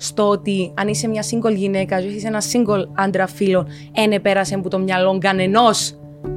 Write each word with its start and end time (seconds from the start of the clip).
στο 0.00 0.28
ότι 0.28 0.72
αν 0.74 0.88
είσαι 0.88 1.08
μια 1.08 1.22
single 1.30 1.54
γυναίκα 1.54 2.00
και 2.00 2.06
είσαι 2.06 2.26
ένα 2.26 2.40
single 2.52 2.84
άντρα 2.94 3.26
φίλο, 3.26 3.66
ένε 3.92 4.20
πέρασε 4.20 4.54
από 4.54 4.68
το 4.68 4.78
μυαλό 4.78 5.18
κανενό. 5.18 5.70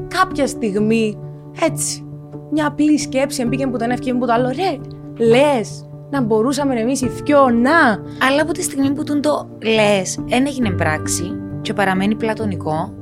Κάποια 0.07 0.47
στιγμή, 0.47 1.17
έτσι, 1.61 2.05
μια 2.51 2.67
απλή 2.67 2.97
σκέψη 2.97 3.45
μπήκε 3.45 3.63
από 3.63 3.77
το 3.77 3.83
ένα 3.83 3.95
και 3.95 4.11
από 4.11 4.25
το 4.25 4.33
άλλο. 4.33 4.47
Ρε, 4.49 4.77
λες, 5.25 5.85
να 6.09 6.21
μπορούσαμε 6.21 6.79
εμείς 6.79 7.01
οι 7.01 7.07
δυο 7.07 7.49
να. 7.49 7.79
Αλλά 8.27 8.41
από 8.41 8.51
τη 8.51 8.63
στιγμή 8.63 8.91
που 8.91 9.03
τον 9.03 9.21
το 9.21 9.49
λες, 9.63 10.19
δεν 10.27 10.45
έγινε 10.45 10.69
πράξη 10.71 11.23
και 11.61 11.73
παραμένει 11.73 12.15
πλατωνικό, 12.15 12.93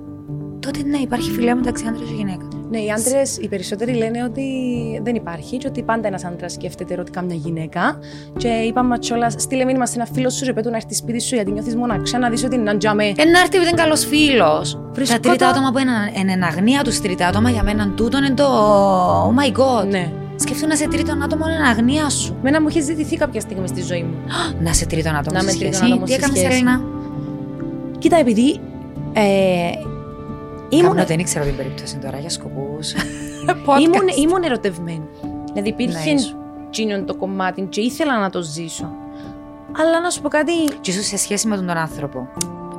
τότε 0.59 0.83
ναι, 0.83 0.97
υπάρχει 0.97 1.31
φιλία 1.31 1.55
μεταξύ 1.55 1.85
άντρας 1.87 2.09
και 2.09 2.15
γυναίκα. 2.15 2.48
Ναι, 2.71 2.77
οι 2.77 2.89
άντρες, 2.91 3.37
οι 3.37 3.47
περισσότεροι 3.47 3.93
λένε 3.93 4.23
ότι 4.23 4.43
δεν 5.03 5.15
υπάρχει 5.15 5.57
και 5.57 5.67
ότι 5.67 5.83
πάντα 5.83 6.07
ένας 6.07 6.23
άντρας 6.23 6.51
σκέφτεται 6.53 6.93
ερωτικά 6.93 7.21
μια 7.21 7.35
γυναίκα. 7.35 7.99
Και 8.37 8.47
είπαμε 8.47 8.97
κιόλας, 8.97 9.33
στείλε 9.37 9.65
μήνυμα 9.65 9.85
σε 9.85 9.93
ένα 9.95 10.07
φίλο 10.13 10.29
σου, 10.29 10.45
ρε 10.45 10.69
να 10.69 10.75
έρθει 10.75 10.95
σπίτι 10.95 11.21
σου 11.21 11.35
γιατί 11.35 11.51
νιώθεις 11.51 11.75
μοναξιά, 11.75 12.19
να 12.19 12.29
δεις 12.29 12.43
ότι 12.43 12.55
είναι 12.55 12.77
τζαμέ. 12.77 13.03
Ε, 13.03 13.25
να 13.25 13.39
έρθει 13.39 13.55
επειδή 13.57 13.69
είναι 13.71 13.81
καλός 13.81 14.05
φίλος. 14.05 14.79
Τα 15.07 15.19
τρίτα 15.19 15.47
άτομα 15.47 15.71
που 15.71 15.77
είναι 15.77 16.31
εν 16.31 16.43
αγνία 16.43 16.81
τους 16.83 17.01
τρίτα 17.01 17.27
άτομα 17.27 17.49
για 17.49 17.63
μένα 17.63 17.89
τούτο 17.95 18.17
είναι 18.17 18.29
το. 18.31 18.45
Oh 19.27 19.39
my 19.43 19.57
god. 19.59 19.87
Ναι. 19.87 20.11
Σκεφτούν 20.35 20.67
να 20.69 20.75
σε 20.75 20.87
τρίτον 20.87 21.23
άτομο 21.23 21.45
είναι 21.47 21.67
αγνία 21.67 22.09
σου. 22.09 22.37
Μένα 22.41 22.61
μου 22.61 22.67
έχεις 22.67 22.83
ζητηθεί 22.85 23.15
κάποια 23.15 23.39
στιγμή 23.41 23.67
στη 23.67 23.81
ζωή 23.81 24.03
μου. 24.03 24.15
να 24.61 24.73
σε 24.73 24.85
τρίτον 24.85 25.15
άτομο 25.15 25.37
Να 25.41 25.49
στη 25.49 25.51
με 25.51 25.51
σχέση. 25.51 25.69
τρίτον 25.69 25.87
άτομο 25.91 26.05
Τι 26.05 26.11
στη 26.11 26.21
έκανες, 26.23 26.37
σχέση. 26.39 26.53
Έλληνα. 26.55 26.81
Κοίτα, 27.97 28.17
επειδή. 28.17 28.59
Ε, 29.13 29.69
ήμουν, 30.69 30.91
Ήμουν... 30.91 31.05
δεν 31.05 31.19
ήξερα 31.19 31.45
την 31.45 31.55
περίπτωση 31.55 31.97
τώρα 31.97 32.17
για 32.19 32.29
σκοπούς. 32.29 32.91
ήμουν, 33.85 34.07
ήμουν 34.23 34.43
ερωτευμένη. 34.43 35.07
Δηλαδή 35.53 35.69
υπήρχε 35.69 36.09
Ναι, 36.11 36.19
ήσου. 36.19 36.35
τσίνον 36.69 37.05
το 37.05 37.15
κομμάτι 37.15 37.61
και 37.61 37.81
ήθελα 37.81 38.19
να 38.19 38.29
το 38.29 38.41
ζήσω. 38.41 38.91
Αλλά 39.79 40.01
να 40.01 40.09
σου 40.09 40.21
πω 40.21 40.29
κάτι, 40.29 40.51
Και 40.81 40.91
ίσω 40.91 41.01
σε 41.01 41.17
σχέση 41.17 41.47
με 41.47 41.55
τον, 41.55 41.65
τον 41.67 41.77
άνθρωπο. 41.77 42.27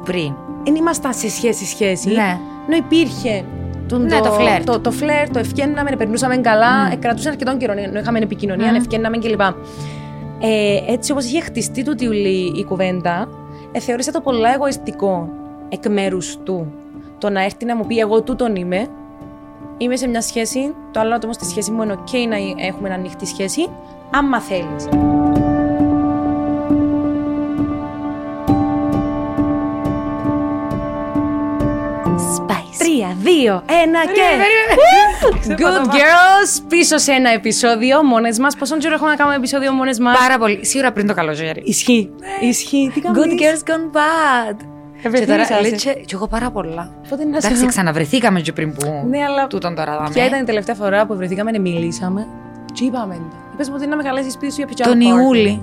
Πριν. 0.04 0.34
δεν 0.64 0.74
ήμασταν 0.74 1.14
σε 1.14 1.30
σχέση-σχέση. 1.30 2.08
Ναι. 2.08 2.38
Ενώ 2.66 2.76
υπήρχε 2.76 3.44
τον- 3.88 4.02
Ναι, 4.02 4.20
το 4.20 4.30
φλερτ. 4.32 4.64
Το, 4.66 4.80
το 4.80 4.90
φλερτ, 4.90 5.32
το 5.32 5.38
ευκαιρνάμε, 5.38 5.90
περνούσαμε 5.96 6.36
καλά, 6.36 6.92
mm. 6.92 6.96
κρατούσε 6.98 7.28
αρκετόν 7.28 7.58
καιρό, 7.58 7.72
ενώ 7.76 7.98
είχαμε 8.00 8.18
επικοινωνία, 8.18 8.70
Μμ. 8.70 8.74
ευκαιρνάμε 8.74 9.18
κλπ. 9.18 9.40
Ε, 10.42 10.92
έτσι 10.92 11.12
όπως 11.12 11.24
είχε 11.24 11.40
χτιστεί 11.40 11.84
τούτη 11.84 12.06
ουλή 12.06 12.52
η 12.56 12.64
κουβέντα, 12.64 13.28
ε, 13.72 13.80
θεώρησα 13.80 14.12
το 14.12 14.20
πολλά 14.20 14.54
εγωιστικό 14.54 15.28
εκ 15.68 15.88
μέρους 15.88 16.36
του. 16.44 16.72
Το 17.20 17.30
να 17.30 17.44
έρθει 17.44 17.64
να 17.64 17.76
μου 17.76 17.86
πει 17.86 17.98
εγώ 17.98 18.22
τούτον 18.22 18.56
είμαι, 18.56 18.86
είμαι 19.78 19.96
σε 19.96 20.08
μια 20.08 20.20
σχέση, 20.22 20.74
το 20.90 21.00
άλλο 21.00 21.14
άτομο 21.14 21.32
στη 21.32 21.44
σχέση 21.44 21.70
μου 21.70 21.82
είναι 21.82 21.94
ok 21.94 22.28
να 22.28 22.36
έχουμε 22.66 22.88
ένα 22.88 22.94
ανοιχτή 22.94 23.26
σχέση, 23.26 23.68
άμα 24.10 24.40
θέλεις. 24.40 24.88
Spice. 32.36 32.76
Τρία, 32.78 33.16
δύο, 33.18 33.62
ένα 33.84 34.04
και. 34.04 34.28
Good 35.48 35.86
girls, 35.86 36.62
πίσω 36.68 36.98
σε 36.98 37.12
ένα 37.12 37.30
επεισόδιο 37.30 38.04
μόνες 38.04 38.38
μας. 38.38 38.56
Πόσο 38.56 38.76
καιρό 38.76 38.94
έχουμε 38.94 39.10
να 39.10 39.16
κάνουμε 39.16 39.36
επεισόδιο 39.36 39.72
μόνες 39.72 39.98
μας; 39.98 40.18
Πάρα 40.18 40.38
πολύ. 40.38 40.64
Σίγουρα 40.64 40.92
πριν 40.92 41.06
το 41.06 41.14
καλοκαίρι. 41.14 41.62
Ισχύει. 41.64 42.10
Ισχύει. 42.40 42.90
Τι 42.94 43.00
κάνουμε. 43.00 43.24
Good 43.24 43.40
girls 43.40 43.70
gone 43.70 43.96
bad. 43.96 44.69
Και 45.02 45.08
τώρα 45.08 45.18
Ευρεθύρισασαι. 45.42 45.60
λέει 45.60 45.72
και 45.96 46.02
κι 46.04 46.14
εγώ 46.14 46.26
πάρα 46.28 46.50
πολλά. 46.50 46.90
Πότε 47.08 47.24
να 47.24 47.40
σε 47.40 47.46
Εντάξει, 47.46 47.62
δω. 47.64 47.68
ξαναβρεθήκαμε 47.68 48.40
και 48.40 48.52
πριν 48.52 48.72
που. 48.72 49.04
Ναι, 49.08 49.18
αλλά 49.24 49.46
Τούτον 49.46 49.74
τώρα 49.74 49.96
δάμε. 49.96 50.08
ποια 50.12 50.26
ήταν 50.26 50.40
η 50.40 50.44
τελευταία 50.44 50.74
φορά 50.74 51.06
που 51.06 51.16
βρεθήκαμε 51.16 51.50
να 51.50 51.60
μιλήσαμε. 51.60 52.26
Τι 52.74 52.84
είπαμε. 52.84 53.20
Είπες 53.52 53.68
μου 53.68 53.74
ότι 53.78 53.86
να 53.86 53.96
με 53.96 54.02
καλέσεις 54.02 54.32
σπίτι 54.32 54.52
σου 54.52 54.58
για 54.58 54.66
πιτζάμα 54.66 54.90
Τον 54.92 55.00
party. 55.00 55.22
Ιούλη. 55.22 55.62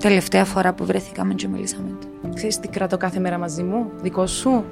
Τελευταία 0.00 0.44
φορά 0.44 0.72
που 0.72 0.84
βρεθήκαμε 0.84 1.34
και 1.34 1.48
μιλήσαμε. 1.48 1.88
Ξέρεις 2.34 2.60
τι 2.60 2.68
κρατώ 2.68 2.96
κάθε 2.96 3.20
μέρα 3.20 3.38
μαζί 3.38 3.62
μου, 3.62 3.90
δικό 4.02 4.26
σου. 4.26 4.64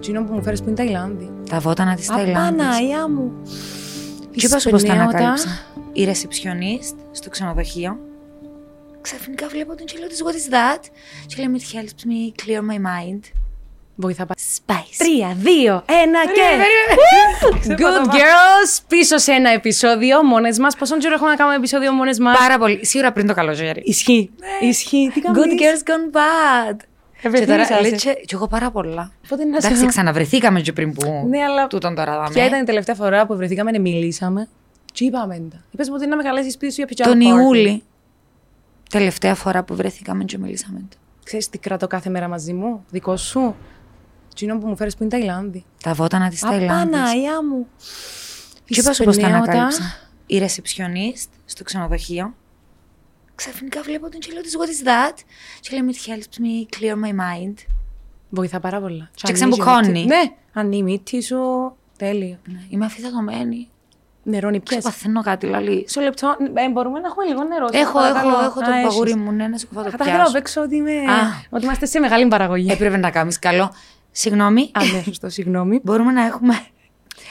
Τσίνο 0.00 0.22
που 0.24 0.32
μου 0.34 0.42
φέρεις 0.42 0.60
που 0.62 0.68
είναι 0.68 0.76
Ταϊλάνδη. 0.76 1.30
Τα 1.50 1.58
βότανα 1.58 1.94
της 1.94 2.06
Ταϊλάνδης. 2.06 2.64
Απαναία 2.66 3.08
μου. 3.08 3.32
Και 4.30 4.46
είπα 4.46 4.58
σου 4.58 4.70
πώ 4.70 4.76
τα 4.76 4.82
Σπενέωτα. 4.82 5.02
ανακάλυψα. 5.08 5.48
Η 5.92 6.04
ρεσεψιονίστ 6.04 6.94
στο 7.12 7.30
ξενοδοχείο. 7.30 7.98
Ξαφνικά 9.08 9.46
βλέπω 9.48 9.74
τον 9.76 9.86
και 9.86 9.98
λέω 9.98 10.08
της 10.08 10.22
What 10.24 10.34
is 10.40 10.54
that? 10.54 10.82
Και 11.26 11.34
λέει 11.42 11.60
It 11.60 11.74
helps 11.76 12.02
me 12.10 12.42
clear 12.42 12.60
my 12.60 12.78
mind. 12.90 13.20
Βοηθά 13.94 14.26
πάρα. 14.26 14.40
Spice. 14.58 14.94
Τρία, 14.98 15.34
δύο, 15.38 15.84
ένα 16.02 16.26
και. 16.26 16.42
Good 17.68 18.06
girls, 18.12 18.82
πίσω 18.88 19.18
σε 19.18 19.32
ένα 19.32 19.50
επεισόδιο 19.50 20.22
μόνες 20.24 20.58
μας. 20.58 20.76
Πόσο 20.76 20.96
καιρό 20.98 21.14
έχουμε 21.14 21.30
να 21.30 21.36
κάνουμε 21.36 21.56
επεισόδιο 21.56 21.92
μόνες 21.92 22.18
μας; 22.18 22.38
Πάρα 22.38 22.58
πολύ. 22.58 22.86
Σίγουρα 22.86 23.12
πριν 23.12 23.26
το 23.26 23.34
καλοκαίρι. 23.34 23.82
Ισχύει. 23.84 24.30
Ισχύει. 24.60 25.10
Τι 25.14 25.20
κάνουμε. 25.20 25.44
Good 25.44 25.60
girls 25.60 25.82
gone 25.90 26.16
bad. 26.16 26.76
Και 27.22 27.28
τώρα 27.28 27.36
Ευρεθύρισασαι. 27.38 27.80
λέει 27.80 27.92
και 27.92 28.22
κι 28.26 28.34
εγώ 28.34 28.46
πάρα 28.46 28.70
πολλά. 28.70 29.12
Πότε 29.28 29.44
να 29.44 29.60
σε 29.60 29.66
Εντάξει, 29.66 29.84
δω. 29.84 29.88
ξαναβρεθήκαμε 29.90 30.60
και 30.60 30.72
πριν 30.72 30.92
που. 30.92 31.26
Ναι, 31.28 31.42
αλλά 31.42 31.66
Τούτον 31.66 31.94
τώρα 31.94 32.12
δάμε. 32.16 32.28
ποια 32.32 32.46
ήταν 32.46 32.60
η 32.60 32.64
τελευταία 32.64 32.94
φορά 32.94 33.26
που 33.26 33.36
βρεθήκαμε 33.36 33.70
να 33.70 33.80
μιλήσαμε; 33.80 34.48
Τι 34.94 35.04
είπαμε. 35.04 35.34
Είπε 35.70 35.82
μου 35.88 35.94
ότι 35.94 36.06
να 36.06 36.16
με 36.16 36.22
καλέσεις 36.22 36.52
σπίτι 36.52 36.72
σου 36.72 36.78
για 36.78 36.86
πιτζάμα 36.86 37.10
Τον 37.10 37.20
party. 37.20 37.40
Ιούλη. 37.42 37.82
Τελευταία 38.90 39.34
φορά 39.34 39.64
που 39.64 39.74
βρεθήκαμε 39.74 40.24
και 40.24 40.38
μιλήσαμε. 40.38 40.88
Ξέρεις 41.24 41.48
τι 41.48 41.58
κρατώ 41.58 41.86
κάθε 41.86 42.10
μέρα 42.10 42.28
μαζί 42.28 42.52
μου, 42.52 42.84
δικό 42.90 43.16
σου; 43.16 43.54
Τσίνο 44.34 44.58
που 44.58 44.66
μου 44.66 44.76
φέρεις 44.76 44.96
που 44.96 45.02
είναι 45.02 45.12
Ταϊλάνδη; 45.12 45.64
Τα 45.82 45.94
βότανα 45.94 46.28
της 46.28 46.40
Ταϊλάνδης. 46.40 47.00
Απαναία 47.00 47.44
μου. 47.44 47.66
Και 48.64 48.80
είπα 48.80 48.92
σου 48.92 49.04
πώς 49.04 49.16
τα 49.16 49.20
Σπενέωτα. 49.22 49.50
ανακάλυψα. 49.50 49.82
Η 50.26 50.38
ρεσεψιονίστ 50.38 51.30
στο 51.44 51.64
ξενοδοχείο. 51.64 52.34
Ξαφνικά 53.34 53.82
βλέπω 53.82 54.10
τον 54.10 54.20
και 54.20 54.32
λέω 54.32 54.42
της 54.42 54.56
What 54.56 54.84
is 54.84 54.88
that? 54.88 55.18
Και 55.60 55.76
λέει 55.76 55.94
It 55.94 56.08
helps 56.10 56.40
me 56.40 56.78
clear 56.78 56.94
my 56.94 57.10
mind. 57.10 57.54
Βοηθά 58.28 58.60
πάρα 58.60 58.80
πολλά. 58.80 59.10
Και 59.14 59.32
ξεμπουκώνει. 59.32 60.04
Ναι, 60.04 60.22
αν 60.52 60.72
η 60.72 60.82
μύτη 60.82 61.22
σου. 61.22 61.36
Τέλειο. 61.98 62.38
Ναι, 62.48 62.60
Είμαι 62.68 62.84
αφιδατωμένη. 62.84 63.68
Νερώνει 64.28 64.60
πιες. 64.60 64.78
Ξεπαθαίνω 64.78 65.22
κάτι, 65.22 65.46
λαλή. 65.46 65.84
Σε 65.88 66.00
λεπτό, 66.00 66.36
ε, 66.54 66.68
μπορούμε 66.68 67.00
να 67.00 67.06
έχουμε 67.08 67.24
λίγο 67.26 67.44
νερό. 67.44 67.66
σε 67.72 67.78
Έχω, 67.78 67.92
παρακαλώ. 67.92 68.28
έχω, 68.32 68.40
έχω 68.44 68.60
το 68.60 68.70
Α, 68.70 68.74
έχεις. 68.74 68.88
παγούρι 68.88 69.14
μου, 69.14 69.32
ναι, 69.32 69.46
να 69.48 69.58
σου 69.58 69.66
το 69.74 69.82
Κατά 69.82 69.90
θέλω 69.90 70.10
να 70.10 70.14
πιάσω. 70.16 70.32
παίξω 70.32 70.60
ότι, 70.60 70.76
είμαι... 70.76 70.92
Α. 70.92 71.44
ότι 71.50 71.64
είμαστε 71.64 71.86
σε 71.86 71.98
μεγάλη 72.00 72.26
παραγωγή. 72.28 72.70
Έπρεπε 72.72 72.96
να 72.96 73.10
κάνεις 73.10 73.38
καλό. 73.38 73.72
Συγγνώμη, 74.10 74.70
Α, 74.74 74.84
ναι, 74.94 75.02
σωστό, 75.02 75.28
συγγνώμη. 75.28 75.80
μπορούμε 75.82 76.12
να 76.12 76.24
έχουμε... 76.26 76.54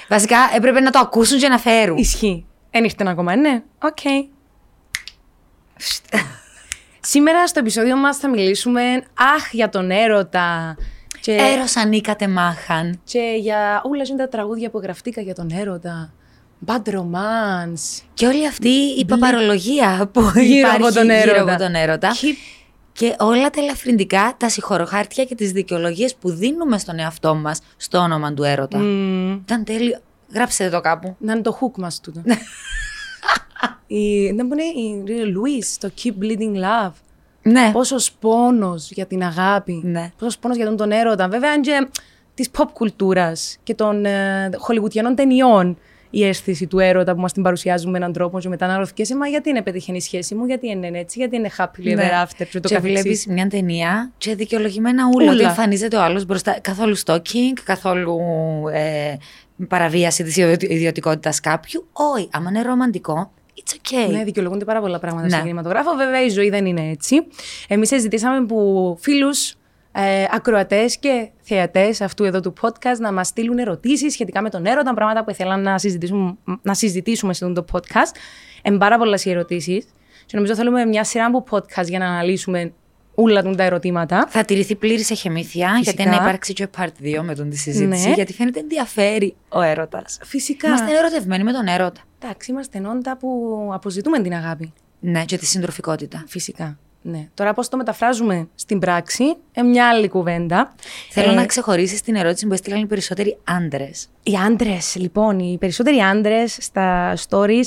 Βασικά 0.10 0.38
έπρεπε 0.56 0.80
να 0.80 0.92
το 0.92 1.00
ακούσουν 1.00 1.40
και 1.40 1.48
να 1.48 1.58
φέρουν. 1.58 1.98
Ισχύει. 1.98 2.46
Εν 2.70 2.84
ήρθε 2.84 3.04
ακόμα, 3.08 3.36
ναι. 3.36 3.62
Οκ. 3.84 3.98
Σήμερα 7.00 7.48
στο 7.48 7.60
επεισόδιο 7.60 7.98
μας 7.98 8.18
θα 8.18 8.30
μιλήσουμε 8.30 8.82
αχ 9.36 9.50
για 9.54 9.70
τον 9.70 9.92
έρωτα 9.92 10.76
και, 11.22 11.32
Έρος 11.32 11.76
ανήκατε 11.76 12.28
μάχαν. 12.28 13.00
και 13.04 13.36
για 13.40 13.82
όλα 13.84 14.04
είναι 14.10 14.18
τα 14.18 14.28
τραγούδια 14.28 14.70
που 14.70 14.80
γραφτήκα 14.80 15.22
για 15.22 15.36
τον 15.36 15.50
έρωτα. 15.52 16.14
Bad 16.66 16.90
romance. 16.90 18.02
Και 18.14 18.28
όλη 18.28 18.48
αυτή 18.48 18.70
η 18.98 19.06
παπαρολογία 19.06 20.10
που 20.14 20.22
Γύρω 20.36 20.58
υπάρχει 20.58 20.76
από 20.84 20.94
τον 20.94 21.04
γύρω 21.04 21.16
έρωτα. 21.36 21.54
από 21.54 21.64
τον 21.64 21.76
έρωτα. 21.76 22.12
Keep- 22.14 22.64
Και 22.94 23.16
όλα 23.20 23.50
τα 23.50 23.62
ελαφρυντικά, 23.62 24.34
τα 24.38 24.50
συγχωροχάρτια 24.50 25.24
και 25.26 25.36
τις 25.36 25.52
δικαιολογίες 25.52 26.16
που 26.16 26.30
δίνουμε 26.32 26.78
στον 26.78 27.00
εαυτό 27.00 27.36
μας 27.36 27.60
στο 27.78 27.98
όνομα 27.98 28.34
του 28.34 28.44
έρωτα. 28.44 28.78
Μμμ. 28.78 29.32
Ήταν 29.34 29.64
τέλειο. 29.64 30.00
Γράψτε 30.34 30.70
το 30.70 30.82
κάπου. 30.82 31.16
Να 31.20 31.34
είναι 31.34 31.42
το 31.42 31.58
hook 31.62 31.78
μας 31.80 32.00
τούτο. 32.00 32.22
η, 33.88 34.32
δεν 34.32 34.46
μπορεί 34.48 34.64
η 35.06 35.26
Λουίς, 35.26 35.78
το 35.78 35.92
Keep 36.04 36.24
Bleeding 36.24 36.56
Love. 36.56 36.92
Ναι. 37.42 37.70
Πόσος 37.74 38.12
πόνος 38.12 38.92
για 38.92 39.06
την 39.06 39.24
αγάπη. 39.24 39.82
Ναι. 39.84 40.12
Πόσος 40.18 40.38
πόνος 40.38 40.58
για 40.58 40.66
τον, 40.66 40.78
τον 40.78 40.92
έρωτα. 40.92 41.28
Βέβαια, 41.28 41.54
είναι 41.54 41.62
και 41.62 41.88
της 42.34 42.50
pop 42.58 42.66
κουλτούρας 42.74 43.58
και 43.64 43.74
των 43.76 44.06
ε, 44.06 44.50
χολιγουτιανών 44.58 45.16
ταινιών 45.16 45.78
η 46.18 46.26
αίσθηση 46.26 46.68
του 46.68 46.80
έρωτα 46.80 47.16
που 47.16 47.22
μας 47.22 47.34
την 47.34 47.44
παρουσιάζουν 47.44 47.92
με 47.92 47.98
έναν 47.98 48.14
τρόπο 48.14 48.40
και 48.40 48.50
μετά 48.50 48.68
να 48.68 48.78
ρωτιέσαι 48.78 49.16
μα 49.16 49.28
γιατί 49.28 49.50
είναι 49.50 49.62
πετυχαίνει 49.62 49.98
η 49.98 50.02
σχέση 50.02 50.36
μου, 50.36 50.46
γιατί 50.46 50.68
είναι 50.70 50.92
έτσι, 50.94 51.20
γιατί 51.20 51.36
είναι 51.36 51.50
happily 51.58 51.98
ever 51.98 52.26
after 52.26 52.46
και 52.52 52.60
το 52.60 52.68
και 52.68 52.76
καθεξής. 52.76 53.02
βλέπεις 53.02 53.26
μια 53.28 53.48
ταινία 53.48 54.12
και 54.18 54.36
δικαιολογημένα 54.36 55.04
ούλα. 55.16 55.24
Ούλα. 55.26 55.32
Ότι 55.34 55.44
εμφανίζεται 55.44 55.96
ο 55.96 56.02
άλλος 56.02 56.26
μπροστά. 56.26 56.58
Καθόλου 56.62 56.98
stalking, 57.06 57.54
καθόλου 57.64 58.18
ε, 58.74 59.16
παραβίαση 59.68 60.24
της 60.24 60.38
ιδιω- 60.38 60.72
ιδιωτικότητας 60.72 61.40
κάποιου. 61.40 61.88
Όχι, 61.92 62.30
άμα 62.32 62.50
είναι 62.50 62.62
ρομαντικό, 62.62 63.32
it's 63.56 63.74
okay. 63.74 64.12
Ναι, 64.12 64.24
δικαιολογούνται 64.24 64.66
πάρα 64.66 64.80
πολλά 64.82 65.00
πράγματα 65.00 65.26
Ναι. 65.28 65.32
στο 65.34 65.42
κινηματογράφο. 65.42 65.96
Βέβαια, 65.96 66.24
η 66.26 66.30
ζωή 66.30 66.50
δεν 66.50 66.66
είναι 66.66 66.90
έτσι. 66.90 67.16
Εμείς 67.68 67.90
ζητήσαμε 68.00 68.38
από 68.38 68.98
φίλους 69.00 69.56
ε, 69.98 70.26
ακροατές 70.32 70.98
και 70.98 71.30
θεατές 71.42 72.02
αυτού 72.02 72.24
εδώ 72.24 72.40
του 72.40 72.54
podcast 72.62 72.98
να 73.00 73.12
μας 73.14 73.28
στείλουν 73.28 73.58
ερωτήσεις 73.58 74.14
σχετικά 74.14 74.42
με 74.42 74.50
τον 74.50 74.66
έρωτα, 74.66 74.94
πράγματα 74.94 75.24
που 75.24 75.30
ήθελαν 75.30 75.62
να 75.62 75.78
συζητήσουμε, 75.78 76.36
να 76.62 76.74
συζητήσουμε 76.74 77.34
σε 77.34 77.46
αυτό 77.46 77.64
το 77.64 77.74
podcast. 77.74 78.16
Εν 78.62 78.78
πάρα 78.78 78.98
πολλές 78.98 79.26
οι 79.26 79.30
ερωτήσεις. 79.30 79.86
Και 80.26 80.36
νομίζω 80.36 80.56
θέλουμε 80.56 80.86
μια 80.86 81.04
σειρά 81.04 81.26
από 81.26 81.44
podcast 81.52 81.86
για 81.88 82.00
να 82.00 82.06
αναλύσουμε 82.06 82.74
όλα 83.16 83.42
τα 83.42 83.64
ερωτήματα. 83.64 84.26
Θα 84.30 84.46
τηρηθεί 84.46 84.76
πλήρης 84.76 85.12
εχεμήθεια, 85.12 85.70
Φυσικά. 85.70 85.92
γιατί 85.92 86.10
να 86.10 86.16
υπάρξει 86.16 86.54
και 86.54 86.68
part 86.78 86.88
2 87.02 87.22
με 87.24 87.36
τον 87.36 87.50
τη 87.50 87.58
συζήτηση, 87.58 88.08
Ναι. 88.08 88.14
γιατί 88.14 88.34
φαίνεται 88.34 88.60
ενδιαφέρει 88.60 89.36
ο 89.50 89.62
έρωτας. 89.62 90.20
Φυσικά. 90.24 90.68
Είμαστε 90.68 90.98
ερωτευμένοι 90.98 91.44
με 91.44 91.52
τον 91.52 91.68
έρωτα. 91.68 92.02
Εντάξει, 92.24 92.52
είμαστε 92.52 92.82
όντα 92.88 93.18
που 93.18 93.30
αποζητούμε 93.74 94.22
την 94.22 94.34
αγάπη. 94.34 94.74
Ναι, 95.00 95.26
και 95.26 95.38
τη 95.38 95.46
συντροφικότητα. 95.46 96.24
Φυσικά. 96.28 96.78
Ναι. 97.08 97.28
Τώρα 97.34 97.54
πώς 97.54 97.70
το 97.70 97.78
μεταφράζουμε 97.78 98.48
στην 98.56 98.80
πράξη, 98.80 99.24
ε, 99.52 99.62
μια 99.62 99.90
άλλη 99.90 100.08
κουβέντα. 100.08 100.76
Θέλω 101.10 101.32
Ε, 101.32 101.34
να 101.36 101.46
ξεχωρίσεις 101.46 102.02
την 102.02 102.16
ερώτηση 102.16 102.48
που 102.48 102.54
έστειλαν 102.54 102.82
οι 102.82 102.86
περισσότεροι 102.86 103.38
άντρες. 103.44 104.08
Οι 104.24 104.34
άντρες, 104.46 104.96
λοιπόν, 104.96 105.40
οι 105.40 105.58
περισσότεροι 105.60 106.00
άντρες 106.00 106.58
στα 106.62 107.14
stories 107.30 107.66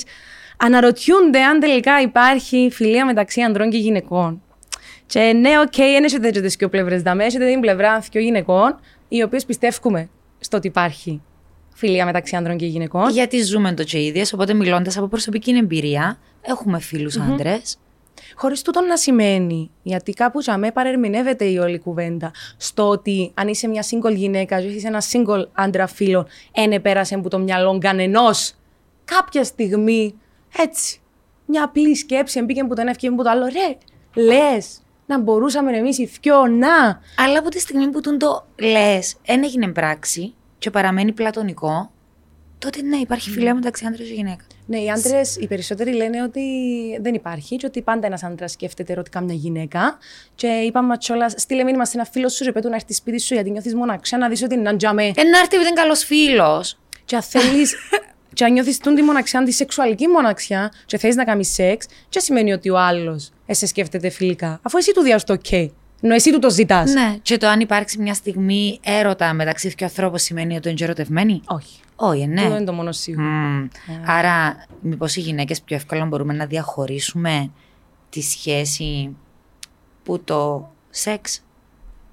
αναρωτιούνται 0.57 1.43
αν 1.43 1.61
τελικά 1.61 2.01
υπάρχει 2.01 2.69
φιλία 2.73 3.05
μεταξύ 3.05 3.41
ανδρών 3.41 3.71
και 3.71 3.77
γυναικών. 3.77 4.43
Και 5.07 5.21
ναι, 5.21 5.59
οκ, 5.61 5.77
δεν 5.77 6.05
έχετε 6.05 6.31
και 6.31 6.41
τις 6.41 6.55
δύο 6.57 6.69
πλευρές 6.69 7.03
δαμέ, 7.03 7.25
έχετε 7.25 7.51
την 7.51 7.61
πλευρά 7.61 7.99
δύο 8.11 8.21
γυναικών, 8.21 8.79
οι 9.09 9.23
οποίες 9.23 9.45
πιστεύουμε 9.45 10.09
στο 10.41 10.57
ότι 10.57 10.67
υπάρχει 10.67 11.23
φιλία 11.75 12.05
μεταξύ 12.05 12.37
ανδρών 12.37 12.57
και 12.57 12.67
γυναικών. 12.67 13.11
Γιατί 13.11 13.43
ζούμε 13.43 13.73
το 13.73 13.85
και 13.85 14.05
ίδιες, 14.05 14.33
οπότε 14.33 14.55
μιλώντας 14.55 14.97
από 14.97 15.07
προσωπική 15.07 15.51
εμπειρία, 15.51 16.19
έχουμε 16.41 16.81
φίλους 16.81 17.17
άντρες. 17.17 17.79
Χωρίς 18.41 18.63
τούτο 18.63 18.81
να 18.81 18.97
σημαίνει, 18.97 19.71
γιατί 19.83 20.13
κάπου 20.13 20.41
για 20.41 20.59
μέ 20.59 20.73
παρερμηνεύεται 20.73 21.45
η 21.45 21.59
όλη 21.59 21.79
κουβέντα, 21.79 22.31
στο 22.57 22.89
ότι 22.89 23.31
αν 23.35 23.49
είσαι 23.49 23.69
μια 23.69 23.85
single 23.91 24.15
γυναίκα, 24.15 24.61
και 24.61 24.67
είσαι 24.67 24.87
ένα 24.87 25.03
single 25.13 25.45
άντρα 25.53 25.87
φίλο, 25.87 26.27
ένε 26.53 26.81
πέρασε 26.81 27.15
από 27.15 27.29
το 27.29 27.39
μυαλό 27.39 27.79
κανενός. 27.79 28.55
Κάποια 29.05 29.45
στιγμή, 29.45 30.15
έτσι, 30.59 31.01
μια 31.47 31.65
απλή 31.65 31.97
σκέψη 31.97 32.43
μπήκε 32.43 32.61
από 32.61 32.75
το 32.75 32.81
ένα 32.81 32.91
ευκαιρία 32.91 33.15
από 33.15 33.25
το 33.25 33.31
άλλο. 33.31 33.45
Ρε, 33.47 33.77
λες, 34.23 34.81
να 35.07 35.21
μπορούσαμε 35.21 35.77
εμείς 35.77 35.99
οι 35.99 36.11
δυο 36.21 36.47
να. 36.47 37.01
Αλλά 37.17 37.39
από 37.39 37.49
τη 37.49 37.61
στιγμή 37.61 37.89
που 37.89 38.01
τον 38.01 38.19
το 38.19 38.47
λες, 38.61 39.17
δεν 39.27 39.45
έγινε 39.45 39.69
πράξη 39.69 40.35
και 40.59 40.71
παραμένει 40.71 41.13
πλατωνικό, 41.13 41.91
τότε 42.59 42.83
ναι, 42.83 42.97
υπάρχει 42.97 43.31
φιλία 43.31 43.55
μεταξύ 43.55 43.87
άντρας 43.87 44.07
και 44.07 44.15
γυναίκα. 44.15 44.45
Ναι, 44.71 44.79
οι 44.79 44.91
άντρες, 44.91 45.37
οι 45.37 45.47
περισσότεροι 45.47 45.93
λένε 45.93 46.23
ότι 46.23 46.43
δεν 47.01 47.15
υπάρχει 47.15 47.57
και 47.57 47.67
ότι 47.67 47.83
πάντα 47.83 48.07
ένας 48.07 48.23
άντρας 48.23 48.53
σκέφτεται 48.53 48.93
ερωτικά 48.93 49.21
μια 49.21 49.35
γυναίκα. 49.35 49.99
Και 50.35 50.47
είπαμε 50.47 50.97
κιόλα, 50.97 51.29
στείλε 51.29 51.65
μήνυμα 51.65 51.85
σε 51.85 51.93
ένα 51.95 52.07
φίλο 52.07 52.29
σου, 52.29 52.45
ρε 52.45 52.61
του 52.61 52.69
να 52.69 52.75
έρθει 52.75 52.95
σπίτι 52.95 53.21
σου 53.21 53.35
γιατί 53.35 53.51
νιώθεις 53.51 53.75
μοναξιά, 53.75 54.19
να 54.19 54.29
δεις 54.29 54.43
ότι 54.43 54.55
είναι 54.55 54.69
ένα 54.69 54.79
τζαμέ. 54.79 55.03
Ε, 55.03 55.23
να 55.23 55.39
έρθει 55.39 55.57
επειδή 55.57 55.71
είναι 55.71 55.81
καλός 55.81 56.05
φίλος. 56.05 56.79
Και 57.05 57.17
αν 57.17 57.23
θέλεις. 57.23 57.75
και 58.35 58.45
αν 58.45 58.53
νιώθεις 58.53 58.79
τη 58.79 59.03
μοναξιά, 59.03 59.43
τη 59.43 59.53
σεξουαλική 59.53 60.07
μοναξιά, 60.07 60.73
και 60.87 60.99
θέλεις 60.99 61.17
να 61.17 61.25
κάνεις 61.25 61.53
σεξ, 61.53 61.87
και 62.09 62.21
σημαίνει 62.21 62.53
ότι 62.53 62.71
ο 62.71 62.79
άλλος 62.79 63.31
σε 63.51 63.67
σκέφτεται 63.67 64.09
φιλικά. 64.09 64.61
Αφού 64.63 64.79
εσύ 64.79 64.93
του 64.93 65.03
διάσει 65.03 65.25
το 65.25 65.37
OK. 65.49 65.69
Ενώ 66.01 66.15
εσύ 66.15 66.33
του 66.33 66.39
το 66.39 66.51
ζητάς. 66.51 66.93
Ναι. 66.93 67.17
Και 67.23 67.37
το 67.37 67.49
αν 67.49 67.61
υπάρξει 67.61 67.99
μια 67.99 68.15
στιγμή 68.15 68.79
έρωτα 68.83 69.33
μεταξύ 69.33 69.69
δύο 69.69 69.87
ανθρώπων 69.87 70.19
σημαίνει 70.19 70.57
ότι 70.57 70.69
είναι 70.69 70.79
ερωτευμένοι. 70.83 71.41
Όχι. 71.47 71.81
Όχι, 71.97 72.27
ναι. 72.27 72.41
Αυτό 72.43 72.57
είναι 72.57 72.65
το 72.65 72.73
μόνο 72.73 72.93
σίγουρο. 72.93 73.27
Μμμ. 73.27 73.69
Άρα, 74.07 74.67
μήπως 74.81 75.17
οι 75.17 75.21
γυναίκες 75.21 75.61
πιο 75.63 75.77
εύκολα 75.77 76.05
μπορούμε 76.05 76.33
να 76.33 76.47
διαχωρίσουμε 76.47 77.51
τη 78.11 78.21
σχέση 78.23 79.17
που 80.03 80.21
το 80.25 80.69
σεξ 80.91 81.43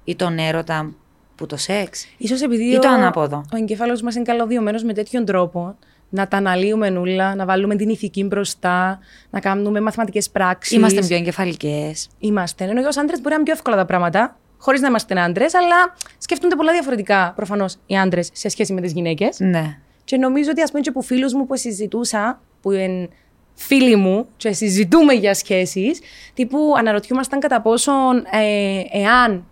ή 0.04 0.16
τον 0.16 0.38
έρωτα 0.38 0.92
που 1.36 1.46
το 1.46 1.58
σεξ. 1.58 2.08
Ίσως 2.18 2.42
επειδή 2.42 2.64
Ή 2.64 2.80
το 2.80 2.88
ανάποδο. 2.88 3.46
ο 3.54 3.58
εγκέφαλος 3.58 4.02
μας 4.02 4.16
είναι 4.16 4.24
καλωδιωμένος 4.24 4.84
με 4.84 4.94
τέτοιον 4.94 5.26
τρόπο, 5.26 5.76
να 6.16 6.28
τα 6.28 6.38
αναλύουμε 6.38 6.90
νουλά, 6.90 7.36
να 7.36 7.46
βάλουμε 7.46 7.76
την 7.76 7.90
ηθική 7.90 8.24
μπροστά, 8.24 9.00
να 9.30 9.40
κάνουμε 9.40 9.82
μαθηματικές 9.82 10.30
πράξεις. 10.30 10.78
Είμαστε 10.78 11.02
πιο 11.02 11.16
εγκεφαλικές. 11.16 12.10
Είμαστε. 12.20 12.64
Ενώ 12.64 12.88
ως 12.88 12.98
άντρες 12.98 13.18
μπορεί 13.18 13.30
να 13.30 13.36
είναι 13.36 13.44
πιο 13.44 13.54
εύκολα 13.54 13.76
τα 13.76 13.86
πράγματα, 13.86 14.38
χωρίς 14.58 14.82
να 14.82 14.88
είμαστε 14.88 15.20
άντρες, 15.20 15.54
αλλά 15.54 15.96
σκέφτονται 16.18 16.56
πολλά 16.56 16.72
διαφορετικά 16.72 17.34
προφανώς 17.36 17.78
οι 17.86 17.98
άντρες 17.98 18.30
σε 18.34 18.50
σχέση 18.50 18.74
με 18.74 18.82
τις 18.82 18.92
γυναίκες. 18.92 19.40
Ναι. 19.40 19.78
Και 20.04 20.18
νομίζω 20.18 20.50
ότι 20.50 20.62
ας 20.62 20.70
πούμε 20.70 20.82
και 20.82 20.90
από 20.90 21.02
φίλους 21.02 21.34
μου 21.34 21.46
που 21.46 21.58
συζητούσα, 21.58 22.42
που 22.62 22.72
είναι 22.72 23.10
φίλοι 23.54 23.96
μου 23.96 24.28
και 24.38 24.52
συζητούμε 24.52 25.14
για 25.14 25.34
σχέσεις, 25.34 26.00
τύπου 26.34 26.74
αναρωτιούμασταν 26.78 27.40
κατά 27.40 27.62
πόσον 27.62 28.18
ε, 28.32 28.82
εάν 28.92 29.46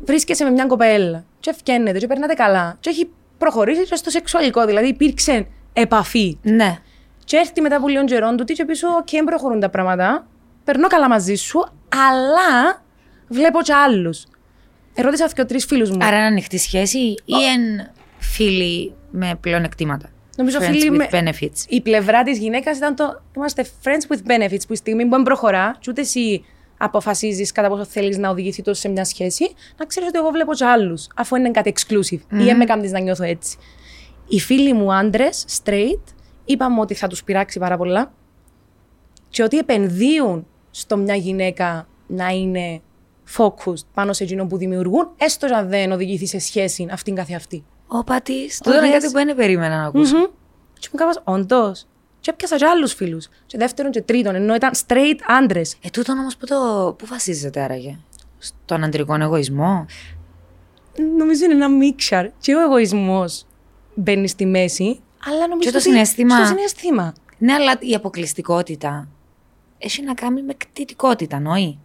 βρίσκεσαι 0.00 0.44
με 0.44 0.50
μια 0.50 0.66
κοπέλα 0.66 1.24
και 1.40 1.50
εφκαίνετε 1.50 1.98
και 1.98 2.06
περνάτε 2.06 2.34
καλά 2.34 2.76
και 2.80 2.90
έχει 2.90 3.10
προχωρήσει 3.38 3.86
και 3.86 3.94
στο 3.94 4.10
σεξουαλικό, 4.10 4.66
δηλαδή 4.66 4.88
υπήρξε 4.88 5.46
επαφή. 5.72 6.38
Ναι. 6.42 6.76
Και 7.24 7.36
έρθει 7.36 7.60
μετά 7.60 7.76
από 7.76 7.88
λίγο 7.88 8.04
καιρό 8.04 8.34
τζαι 8.34 8.44
πει 8.44 8.64
σου, 8.64 8.88
OK, 8.88 9.06
okay, 9.10 9.22
προχωρούν 9.24 9.60
τα 9.60 9.68
πράγματα, 9.70 10.26
περνώ 10.64 10.86
καλά 10.88 11.08
μαζί 11.08 11.34
σου, 11.34 11.58
αλλά 11.94 12.82
βλέπω 13.28 13.62
και 13.62 13.72
άλλους. 13.72 14.24
Ερώτησα 14.94 15.28
και 15.34 15.44
τρεις 15.44 15.64
φίλους 15.64 15.90
μου. 15.90 15.98
Άρα 16.00 16.16
είναι 16.16 16.26
ανοιχτή 16.26 16.58
σχέση 16.58 16.98
ή 16.98 17.34
εν 17.54 17.90
φίλοι 18.18 18.92
με 19.10 19.38
πλεονεκτήματα; 19.40 20.08
Νομίζω 20.36 20.58
Friends 20.60 20.64
φίλοι 20.64 20.90
with 20.92 20.96
με- 20.96 21.08
benefits. 21.30 21.64
η 21.68 21.80
πλευρά 21.80 22.22
της 22.22 22.38
γυναίκας 22.38 22.76
ήταν 22.76 22.94
το. 22.96 23.22
Είμαστε 23.36 23.66
friends 23.84 24.14
with 24.14 24.18
benefits, 24.30 24.60
που 24.66 24.72
η 24.72 24.76
στιγμή 24.76 25.02
που 25.04 25.10
δεν 25.10 25.22
προχωρά, 25.22 25.76
και 25.80 25.90
ούτε 25.90 26.00
εσύ 26.00 26.44
αποφασίζεις 26.78 27.52
κατά 27.52 27.68
πόσο 27.68 27.84
θέλεις 27.84 28.18
να 28.18 28.30
οδηγηθεί 28.30 28.62
τόσο 28.62 28.80
σε 28.80 28.88
μια 28.88 29.04
σχέση, 29.04 29.54
να 29.76 29.84
ξέρεις 29.84 30.08
ότι 30.08 30.18
εγώ 30.18 30.30
βλέπω 30.30 30.54
και 30.54 30.64
άλλους, 30.64 31.06
αφού 31.14 31.36
είναι 31.36 31.50
κάτι 31.50 31.72
exclusive 31.76 32.20
ή 32.40 32.44
δεν 32.44 32.56
με 32.56 32.64
κάνεις 32.64 32.90
να 32.92 32.98
νιώθω 33.00 33.24
έτσι. 33.24 33.56
Οι 34.28 34.40
φίλοι 34.40 34.72
μου 34.72 34.94
άντρες, 34.94 35.44
straight, 35.64 36.02
είπαμε 36.44 36.80
ότι 36.80 36.94
θα 36.94 37.06
τους 37.06 37.24
πειράξει 37.24 37.58
πάρα 37.58 37.76
πολλά 37.76 38.12
και 39.28 39.42
ότι 39.42 39.58
επενδύουν 39.58 40.46
στο 40.70 40.96
μια 40.96 41.14
γυναίκα 41.14 41.88
να 42.06 42.28
είναι 42.28 42.80
focused 43.36 43.86
πάνω 43.94 44.12
σε 44.12 44.24
εκείνο 44.24 44.46
που 44.46 44.56
δημιουργούν, 44.56 45.10
έστω 45.16 45.54
αν 45.54 45.68
δεν 45.68 45.92
οδηγηθεί 45.92 46.26
σε 46.26 46.38
σχέση 46.38 46.88
αυτήν 46.90 47.14
καθεαυτή. 47.14 47.64
Ο 47.86 48.04
πατή. 48.04 48.50
Τούτο 48.64 48.76
είναι 48.76 48.80
δες. 48.80 48.90
κάτι 48.90 49.06
που 49.06 49.12
δεν 49.12 49.36
περίμενα 49.36 49.76
να 49.76 49.86
ακούσω. 49.86 50.16
Μμμ. 50.16 50.24
Και 50.78 50.88
μου 50.92 50.98
κάβας, 50.98 51.20
όντως. 51.24 51.86
Και 52.20 52.30
έπιασα 52.30 52.56
και 52.56 52.66
άλλους 52.66 52.92
φίλους. 52.92 53.28
Και 53.46 53.58
δεύτερον 53.58 53.92
και 53.92 54.02
τρίτον, 54.02 54.34
ενώ 54.34 54.54
ήταν 54.54 54.70
straight 54.86 55.18
άντρες. 55.26 55.76
Ε, 55.82 55.88
τούτο 55.88 56.12
όμω 56.12 56.28
που, 56.38 56.46
το... 56.46 56.94
που 56.98 57.06
βασίζεται 57.06 57.60
άραγε; 57.60 57.98
Στον 58.38 58.84
αντρικό 58.84 59.14
εγωισμό; 59.14 59.86
Νομίζω 61.16 61.44
είναι 61.44 61.54
ένα 61.54 61.68
μίξαρ. 61.68 62.26
Και 62.38 62.54
ο 62.54 62.60
εγωισμός 62.60 63.46
μπαίνεις 63.98 64.30
στη 64.30 64.46
μέση, 64.46 65.00
αλλά 65.26 65.48
νομίζω 65.48 65.58
Και 65.58 65.70
το 65.70 65.76
ότι- 65.78 65.88
συναίσθημα. 65.88 66.36
Στο 66.36 66.46
συναίσθημα. 66.46 67.14
Ναι, 67.38 67.52
αλλά 67.52 67.76
η 67.80 67.94
αποκλειστικότητα 67.94 69.08
έχει 69.78 70.02
να 70.02 70.14
κάνει 70.14 70.42
με 70.42 70.54
κτητικότητα, 70.54 71.40
νοεί. 71.40 71.78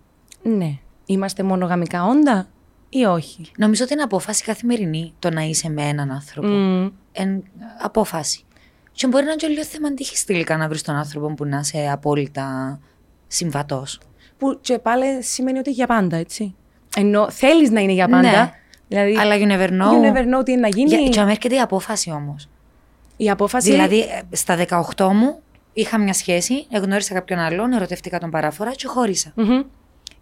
Ναι. 0.44 0.78
Είμαστε 1.06 1.44
μονογαμικά 1.44 2.04
όντα 2.06 2.48
ή 2.90 3.04
όχι; 3.06 3.52
Νομίζω 3.58 3.84
ότι 3.84 3.94
είναι 3.94 4.02
απόφαση 4.02 4.44
καθημερινή 4.44 5.14
το 5.20 5.30
να 5.30 5.42
είσαι 5.42 5.70
με 5.70 5.84
έναν 5.88 6.12
άνθρωπο. 6.12 6.48
Μμ. 6.48 6.90
Εν, 7.12 7.44
απόφαση. 7.82 8.44
Και 8.92 9.08
μπορεί 9.08 9.24
να 9.24 9.32
είναι 9.32 9.40
και 9.40 9.48
λίγο 9.48 9.64
θέμα 9.64 9.94
τύχης 9.94 10.26
τελικά 10.26 10.58
να 10.58 10.68
βρεις 10.68 10.82
τον 10.82 10.96
άνθρωπο 10.96 11.34
που 11.34 11.46
να 11.46 11.60
είσαι 11.60 11.90
απόλυτα 11.92 12.80
συμβατός. 13.28 14.00
Που 14.38 14.58
και 14.62 14.80
πάλι 14.80 15.24
σημαίνει 15.24 15.58
ότι 15.60 15.72
για 15.72 15.88
πάντα, 15.88 16.18
έτσι. 16.18 16.56
Ενώ 16.96 17.30
θέλεις 17.30 17.70
να 17.70 17.80
είναι 17.82 17.92
για 17.92 18.08
πάντα. 18.08 18.22
Ναι. 18.32 18.52
Δηλαδή, 18.94 19.18
Αλλά 19.18 19.36
you 19.38 19.52
never 19.52 19.70
know. 19.72 19.92
you 19.92 20.14
never 20.14 20.40
know 20.40 20.46
τι 20.46 20.52
είναι 20.52 20.62
να 20.62 20.68
γίνει. 20.68 20.90
Για, 20.96 21.10
και 21.10 21.20
αν 21.20 21.30
έρχεται 21.30 21.56
η 21.56 21.60
απόφαση 21.60 22.12
όμως; 22.12 22.50
Η 23.18 23.30
απόφαση. 23.30 23.72
Δηλαδή, 23.72 24.00
ε, 24.00 24.22
στα 24.36 24.56
18 24.96 25.08
μου 25.14 25.40
είχα 25.74 25.98
μια 25.98 26.14
σχέση, 26.14 26.66
εγνώρισα 26.72 27.14
κάποιον 27.14 27.40
άλλον, 27.40 27.72
ερωτεύτηκα 27.74 28.20
τον 28.20 28.30
παράφορα 28.30 28.72
και 28.72 28.88
χώρισα. 28.88 29.32
Μμμ. 29.36 29.62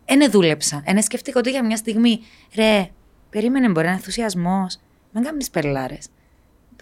Ένε 0.05 0.27
δούλεψα. 0.27 0.81
Ένε 0.85 1.01
σκέφτηκα 1.01 1.39
ότι 1.39 1.49
για 1.49 1.65
μια 1.65 1.77
στιγμή, 1.77 2.19
ρε, 2.55 2.89
περίμενε, 3.29 3.65
μπορεί 3.67 3.77
να 3.85 3.91
είναι 3.91 3.91
ενθουσιασμός. 3.93 4.79
Μην 5.11 5.23
κάνεις 5.23 5.49
περλάρε. 5.49 5.97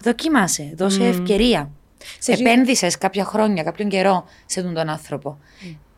Δοκίμασε, 0.02 0.72
δώσε 0.76 1.04
ευκαιρία. 1.06 1.70
Σε 2.18 2.36
ζη- 2.36 2.46
Επένδυσες 2.46 2.98
κάποια 2.98 3.24
χρόνια, 3.24 3.62
κάποιον 3.62 3.88
καιρό 3.88 4.24
σε 4.46 4.62
τον, 4.62 4.74
τον 4.74 4.88
άνθρωπο. 4.88 5.38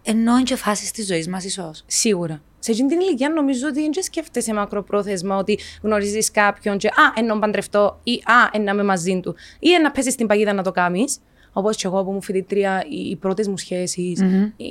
Ενώ 0.02 0.32
είναι 0.34 0.42
και 0.42 0.56
φάσεις 0.56 0.90
της 0.90 1.06
ζωής 1.06 1.28
μας, 1.28 1.44
ίσως. 1.44 1.82
Σίγουρα. 1.86 2.40
Σε 2.64 2.70
εκείνη 2.70 2.88
την 2.88 3.00
ηλικία 3.00 3.28
νομίζω 3.28 3.66
ότι 3.68 3.80
δεν 3.80 4.02
σκέφτεσαι 4.02 4.54
μακροπρόθεσμα 4.54 5.36
ότι 5.36 5.58
γνωρίζεις 5.82 6.30
κάποιον 6.30 6.78
και 6.78 6.88
Α, 6.88 7.12
ενώ 7.14 7.38
παντρευτώ 7.38 8.00
ή 8.02 8.12
Α, 8.12 8.48
ενώ 8.52 8.64
να 8.64 8.70
είμαι 8.72 8.82
μαζί 8.84 9.20
του. 9.22 9.34
Ή 9.58 9.68
να 9.82 9.90
πέσεις 9.90 10.12
στην 10.12 10.26
παγίδα 10.26 10.52
να 10.52 10.62
το 10.62 10.70
κάνεις. 10.72 11.18
Όπως 11.52 11.76
και 11.76 11.86
εγώ 11.86 12.02
που 12.02 12.08
ήμουν 12.08 12.22
φοιτητρία, 12.22 12.84
οι, 12.88 13.08
οι 13.10 13.16
πρώτες 13.16 13.48
μου 13.48 13.56
σχέσεις 13.56 14.20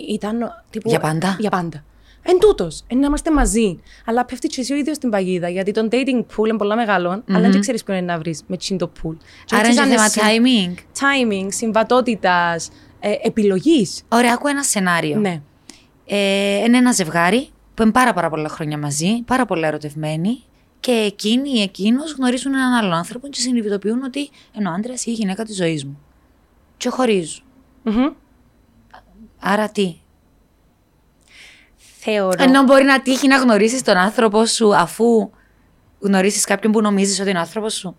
ήταν. 0.09 0.63
Τύπου, 0.69 0.89
Για 0.89 0.99
πάντα; 0.99 1.35
Για 1.39 1.49
πάντα. 1.49 1.83
Εν 2.23 2.39
τούτος, 2.39 2.83
εν 2.87 2.97
να 2.99 3.05
είμαστε 3.05 3.31
μαζί. 3.31 3.79
Αλλά 4.05 4.25
πέφτει 4.25 4.47
και 4.47 4.61
εσύ 4.61 4.73
ο 4.73 4.75
ίδιος 4.75 4.95
στην 4.95 5.09
παγίδα. 5.09 5.49
Γιατί 5.49 5.71
το 5.71 5.87
dating 5.91 6.19
pool 6.35 6.47
είναι 6.47 6.57
πολύ 6.57 6.75
μεγάλο, 6.75 7.23
αλλά 7.29 7.49
δεν 7.49 7.59
ξέρεις 7.59 7.83
ποιον 7.83 7.97
είναι 7.97 8.05
να 8.05 8.17
βρεις 8.17 8.41
με 8.47 8.57
τσιν 8.57 8.77
το 8.77 8.91
pool. 8.97 9.15
Και 9.45 9.55
Άρα 9.55 9.67
έτσι 9.67 9.83
είναι 9.83 9.97
σαν 9.97 10.09
θέμα 10.09 10.25
εσύ- 10.25 10.41
timing. 10.41 10.79
timing, 10.99 11.47
συμβατότητας, 11.49 12.69
ε, 12.99 13.11
επιλογής. 13.23 14.01
Ωραία, 14.09 14.33
ακούω 14.33 14.49
ένα 14.49 14.63
σενάριο. 14.63 15.17
Ναι. 15.19 15.41
Ε, 16.05 16.55
είναι 16.63 16.77
ένα 16.77 16.91
ζευγάρι 16.91 17.47
που 17.73 17.81
είναι 17.81 17.91
πάρα, 17.91 18.13
πάρα 18.13 18.29
πολλά 18.29 18.49
χρόνια 18.49 18.77
μαζί, 18.77 19.21
πάρα 19.25 19.45
πολλά 19.45 19.67
ερωτευμένοι 19.67 20.43
και 20.79 20.91
εκείνοι 20.91 21.49
ή 21.49 21.61
εκείνος 21.61 22.13
γνωρίζουν 22.13 22.53
έναν 22.53 22.73
άλλον 22.73 22.93
άνθρωπο 22.93 23.27
και 23.27 23.39
συνειδητοποιούν 23.39 24.03
ότι 24.03 24.29
είναι 24.57 24.69
ο 24.69 24.71
άντρας 24.71 25.05
ή 25.05 25.11
η 25.11 25.13
γυναίκα 25.13 25.43
της 25.43 25.55
ζωής 25.55 25.85
μου. 25.85 25.99
Και 26.77 26.89
χωρίζουν. 26.89 27.43
Μμμ. 27.83 28.07
Άρα 29.39 29.69
τι; 29.69 29.95
Θεωρώ. 32.03 32.43
Ενώ 32.43 32.63
μπορεί 32.63 32.83
να 32.83 33.01
τύχει 33.01 33.27
να 33.27 33.37
γνωρίσεις 33.37 33.81
τον 33.81 33.97
άνθρωπο 33.97 34.45
σου 34.45 34.75
αφού 34.75 35.29
γνωρίσεις 35.99 36.45
κάποιον 36.45 36.71
που 36.71 36.81
νομίζεις 36.81 37.19
ότι 37.19 37.29
είναι 37.29 37.39
άνθρωπος 37.39 37.73
σου; 37.73 37.95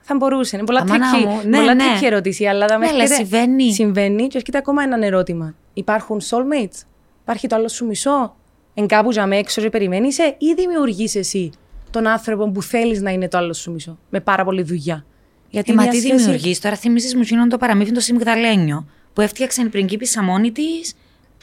Θα 0.00 0.16
μπορούσε. 0.16 0.56
Είναι 0.56 0.64
πολλά 0.64 0.80
Αμάνα 0.80 1.06
tricky, 1.14 1.24
μου, 1.26 1.40
ναι, 1.48 1.56
πολλά 1.58 1.74
ναι. 1.74 1.84
tricky 1.84 2.04
ερώτηση, 2.04 2.46
αλλά 2.46 2.66
θα 2.66 2.78
με 2.78 2.84
Ναι, 2.84 2.90
αλλά 2.92 3.02
έρχεται- 3.02 3.26
συμβαίνει. 3.28 3.72
Συμβαίνει 3.72 4.26
και 4.26 4.36
έρχεται 4.38 4.58
ακόμα 4.58 4.82
ένα 4.82 5.06
ερώτημα. 5.06 5.54
Υπάρχουν 5.74 6.20
soulmates; 6.20 6.82
Υπάρχει 7.22 7.46
το 7.46 7.56
άλλο 7.56 7.68
σου 7.68 7.86
μισό; 7.86 8.36
Εν 8.80 8.86
κάπου 8.86 9.10
για 9.10 9.26
με 9.26 9.36
έξω 9.36 9.60
και 9.60 9.68
περιμένει 9.68 10.08
ή 10.38 10.54
δημιουργείς 10.54 11.14
εσύ 11.14 11.50
τον 11.90 12.06
άνθρωπο 12.06 12.50
που 12.50 12.62
θέλεις 12.62 13.00
να 13.00 13.10
είναι 13.10 13.28
το 13.28 13.38
άλλο 13.38 13.52
σου 13.52 13.72
μισό. 13.72 13.98
Με 14.10 14.20
πάρα 14.20 14.44
πολλή 14.44 14.62
δουλειά. 14.62 15.04
Γιατί 15.50 15.72
ε, 15.72 15.74
μα 15.74 15.88
τι 15.88 15.96
σχέση... 15.96 16.16
δημιουργείς, 16.16 16.60
τώρα 16.60 16.76
θυμίζεις 16.76 17.14
μου 17.14 17.22
γίνον 17.22 17.48
το 17.48 17.58
παραμύθι 17.58 17.92
το 17.92 18.00
Σιμιγδαλένιο 18.00 18.86
που 19.12 19.20
έφτιαξε 19.20 19.62
η 19.62 19.68
πριγκίπισσα 19.68 20.22
μόνη 20.22 20.52
της 20.52 20.94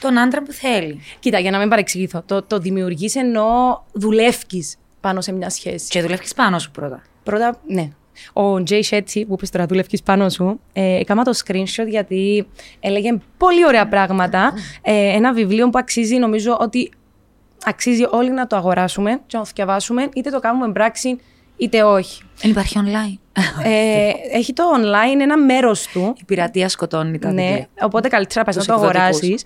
τον 0.01 0.17
άντρα 0.17 0.44
που 0.44 0.51
θέλει. 0.51 1.00
Κοίτα, 1.20 1.39
για 1.39 1.51
να 1.51 1.60
μην 1.60 1.70
παρεξηγηθώ. 1.70 2.24
Το, 2.25 2.44
το 2.44 2.60
δημιουργείς 2.60 3.15
ενώ 3.15 3.46
δουλεύει 3.91 4.63
πάνω 5.01 5.22
σε 5.22 5.32
μια 5.32 5.50
σχέση. 5.50 5.88
Και 5.89 6.01
δουλεύει 6.01 6.25
πάνω 6.36 6.60
σου 6.60 6.72
πρώτα. 6.72 7.01
Πρώτα, 7.24 7.60
ναι. 7.67 7.89
Ο 8.34 8.63
Τζέι 8.63 8.84
Σέτσι, 8.84 9.25
που 9.25 9.34
είπε 9.34 9.48
τώρα 9.48 9.65
δουλεύει 9.65 10.03
πάνω 10.03 10.29
σου, 10.29 10.60
ε, 10.74 11.00
έκανα 11.00 11.24
το 11.24 11.39
screenshot 11.46 11.88
γιατί 11.88 12.48
έλεγε 12.79 13.17
πολύ 13.38 13.65
ωραία 13.65 13.88
πράγματα. 13.88 14.53
Ε, 14.82 14.94
ένα 14.94 15.34
βιβλίο 15.34 15.70
που 15.70 15.77
αξίζει, 15.77 16.15
νομίζω 16.17 16.58
ότι 16.60 16.91
αξίζει 17.68 18.08
όλοι 18.10 18.32
να 18.32 18.48
το 18.48 18.56
αγοράσουμε 18.56 19.22
και 19.28 19.38
να 19.38 19.44
το 19.44 19.50
διαβάσουμε, 19.56 20.10
είτε 20.14 20.30
το 20.30 20.40
κάνουμε 20.40 20.72
πράξη 20.72 21.20
είτε 21.58 21.84
όχι. 21.84 22.24
Δεν 22.38 22.52
υπάρχει 22.52 22.80
online. 22.86 23.18
Ε, 23.64 24.12
έχει 24.32 24.54
το 24.54 24.64
online 24.76 25.20
ένα 25.22 25.38
μέρος 25.38 25.88
του. 25.88 26.14
Η 26.18 26.24
πειρατεία 26.26 26.70
σκοτώνει 26.70 27.20
τα 27.20 27.32
Ναι, 27.32 27.68
οπότε 27.82 28.08
καλύτερα 28.08 28.44
πας 28.44 28.56
να 28.56 28.66
το 28.66 28.74
αγοράσεις. 28.74 29.42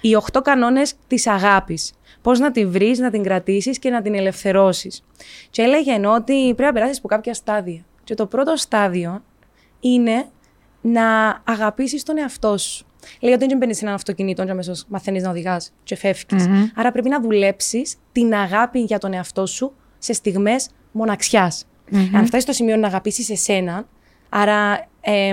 Οι 0.00 0.16
8 0.32 0.40
κανόνες 0.42 0.94
της 1.06 1.26
αγάπης. 1.26 1.92
Πώς 2.22 2.38
να 2.38 2.50
τη 2.50 2.66
βρεις, 2.66 2.98
να 2.98 3.10
την 3.10 3.22
κρατήσεις 3.22 3.78
και 3.78 3.90
να 3.90 4.02
την 4.02 4.14
ελευθερώσεις. 4.14 5.02
Και 5.50 5.62
έλεγε 5.62 6.06
ότι 6.06 6.32
πρέπει 6.32 6.62
να 6.62 6.72
περάσεις 6.72 6.98
από 6.98 7.08
κάποια 7.08 7.34
στάδια. 7.34 7.84
Και 8.04 8.14
το 8.14 8.26
πρώτο 8.26 8.56
στάδιο 8.56 9.22
είναι 9.80 10.26
να 10.80 11.40
αγαπήσεις 11.44 12.02
τον 12.02 12.18
εαυτό 12.18 12.58
σου. 12.58 12.86
Λέει 13.20 13.34
ότι 13.34 13.46
δεν 13.46 13.56
μπαίνεις 13.56 13.76
σε 13.76 13.84
ένα 13.84 13.94
αυτοκίνητο 13.94 14.44
και 14.44 14.50
αμέσως 14.50 14.84
μαθαίνεις 14.88 15.22
να 15.22 15.30
οδηγάς 15.30 15.72
και 15.82 15.96
φεύγεις. 15.96 16.46
Mm-hmm. 16.46 16.70
Άρα 16.74 16.92
πρέπει 16.92 17.08
να 17.08 17.20
δουλέψεις 17.20 17.96
την 18.12 18.34
αγάπη 18.34 18.80
για 18.80 18.98
τον 18.98 19.12
εαυτό 19.12 19.46
σου 19.46 19.72
σε 19.98 20.12
στιγμές 20.12 20.68
μοναξιάς. 20.92 21.64
Mm-hmm. 21.64 22.10
Αν 22.14 22.26
φτάσεις 22.26 22.42
στο 22.42 22.52
σημείο 22.52 22.76
να 22.76 22.86
αγαπήσεις 22.86 23.30
εσένα, 23.30 23.88
άρα 24.28 24.88
ε, 25.00 25.32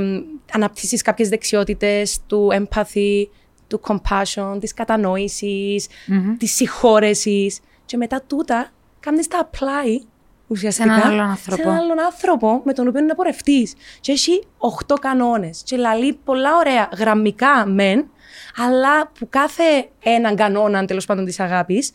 αναπτύσσεις 0.52 1.02
κάποιες 1.02 1.30
δεξιότητες 1.30 2.20
του 2.28 2.48
empathy, 2.52 3.26
του 3.68 3.82
compassion, 3.88 4.58
της 4.60 4.74
κατανόησης, 4.74 5.88
mm-hmm. 5.88 6.36
της 6.38 6.52
συγχώρεσης. 6.56 7.60
Και 7.86 7.98
μετά 7.98 8.24
τούτα 8.28 8.72
κάνεις 9.00 9.28
τα 9.28 9.50
apply 9.52 10.06
ουσιαστικά 10.48 10.94
σε 10.94 11.00
έναν 11.00 11.12
άλλον 11.12 11.30
άνθρωπο. 11.30 11.62
Σε 11.62 11.68
έναν 11.68 11.78
άλλον 11.78 12.00
άνθρωπο 12.00 12.62
με 12.64 12.74
τον 12.74 12.88
οποίο 12.88 13.02
να 13.02 13.16
πορευτεί. 13.16 13.68
Και 14.00 14.12
έχει 14.12 14.44
8 14.88 14.96
κανόνες. 15.02 15.62
Και 15.66 15.78
λαλεί 15.78 16.14
πολλά 16.14 16.56
ωραία 16.58 16.90
γραμμικά 16.98 17.66
μεν, 17.66 18.10
αλλά 18.58 19.12
που 19.20 19.28
κάθε 19.30 19.90
έναν 20.04 20.36
κανόνα 20.36 20.86
τέλος 20.86 21.06
πάντων 21.06 21.26
της 21.26 21.40
αγάπης 21.40 21.92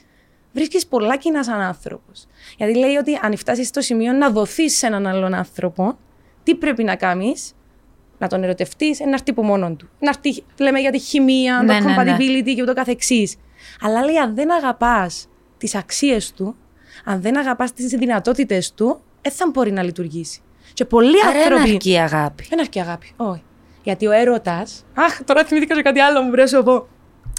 βρίσκεις 0.53 0.87
πολλά 0.87 1.17
κοινά 1.17 1.45
σαν 1.45 1.61
άνθρωπος. 1.61 2.27
Γιατί 2.57 2.79
λέει 2.79 2.97
ότι 2.97 3.19
αν 3.23 3.37
φτάσεις 3.37 3.69
στο 3.69 3.81
σημείο 3.81 4.13
να 4.13 4.31
δοθείς 4.31 4.77
σε 4.77 4.87
έναν 4.87 5.07
άλλον 5.07 5.35
άνθρωπο, 5.35 5.99
τι 6.43 6.55
πρέπει 6.55 6.85
να 6.85 6.97
κάνεις, 6.97 7.53
να 8.19 8.29
τον 8.29 8.43
ερωτευτείς, 8.43 9.01
να 9.01 9.11
έρθει 9.11 9.31
από 9.31 9.43
μόνο 9.43 9.75
του. 9.75 9.89
Να 9.99 10.09
έρθει, 10.09 10.45
λέμε 10.59 10.81
για 10.81 10.91
τη 10.91 10.99
χημεία, 10.99 11.63
ναι, 11.63 11.79
το 11.79 11.89
ναι, 11.89 11.95
ναι. 11.95 12.15
compatibility 12.15 12.45
ναι. 12.45 12.53
και 12.53 12.63
ούτω 12.63 12.73
καθεξής. 12.73 13.37
Αλλά 13.81 14.05
λέει, 14.05 14.19
αν 14.19 14.35
δεν 14.35 14.53
αγαπάς 14.53 15.29
τις 15.59 15.75
αξίες 15.75 16.33
του, 16.33 16.57
αν 17.11 17.21
δεν 17.21 17.39
αγαπάς 17.39 17.73
τις 17.73 17.87
δυνατότητες 17.87 18.73
του, 18.75 19.01
δεν 19.23 19.33
θα 19.33 19.51
μπορεί 19.53 19.73
να 19.73 19.83
λειτουργήσει. 19.83 20.41
Και 20.73 20.85
πολλοί 20.85 21.17
Άρα 21.27 21.39
άνθρωποι. 21.39 21.63
Δεν 21.63 21.73
αρκεί 21.73 21.99
αγάπη. 21.99 22.47
Δεν 22.49 22.61
αρκεί 22.61 22.81
αγάπη. 22.81 23.13
Όχι. 23.17 23.43
Γιατί 23.83 24.07
ο 24.07 24.11
έρωτα. 24.11 24.67
Αχ, 24.95 25.25
τώρα 25.25 25.45
θυμήθηκα 25.45 25.75
σε 25.75 25.83
κάτι 25.83 26.01
άλλο, 26.01 26.23
μου 26.23 26.31
πρέπει 26.31 26.51
να 26.53 26.63
πω. 26.63 26.87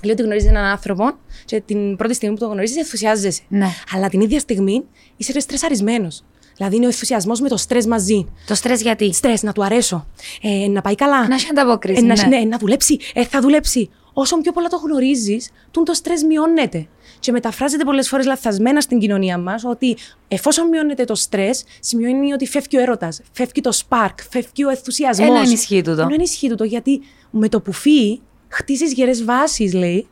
Λέω 0.04 0.14
ότι 0.14 0.22
γνωρίζεις 0.22 0.50
έναν 0.50 0.64
άνθρωπο 0.64 1.12
και 1.46 1.62
την 1.62 1.96
πρώτη 1.96 2.14
στιγμή 2.14 2.36
που 2.36 2.42
το 2.42 2.52
γνωρίζεις 2.52 2.78
ενθουσιάζεσαι. 2.78 3.42
Ναι. 3.48 3.68
Αλλά 3.94 4.10
την 4.10 4.22
ίδια 4.22 4.40
στιγμή 4.40 4.86
είσαι 5.18 5.40
στρεσαρισμένος. 5.40 6.24
Δηλαδή 6.56 6.76
είναι 6.76 6.86
ο 6.86 6.90
ενθουσιασμός 6.90 7.40
με 7.40 7.50
το 7.50 7.58
στρες 7.58 7.86
μαζί. 7.86 8.28
Το 8.48 8.56
στρες 8.56 8.82
γιατί; 8.82 9.14
Στρες, 9.14 9.44
να 9.44 9.52
του 9.52 9.64
αρέσω. 9.64 10.08
Ε, 10.42 10.68
να 10.68 10.82
πάει 10.82 10.96
καλά. 10.96 11.28
Να 11.28 11.36
έχει 11.36 11.48
ανταποκρίση. 11.50 12.06
Ε, 12.06 12.14
ναι. 12.14 12.38
ναι, 12.38 12.38
να 12.38 12.58
δουλέψει. 12.58 13.00
Ε, 13.14 13.26
θα 13.26 13.40
δουλέψει. 13.40 13.90
Όσο 14.14 14.38
πιο 14.38 14.52
πολλά 14.52 14.68
το 14.68 14.78
γνωρίζεις, 14.78 15.52
το 15.72 15.94
στρες 15.94 16.24
μειώνεται. 16.24 16.88
Και 17.20 17.32
μεταφράζεται 17.32 17.84
πολλές 17.84 18.08
φορές 18.08 18.26
λαθασμένα 18.26 18.82
στην 18.82 19.00
κοινωνία 19.00 19.38
μας 19.38 19.64
ότι 19.66 19.98
εφόσον 20.28 20.68
μειώνεται 20.68 21.04
το 21.04 21.16
στρες, 21.16 21.64
σημαίνει 21.80 22.34
ότι 22.34 22.48
φεύγει 22.48 22.78
ο 22.78 22.82
έρωτας, 22.82 23.22
φεύγει 23.32 23.62
το 23.62 23.72
spark, 23.88 24.14
φεύγει 24.30 24.66
ο 24.66 24.70
ενθουσιασμός. 24.70 25.30
Ένα 25.30 25.40
ενισχύει 25.40 25.82
τούτο. 25.82 26.02
Ένα 26.02 26.14
ενισχύει 26.14 26.50
τούτο, 26.50 26.64
γιατί 26.64 27.02
με 27.30 27.50
το 27.50 27.62
που 27.62 27.72
φύγει, 27.72 28.22
χτίζεις 28.48 28.94
γερές 28.94 29.24
βάσεις, 29.24 29.74
λέει, 29.74 30.08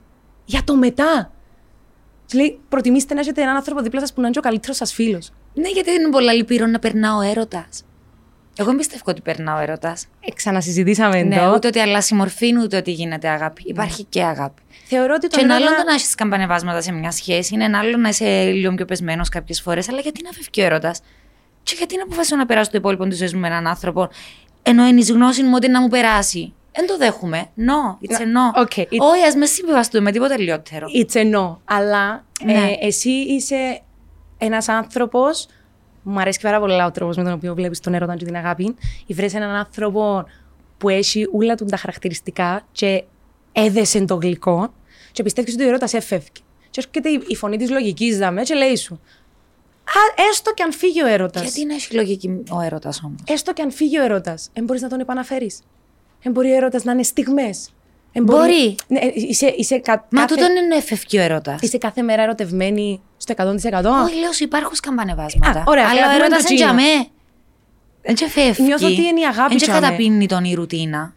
για 0.46 0.62
το 0.64 0.76
μετά. 0.76 1.32
Και 2.26 2.38
λέει, 2.38 2.60
προτιμήστε 2.70 3.14
να 3.14 3.20
έχετε 3.20 3.42
έναν 3.42 3.56
άνθρωπο 3.56 3.82
δίπλα 3.82 4.00
σας 4.00 4.14
που 4.14 4.22
να 4.22 4.28
είναι 4.28 4.38
ο 4.40 4.42
καλύτερος 4.42 4.78
σας 4.78 4.94
φίλος. 4.94 5.32
Ναι, 5.54 5.70
γιατί 5.70 5.92
δεν 5.92 6.02
είναι 6.02 6.10
πολλά 6.10 6.34
λυπηρό 6.34 6.66
να 6.66 6.80
περνά 6.80 7.16
ο 7.16 7.22
έρωτας. 7.22 7.84
Εγώ 8.58 8.68
δεν 8.68 8.78
πιστεύω 8.78 9.04
ότι 9.06 9.22
περνά 9.22 9.56
ο 9.56 9.60
έρωτα. 9.60 9.98
Ε, 10.20 10.32
ξανασυζητήσαμε 10.34 11.24
ναι, 11.24 11.36
εδώ. 11.36 11.54
Ούτε 11.54 11.68
ότι 11.68 11.80
αλλάζει 11.80 12.16
μορφή, 12.16 12.58
ούτε 12.64 12.78
ότι 12.78 12.92
γίνεται 12.92 13.28
αγάπη. 13.28 13.62
Ναι. 13.66 13.72
Υπάρχει 13.72 14.04
και 14.04 14.24
αγάπη. 14.24 14.62
Θεωρώ 14.88 15.14
ότι 15.16 15.28
το. 15.28 15.38
Και 15.38 15.44
ένα 15.44 15.56
άλλο 15.56 15.66
το 15.66 15.84
να 15.86 15.94
έχεις 15.94 16.16
καμπανεβάσματα 16.16 16.82
σε 16.82 16.92
μια 16.92 17.12
σχέση, 17.12 17.54
είναι 17.54 17.64
ένα 17.64 17.80
άλλο 17.80 17.98
να 17.98 18.10
είσαι 18.10 18.44
λίγο 18.44 18.74
πιο 18.76 18.86
πεσμένος 18.86 19.30
κάποιες 19.30 19.62
φορές, 19.62 19.90
αλλά 19.90 20.00
γιατί 20.00 20.22
να 20.24 20.32
φεύγει 20.32 20.62
ο 20.62 20.66
έρωτα. 20.66 20.96
Και 21.64 21.76
γιατί 21.78 21.96
να 21.98 22.04
αποφασίσω 22.04 22.36
να 22.36 22.46
περάσω 22.46 22.72
το 22.72 22.78
υπόλοιπο 22.78 23.08
της 23.08 23.18
ζωής 23.18 23.34
μου 23.34 23.40
με 23.40 23.48
έναν 23.48 23.68
άνθρωπο, 23.68 24.10
ενώ 24.64 24.88
είναι 24.88 25.02
γνώση 25.02 25.44
μου 25.44 25.52
ότι 25.56 25.68
να 25.68 25.82
μου 25.82 25.88
περάσει; 25.88 26.54
Δεν 26.72 26.88
το 26.88 26.98
δέχομαι. 26.98 27.46
No, 27.58 28.08
it's 28.08 28.20
a 28.20 28.24
no. 28.24 28.62
Okay, 28.64 28.86
Όχι, 29.00 29.24
ας 29.28 29.36
με 29.36 29.46
συμβιβαστούμε 29.46 30.04
με 30.04 30.12
τίποτα 30.12 30.40
λιγότερο. 30.40 30.88
It's 31.04 31.18
a 31.18 31.36
no. 31.36 31.58
Αλλά 31.66 32.26
ναι. 32.44 32.54
ε, 32.54 32.88
εσύ 32.88 33.10
είσαι 33.10 33.82
ένας 34.38 34.70
άνθρωπος. 34.70 35.48
Μου 36.10 36.20
αρέσει 36.20 36.40
πάρα 36.42 36.60
πολύ 36.60 36.82
ο 36.82 36.92
τρόπος 36.92 37.18
με 37.18 37.24
τον 37.24 37.34
οποίο 37.34 37.56
βλέπεις 37.56 37.80
τον 37.80 37.94
έρωτα 37.94 38.16
και 38.16 38.26
την 38.26 38.36
αγάπη. 38.36 38.76
Βρει 39.08 39.30
έναν 39.34 39.50
άνθρωπο 39.50 40.26
που 40.78 40.90
έχει 40.90 41.28
όλα 41.34 41.56
του 41.56 41.66
τα 41.66 41.78
χαρακτηριστικά 41.78 42.66
και 42.72 43.04
έδεσε 43.52 44.06
το 44.06 44.16
γλυκό 44.16 44.74
και 45.12 45.24
πιστεύεις 45.24 45.54
ότι 45.54 45.64
ο 45.64 45.68
έρωτας 45.68 45.94
έφευγε. 45.94 46.30
Και 46.70 46.84
έρχεται 46.86 47.26
η 47.28 47.36
φωνή 47.36 47.58
της 47.58 47.70
λογικής 47.70 48.18
δαμέ 48.18 48.42
και 48.42 48.54
λέει 48.54 48.76
σου. 48.76 48.94
Α, 49.84 50.24
έστω 50.32 50.54
και 50.54 50.64
αν 50.64 50.72
φύγει 50.72 51.02
ο 51.02 51.08
έρωτας. 51.08 51.42
Γιατί 51.42 51.66
να 51.66 51.74
έχει 51.74 51.96
λογική 51.96 52.44
ο 52.50 52.62
έρωτας 52.62 53.02
όμως; 53.04 53.20
Έστω 53.28 53.54
και 53.54 53.62
αν 53.62 53.72
φύγει 53.72 54.00
ο 54.00 54.04
έρωτας, 54.04 54.50
δεν 54.54 54.64
μπορείς 54.64 54.82
να 54.82 54.90
τον 54.90 55.00
επαναφέρεις. 55.00 55.60
Δεν 56.22 56.32
μπορεί 56.32 56.52
ο 56.52 56.56
έρωτας 56.56 56.84
να 56.84 56.92
είναι 56.92 57.04
στιγμές. 57.04 57.74
Μπορεί. 58.22 58.76
Ναι, 58.88 59.00
είσαι, 59.14 59.54
είσαι 59.58 59.78
κα... 59.78 60.08
Μα 60.10 60.22
κάθε... 60.22 60.36
τούτον 60.36 60.56
είναι 60.56 60.76
εφευκή 60.76 61.18
ο 61.18 61.22
έρωτα. 61.22 61.58
Είσαι 61.62 61.78
κάθε 61.78 62.02
μέρα 62.02 62.22
ερωτευμένη 62.22 63.02
στο 63.18 63.34
100%. 63.38 63.44
Όχι, 63.44 64.20
λέω 64.20 64.32
σου 64.34 64.44
υπάρχουν 64.44 64.76
σκαμπανεβάσματα. 64.76 65.64
ωραία, 65.68 65.88
αλλά 65.90 66.08
ο 66.08 66.16
έρωτα 66.16 66.38
είναι 66.38 66.54
για 66.56 66.74
με. 66.74 67.08
Δεν 68.02 68.30
φεύγει. 68.30 68.64
Νιώθω 68.64 68.86
ότι 68.86 69.06
είναι 69.06 69.20
η 69.20 69.26
αγάπη 69.26 69.58
Δεν 69.58 69.70
καταπίνει 69.70 70.28
τον 70.28 70.44
η 70.44 70.54
ρουτίνα. 70.54 71.14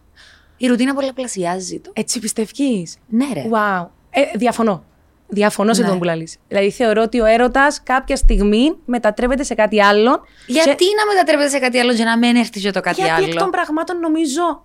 Η 0.57 0.67
ρουτίνα 0.67 0.93
πολλαπλασιάζει 0.93 1.79
το. 1.79 1.91
Έτσι 1.93 2.19
πιστεύει. 2.19 2.87
Ναι, 3.07 3.25
ρε. 3.33 3.45
Wow. 3.51 3.87
Ε, 4.09 4.21
διαφωνώ. 4.37 4.83
Διαφωνώ 5.27 5.69
ναι. 5.69 5.75
σε 5.75 5.83
τον 5.83 5.97
που 5.97 6.03
λαλείς. 6.03 6.37
Δηλαδή 6.47 6.71
θεωρώ 6.71 7.01
ότι 7.01 7.19
ο 7.19 7.25
έρωτας 7.25 7.83
κάποια 7.83 8.15
στιγμή 8.15 8.75
μετατρέπεται 8.85 9.43
σε 9.43 9.53
κάτι 9.53 9.81
άλλο. 9.81 10.21
Γιατί 10.47 10.85
και... 10.85 10.95
να 10.97 11.13
μετατρέπεται 11.13 11.49
σε 11.49 11.59
κάτι 11.59 11.79
άλλο 11.79 11.91
για 11.91 12.05
να 12.05 12.17
μην 12.17 12.35
έρθει 12.35 12.59
και 12.59 12.71
το 12.71 12.79
κάτι 12.79 12.95
Γιατί 12.95 13.11
άλλο; 13.11 13.23
Γιατί 13.23 13.37
εκ 13.37 13.43
των 13.43 13.51
πραγμάτων 13.51 13.99
νομίζω 13.99 14.63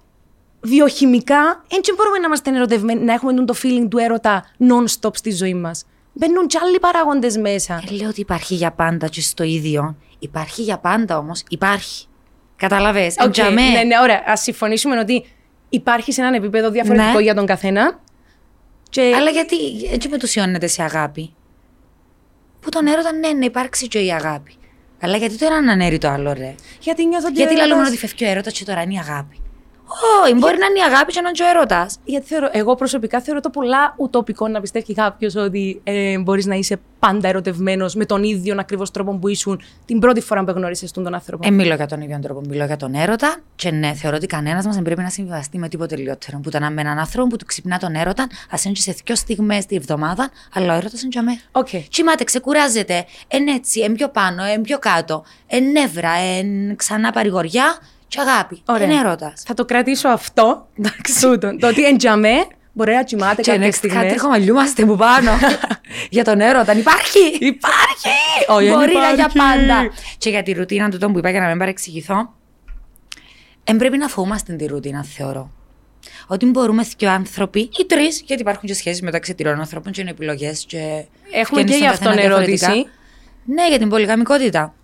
βιοχημικά 0.60 1.64
έτσι 1.68 1.92
μπορούμε 1.96 2.18
να 2.18 2.26
είμαστε 2.26 2.50
ερωτευμένοι, 2.50 3.04
να 3.04 3.12
έχουμε 3.12 3.44
το 3.44 3.54
feeling 3.62 3.86
του 3.90 3.98
έρωτα 3.98 4.44
non-stop 4.60 5.16
στη 5.16 5.30
ζωή 5.30 5.54
μας. 5.54 5.84
Μπαίνουν 6.12 6.46
κι 6.46 6.58
άλλοι 6.58 6.78
παράγοντες 6.78 7.36
μέσα. 7.36 7.82
Ε, 7.90 7.94
λέω 7.94 8.08
ότι 8.08 8.20
υπάρχει 8.20 8.54
για 8.54 8.70
πάντα 8.70 9.08
και 9.08 9.20
στο 9.20 9.44
ίδιο. 9.44 9.96
Υπάρχει 10.18 10.62
για 10.62 10.78
πάντα 10.78 11.18
όμως. 11.18 11.42
Υπάρχει. 11.48 12.06
Καταλαβέ. 12.56 13.12
Okay. 13.16 13.52
Ναι, 13.52 13.82
ναι, 13.86 14.00
ωραία. 14.02 14.22
Α 14.26 14.36
συμφωνήσουμε 14.36 14.98
ότι 14.98 15.26
υπάρχει 15.68 16.12
σε 16.12 16.20
έναν 16.20 16.34
επίπεδο 16.34 16.70
διαφορετικό 16.70 17.16
ναι. 17.16 17.22
για 17.22 17.34
τον 17.34 17.46
καθένα. 17.46 18.00
Και... 18.90 19.12
Αλλά 19.16 19.30
γιατί 19.30 19.56
έτσι 19.92 20.08
μετουσιώνεται 20.08 20.66
σε 20.66 20.82
αγάπη. 20.82 21.34
Που 22.60 22.68
τον 22.68 22.86
έρωτα, 22.86 23.12
ναι, 23.12 23.28
να 23.28 23.44
υπάρξει 23.44 23.88
και 23.88 23.98
η 23.98 24.12
αγάπη. 24.12 24.54
Αλλά 25.00 25.16
γιατί 25.16 25.38
τώρα 25.38 25.54
ανανέρει 25.54 25.98
το 25.98 26.08
άλλο, 26.08 26.32
ρε; 26.32 26.54
Γιατί 26.80 27.06
νιώθω 27.06 27.26
ότι. 27.26 27.36
Γιατί 27.36 27.60
έρωτας... 27.60 27.88
ότι 27.88 27.96
φεύγει 27.96 28.24
ο 28.24 28.28
έρωτας 28.28 28.52
και 28.52 28.64
τώρα 28.64 28.82
είναι 28.82 28.94
η 28.94 28.98
αγάπη. 28.98 29.40
Όχι, 30.24 30.34
μπορεί 30.34 30.58
να 30.58 30.66
είναι 30.66 30.78
η 30.78 30.82
αγάπη 30.82 31.12
και 31.12 31.20
να 31.20 31.28
είναι 31.28 31.44
ο 31.44 31.56
έρωτα. 31.56 31.88
Γιατί 32.04 32.26
θεωρώ, 32.26 32.48
εγώ 32.52 32.74
προσωπικά 32.74 33.20
θεωρώ 33.20 33.40
το 33.40 33.50
πολλά 33.50 33.94
ουτοπικό 33.98 34.48
να 34.48 34.60
πιστεύει 34.60 34.94
κάποιος 34.94 35.34
ότι 35.34 35.80
ε, 35.84 36.18
μπορείς 36.18 36.46
να 36.46 36.54
είσαι 36.54 36.80
πάντα 36.98 37.28
ερωτευμένος 37.28 37.94
με 37.94 38.06
τον 38.06 38.22
ίδιο 38.22 38.56
ακριβώς 38.58 38.90
τρόπο 38.90 39.12
που 39.12 39.28
ήσουν 39.28 39.60
την 39.84 39.98
πρώτη 39.98 40.20
φορά 40.20 40.44
που 40.44 40.52
γνώρισε 40.52 40.92
τον 40.92 41.14
άνθρωπο. 41.14 41.46
Ε, 41.46 41.50
μιλώ 41.50 41.74
για 41.74 41.86
τον 41.86 42.00
ίδιο 42.00 42.18
τρόπο. 42.22 42.40
Μιλώ 42.48 42.64
για 42.64 42.76
τον 42.76 42.94
έρωτα. 42.94 43.36
Και 43.54 43.70
ναι, 43.70 43.92
θεωρώ 43.92 44.16
ότι 44.16 44.26
κανένας 44.26 44.66
μας 44.66 44.74
δεν 44.74 44.84
πρέπει 44.84 45.02
να 45.02 45.08
συμβιβαστεί 45.08 45.58
με 45.58 45.68
τίποτε 45.68 45.96
λιγότερο. 45.96 46.38
Που 46.38 46.48
ήταν 46.48 46.72
με 46.72 46.80
έναν 46.80 46.98
άνθρωπο 46.98 47.28
που 47.28 47.36
του 47.36 47.44
ξυπνά 47.44 47.78
τον 47.78 47.94
έρωτα, 47.94 48.26
ας 48.50 48.64
είναι 48.64 48.74
σε 48.74 48.96
δύο 49.04 49.14
στιγμές 49.16 49.66
τη 49.66 49.76
εβδομάδα, 49.76 50.30
αλλά 50.52 50.74
ο 50.74 50.76
έρωτας 50.76 51.00
είναι 51.00 51.10
για 51.12 51.22
μένα. 51.22 51.38
Okay. 51.52 51.84
Τσιμάται, 51.90 52.24
ξεκουράζεται. 52.24 53.04
Εν 53.28 53.48
έτσι, 53.48 53.80
εν 53.80 53.92
πιο 53.92 54.08
πάνω, 54.08 54.44
εν 54.44 54.60
πιο 54.60 54.78
κάτω. 54.78 55.24
Εν 55.46 55.70
νεύρα, 55.70 56.10
εν 56.10 56.76
ξανά 56.76 57.10
παρηγοριά 57.10 57.78
και 58.08 58.20
αγάπη. 58.20 58.62
Ωραία. 58.66 58.86
Είναι 58.86 58.98
έρωτα. 58.98 59.32
Θα 59.46 59.54
το 59.54 59.64
κρατήσω 59.64 60.08
αυτό. 60.08 60.68
Τούτο. 61.20 61.56
το 61.56 61.66
ότι 61.66 61.84
εντιαμέ 61.84 62.46
Μπορεί 62.72 62.92
να 62.94 63.02
κοιμάται 63.02 63.42
Και 63.42 63.50
κάποιες 63.50 63.66
next 63.76 63.78
κάτι 63.80 63.92
στιγμές. 63.92 64.20
χαμαλιούμαστε 64.20 64.84
που 64.84 64.96
πάνω. 64.96 65.30
για 66.10 66.24
τον 66.24 66.40
έρωτα. 66.40 66.72
Υπάρχει! 66.72 67.18
Υπάρχει! 67.38 68.16
Όχι, 68.48 68.68
Μπορεί 68.70 68.94
να 68.94 69.00
για 69.00 69.10
υπάρχει. 69.12 69.38
πάντα. 69.38 69.90
Και 70.18 70.30
για 70.30 70.42
τη 70.42 70.52
ρουτίνα 70.52 70.88
του 70.90 71.12
που 71.12 71.18
είπα 71.18 71.30
για 71.30 71.40
να 71.40 71.46
μην 71.48 71.58
παρεξηγηθώ. 71.58 72.32
Εν 73.64 73.76
πρέπει 73.76 73.96
να 73.98 74.08
φοβούμαστε 74.08 74.52
τη 74.52 74.66
ρουτίνα, 74.66 75.04
θεωρώ. 75.04 75.50
Ότι 76.26 76.46
μπορούμε 76.46 76.84
δύο 76.98 77.10
άνθρωποι 77.10 77.60
ή 77.60 77.86
τρεις, 77.86 78.22
γιατί 78.26 78.42
υπάρχουν 78.42 78.68
και 78.68 78.74
σχέσεις 78.74 79.02
μεταξύ 79.02 79.34
τριών 79.34 79.58
ανθρώπων 79.60 79.92
και 79.92 80.00
είναι 80.00 80.10
επιλογές. 80.10 80.64
Και 80.68 81.04
Έχουμε 81.32 81.62
βγαίνεις 81.62 81.64
και 81.64 81.72
στον 81.72 81.78
γι' 81.78 81.86
αυτόν 81.86 82.06
καθένα 82.14 82.34
ερώτηση. 82.34 82.56
διαφορετικά. 82.56 82.90
Ναι, 83.44 83.68
για 83.68 83.78
την 83.78 83.88
πολυγαμικότητα. 83.88 84.74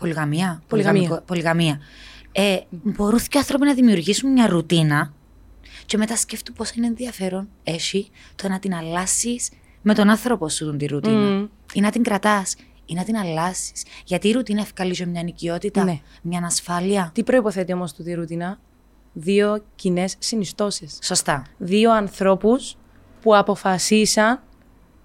Πολυγαμία. 0.00 0.62
Πολυγαμία. 0.68 1.00
Πολυγαμικό- 1.00 1.26
Πολυγαμία. 1.26 1.80
Ε, 2.32 2.56
μπορούν 2.70 3.18
δύο 3.18 3.38
άνθρωποι 3.38 3.64
να 3.66 3.74
δημιουργήσουν 3.74 4.32
μια 4.32 4.46
ρουτίνα 4.46 5.12
και 5.86 5.96
μετά 5.96 6.16
σκέφτομαι 6.16 6.56
πόσο 6.58 6.72
είναι 6.76 6.86
ενδιαφέρον 6.86 7.48
έχει 7.62 8.10
το 8.36 8.48
να 8.48 8.58
την 8.58 8.74
αλλάσεις 8.74 9.50
με 9.82 9.94
τον 9.94 10.10
άνθρωπο 10.10 10.48
σου 10.48 10.64
τον 10.64 10.78
τη 10.78 10.86
ρουτίνα. 10.86 11.30
Μμμ. 11.30 11.46
Ή 11.72 11.80
να 11.80 11.90
την 11.90 12.02
κρατάς 12.02 12.54
ή 12.86 12.94
να 12.94 13.04
την 13.04 13.16
αλλάσεις. 13.16 13.82
Γιατί 14.04 14.28
η 14.28 14.32
ρουτίνα 14.32 14.60
ευκαλίζει 14.60 15.06
μια 15.06 15.22
νοικιότητα, 15.22 15.84
Ναι. 15.84 16.00
μια 16.22 16.40
ασφάλεια. 16.44 17.10
Τι 17.14 17.22
προποθέτει 17.22 17.72
όμως 17.72 17.92
του 17.92 18.02
τη 18.02 18.12
ρουτίνα, 18.14 18.58
δύο 19.12 19.64
κοινές 19.74 20.14
συνιστώσεις. 20.18 20.98
Σωστά. 21.02 21.42
Δύο 21.58 21.92
ανθρώπους 21.92 22.76
που 23.20 23.36
αποφασίσαν 23.36 24.42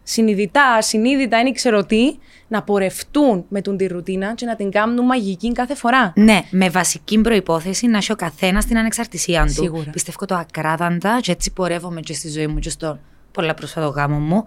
συνειδητά, 0.08 0.74
ασυνείδητα, 0.74 1.44
δεν 1.44 1.54
ξέρω 1.54 1.86
τι, 1.86 2.18
να 2.48 2.64
πορευτούν 2.64 3.46
με 3.50 3.62
τον 3.62 3.78
τη 3.78 3.88
ρουτίνα 3.88 4.34
και 4.36 4.46
να 4.46 4.56
την 4.56 4.72
κάνουν 4.72 5.06
μαγική 5.06 5.52
κάθε 5.52 5.76
φορά. 5.76 6.14
Ναι, 6.16 6.42
με 6.50 6.70
βασική 6.70 7.22
προπόθεση 7.22 7.88
να 7.88 7.98
έχει 7.98 8.12
ο 8.12 8.16
καθένας 8.16 8.66
την 8.66 8.78
ανεξαρτησία 8.78 9.46
του. 9.46 9.52
Σίγουρα. 9.52 9.90
Πιστεύω 9.92 10.26
το 10.26 10.36
ακράδαντα, 10.36 11.20
και 11.22 11.32
έτσι 11.32 11.54
πορεύομαι 11.54 12.00
και 12.00 12.14
στη 12.14 12.30
ζωή 12.30 12.48
μου 12.48 12.60
και 12.60 12.70
στο 12.70 13.00
πολλά 13.32 13.54
πρόσφατο 13.54 13.88
γάμο 13.88 14.20
μου. 14.20 14.46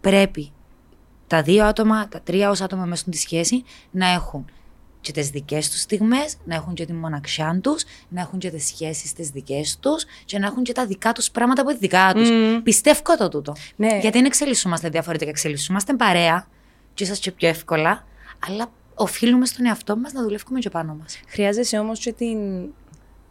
Πρέπει 0.00 0.50
τα 1.26 1.42
δύο 1.42 1.64
άτομα, 1.64 2.08
τα 2.08 2.20
τρία 2.20 2.50
ως 2.50 2.60
άτομα 2.60 2.84
μέσα 2.84 3.02
στη 3.02 3.16
σχέση 3.16 3.64
να 3.90 4.08
έχουν 4.08 4.44
και 5.00 5.12
τις 5.12 5.30
δικές 5.30 5.70
τους 5.70 5.80
στιγμές, 5.80 6.36
να 6.44 6.54
έχουν 6.54 6.74
και 6.74 6.86
τη 6.86 6.92
μοναξιά 6.92 7.58
τους, 7.62 7.84
να 8.08 8.20
έχουν 8.20 8.38
και 8.38 8.50
τις 8.50 8.66
σχέσεις 8.66 9.12
τις 9.12 9.28
δικές 9.28 9.78
τους 9.80 10.04
και 10.24 10.38
να 10.38 10.46
έχουν 10.46 10.62
και 10.62 10.72
τα 10.72 10.86
δικά 10.86 11.12
τους 11.12 11.30
πράγματα 11.30 11.62
που 11.62 11.70
είναι 11.70 11.78
δικά 11.78 12.12
τους. 12.14 12.30
Μμμ. 12.30 12.62
Πιστεύω 12.62 13.16
το 13.18 13.28
τούτο. 13.28 13.52
Ναι. 13.76 13.88
Γιατί 13.88 14.18
δεν 14.18 14.24
εξελισσόμαστε 14.24 14.88
διαφορετικά, 14.88 15.30
εξελισσόμαστε 15.30 15.94
παρέα, 15.94 16.46
και 16.94 17.04
ίσω 17.04 17.14
και 17.14 17.32
πιο 17.32 17.48
εύκολα, 17.48 18.04
αλλά 18.46 18.72
οφείλουμε 18.94 19.46
στον 19.46 19.66
εαυτό 19.66 19.96
μας 19.96 20.12
να 20.12 20.22
δουλεύουμε 20.22 20.58
και 20.58 20.70
πάνω 20.70 20.94
μας. 20.94 21.20
Χρειάζεσαι 21.26 21.78
όμως 21.78 21.98
και 21.98 22.12
την 22.12 22.38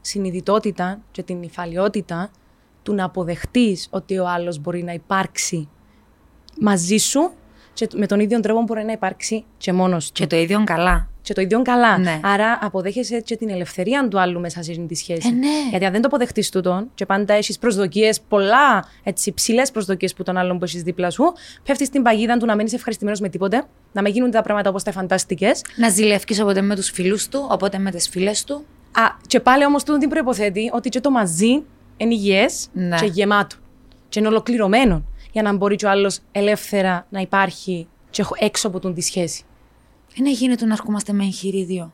συνειδητότητα 0.01 1.01
και 1.11 1.23
την 1.23 1.43
υφαλιότητα 1.43 2.31
του 2.83 2.93
να 2.93 3.03
αποδεχτείς 3.03 3.87
ότι 3.89 4.17
ο 4.17 4.27
άλλος 4.27 4.59
μπορεί 4.59 4.83
να 4.83 4.93
υπάρξει 4.93 5.69
μαζί 6.59 6.97
σου 6.97 7.31
και 7.79 7.87
με 7.95 8.05
τον 8.05 8.19
ίδιο 8.19 8.39
τρόπο 8.39 8.61
μπορεί 8.61 8.83
να 8.83 8.91
υπάρξει 8.91 9.43
και 9.57 9.73
μόνος 9.73 10.05
του. 10.05 10.11
Και 10.13 10.27
το 10.27 10.35
ίδιο 10.35 10.63
καλά. 10.65 11.07
Και 11.21 11.33
το 11.33 11.41
ίδιο 11.41 11.61
καλά. 11.61 11.97
Ναι. 11.97 12.19
Άρα 12.23 12.59
αποδέχεσαι 12.61 13.19
και 13.19 13.35
την 13.37 13.49
ελευθερία 13.49 14.07
του 14.09 14.19
άλλου 14.19 14.39
μέσα 14.39 14.63
σε 14.63 14.71
αυτή 14.71 14.85
τη 14.85 14.95
σχέση. 14.95 15.27
Ε, 15.27 15.31
ναι. 15.31 15.47
Γιατί 15.69 15.85
αν 15.85 15.91
δεν 15.91 16.01
το 16.01 16.07
αποδεχτείς 16.07 16.49
τούτον 16.49 16.89
και 16.95 17.05
πάντα 17.05 17.33
έχεις 17.33 17.59
προσδοκίες, 17.59 18.21
πολλά 18.21 18.85
έτσι 19.03 19.33
ψηλές 19.33 19.71
προσδοκίες 19.71 20.13
που 20.13 20.23
τον 20.23 20.37
άλλον 20.37 20.57
που 20.57 20.63
έχεις 20.63 20.83
δίπλα 20.83 21.09
σου, 21.09 21.23
πέφτεις 21.63 21.87
στην 21.87 22.01
παγίδα 22.01 22.37
του 22.37 22.45
να 22.45 22.55
μένει 22.55 22.69
ευχαριστημένος 22.73 23.19
με 23.19 23.29
τίποτε, 23.29 23.63
να 23.91 24.01
μην 24.01 24.13
γίνονται 24.13 24.31
τα 24.31 24.41
πράγματα 24.41 24.69
όπως 24.69 24.83
τα 24.83 24.91
φαντάστηκες. 24.91 25.61
Να 25.75 25.89
ζηλεύει 25.89 26.41
όποτε 26.41 26.61
με 26.61 26.75
τους 26.75 26.89
φίλους 26.89 27.27
του, 27.27 27.47
όποτε 27.51 27.77
με 27.77 27.91
τις 27.91 28.09
φίλες 28.09 28.43
του. 28.43 28.65
Α, 28.91 29.01
και 29.27 29.39
πάλι 29.39 29.65
όμως 29.65 29.83
τούτο 29.83 29.97
την 29.97 30.09
προποθέτει 30.09 30.69
ότι 30.73 30.89
και 30.89 30.99
το 30.99 31.11
μαζί 31.11 31.63
είναι 31.97 32.13
υγιές 32.13 32.67
Ναι. 32.73 32.95
και 32.95 33.05
γεμάτο. 33.05 33.55
Και 34.09 34.19
είναι 34.19 34.27
ολοκληρωμένο 34.27 35.03
για 35.31 35.41
να 35.41 35.53
μπορεί 35.55 35.75
και 35.75 35.85
ο 35.85 35.89
άλλος 35.89 36.19
ελεύθερα 36.31 37.05
να 37.09 37.19
υπάρχει 37.19 37.87
και 38.09 38.23
έξω 38.39 38.67
από 38.67 38.79
τον 38.79 38.93
τη 38.93 39.01
σχέση. 39.01 39.43
Είναι 40.13 40.31
γίνεται 40.31 40.65
να 40.65 40.73
ερχόμαστε 40.73 41.13
με 41.13 41.23
εγχειρίδιο. 41.23 41.91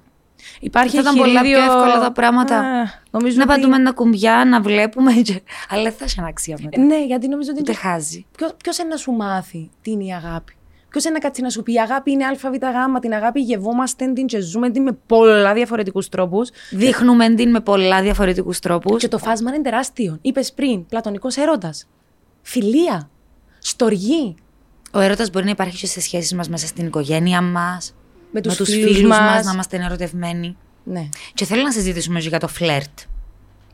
Υπάρχει 0.60 0.96
Θα 0.96 1.02
ήταν 1.02 1.16
πολλά 1.16 1.42
πιο 1.42 1.50
εγχειρίδιο- 1.50 1.72
εύκολα 1.82 2.00
τα 2.00 2.12
πράγματα. 2.12 2.60
Α, 2.60 2.86
νομίζω 3.12 3.38
Να 3.38 3.44
ότι- 3.44 3.54
πατούμε 3.54 3.76
ένα 3.76 3.94
κουμπιά, 3.94 4.46
να 4.46 4.62
βλέπουμε. 4.62 5.14
Και... 5.14 5.42
Αλλά 5.70 5.84
δεν 5.84 5.92
θα 5.92 6.04
έχει 6.06 6.20
αναξία 6.20 6.58
μετά. 6.64 6.82
Ναι, 6.82 7.06
γιατί 7.06 7.28
νομίζω 7.28 7.50
ότι. 7.52 7.60
Ούτε 7.60 7.74
χάζει. 7.74 8.26
Ποιο 8.38 8.72
είναι 8.80 8.90
να 8.90 8.98
σου 8.98 9.12
μάθει 9.12 9.70
τι 9.82 9.92
είναι 9.92 10.04
η 10.04 10.14
αγάπη; 10.14 10.56
Ποιος 10.90 11.04
είναι 11.04 11.14
να 11.14 11.20
κάτσει 11.20 11.42
να 11.42 11.50
σου 11.50 11.64
πει 11.64 11.74
η 11.74 11.80
αγάπη 11.80 12.12
είναι 12.12 12.26
ΑΒΓ, 12.26 12.58
την 13.02 13.14
αγάπη 13.14 13.40
γευόμαστε 13.42 14.12
την 14.12 14.26
και 14.26 14.40
ζούμε 14.40 14.70
την 14.70 14.84
με 14.84 14.92
πολλά 15.06 15.54
διαφορετικούς 15.54 16.10
τρόπους. 16.10 16.50
Δείχνουμε 16.72 17.34
την 17.34 17.50
με 17.50 17.60
πολλά 17.60 18.02
διαφορετικούς 18.02 18.60
τρόπους. 18.60 19.02
Και 19.02 19.08
το 19.08 19.18
φάσμα 19.18 19.54
είναι 19.54 19.64
τεράστιο. 19.64 20.18
Είπες 20.22 20.54
πριν, 20.54 20.86
πλατωνικός 20.86 21.38
έρωτας. 21.38 21.88
Φιλία. 22.42 23.10
Στοργή. 23.68 24.36
Ο 24.92 25.00
έρωτας 25.00 25.30
μπορεί 25.30 25.46
να 25.46 25.52
υπάρχει 25.52 25.78
και 25.78 25.88
σε 25.88 26.02
σχέσεις 26.02 26.34
μας 26.34 26.50
μέσα 26.50 26.68
στην 26.68 26.86
οικογένεια 26.86 27.42
μας. 27.42 27.96
Με 28.32 28.42
τους 28.42 28.56
τους 28.56 28.70
φίλους 28.70 28.96
φίλους 28.96 29.10
μας. 29.10 29.20
μας 29.20 29.46
να 29.46 29.52
είμαστε 29.52 29.78
ερωτευμένοι. 29.78 30.58
Ναι. 30.84 31.10
Και 31.34 31.46
θέλω 31.46 31.62
να 31.62 31.72
συζητήσουμε 31.72 32.20
και 32.20 32.28
για 32.28 32.40
το 32.40 32.48
φλερτ. 32.48 33.00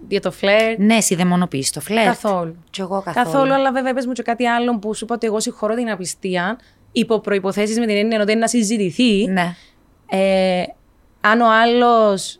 Για 0.07 0.21
το 0.21 0.31
φλερ. 0.31 0.79
Ναι, 0.79 0.95
εσύ 0.95 1.15
δεν 1.15 1.27
μονοποιείς 1.27 1.71
το 1.71 1.81
φλερτ. 1.81 2.05
Καθόλου. 2.05 2.55
Κι 2.69 2.81
εγώ 2.81 3.01
καθόλου. 3.01 3.25
Καθόλου, 3.25 3.53
αλλά 3.53 3.71
βέβαια 3.71 3.93
πες 3.93 4.05
μου 4.05 4.11
και 4.11 4.21
κάτι 4.21 4.45
άλλο 4.45 4.79
που 4.79 4.95
σου 4.95 5.03
είπα 5.05 5.15
ότι 5.15 5.27
εγώ 5.27 5.39
συγχωρώ 5.39 5.75
την 5.75 5.89
απιστία 5.89 6.57
υπό 6.91 7.19
προποθέσει 7.19 7.79
με 7.79 7.85
την 7.85 7.95
έννοια 7.95 8.21
ότι 8.21 8.31
είναι 8.31 8.41
να 8.41 8.47
συζητηθεί. 8.47 9.25
Ναι. 9.25 9.55
Ε, 10.09 10.63
αν 11.21 11.41
ο 11.41 11.51
άλλος, 11.51 12.39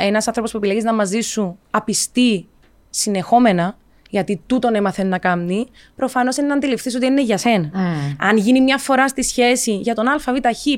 ένας 0.00 0.26
άνθρωπος 0.26 0.50
που 0.50 0.56
επιλέγεις 0.56 0.84
να 0.84 0.94
μαζί 0.94 1.20
σου 1.20 1.58
απιστεί 1.70 2.48
συνεχόμενα, 2.90 3.76
γιατί 4.10 4.42
τούτον 4.46 4.74
έμαθε 4.74 5.02
να 5.02 5.18
κάνει, 5.18 5.66
προφανώς 5.96 6.36
είναι 6.36 6.46
να 6.46 6.54
αντιληφθείς 6.54 6.94
ότι 6.94 7.06
είναι 7.06 7.22
για 7.22 7.38
σένα. 7.38 7.70
Μμ. 7.74 8.16
Αν 8.18 8.36
γίνει 8.36 8.60
μια 8.60 8.78
φορά 8.78 9.08
στη 9.08 9.22
σχέση 9.22 9.76
για 9.76 9.94
τον 9.94 10.08
ΑΒ 10.08 10.22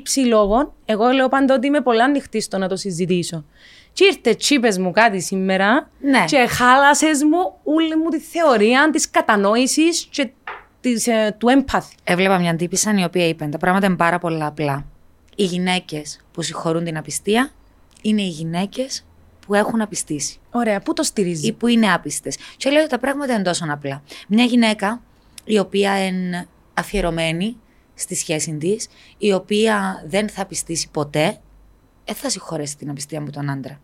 ψ 0.02 0.16
λόγων, 0.16 0.72
εγώ 0.84 1.08
λέω 1.08 1.28
πάντα 1.28 1.54
ότι 1.54 1.66
είμαι 1.66 1.80
πολλά 1.80 2.04
ανοιχτή 2.04 2.40
στο 2.40 2.58
να 2.58 2.68
το 2.68 2.76
συζητήσω. 2.76 3.44
Και 3.92 4.04
ήρθε 4.04 4.34
τσίπε 4.34 4.68
μου 4.80 4.90
κάτι 4.90 5.20
σήμερα 5.20 5.90
Ναι. 6.00 6.24
και 6.26 6.46
χάλασες 6.48 7.22
μου 7.22 7.54
όλη 7.64 7.96
μου 7.96 8.08
τη 8.08 8.18
θεωρία 8.18 8.90
της 8.92 9.10
κατανόησης 9.10 10.06
και 10.10 10.30
της, 10.80 11.06
ε, 11.06 11.36
του 11.38 11.48
έμπαθη. 11.48 11.94
Έβλεπα 12.04 12.38
μια 12.38 12.56
τύπησαν 12.56 12.96
η 12.96 13.04
οποία 13.04 13.26
είπε: 13.28 13.44
Τα 13.44 13.58
πράγματα 13.58 13.86
είναι 13.86 13.96
πάρα 13.96 14.18
πολλά 14.18 14.46
απλά. 14.46 14.84
Οι 15.36 15.44
γυναίκες 15.44 16.20
που 16.32 16.42
συγχωρούν 16.42 16.84
την 16.84 16.96
απιστία 16.96 17.50
είναι 18.02 18.22
οι 18.22 18.28
γυναίκες 18.28 19.04
που 19.52 19.58
έχουν 19.58 19.80
απιστήσει 19.80 20.38
Ωραία, 20.50 20.80
πού 20.80 20.92
το 20.92 21.02
στηρίζει; 21.02 21.46
ή 21.46 21.52
που 21.52 21.66
είναι 21.66 21.92
άπιστες. 21.92 22.36
Και 22.56 22.70
λέω 22.70 22.80
ότι 22.80 22.90
τα 22.90 22.98
πράγματα 22.98 23.34
είναι 23.34 23.42
τόσο 23.42 23.64
απλά. 23.68 24.02
Μια 24.28 24.44
γυναίκα 24.44 25.02
η 25.44 25.58
οποία 25.58 26.06
είναι 26.06 26.46
αφιερωμένη 26.74 27.56
στη 27.94 28.14
σχέση 28.14 28.56
της, 28.56 28.88
η 29.18 29.32
οποία 29.32 30.04
δεν 30.06 30.28
θα 30.28 30.46
πιστήσει 30.46 30.90
ποτέ, 30.90 31.38
δεν 32.04 32.14
θα 32.14 32.30
συγχωρέσει 32.30 32.76
την 32.76 32.90
απιστία 32.90 33.18
από 33.18 33.32
τον 33.32 33.50
άντρα. 33.50 33.80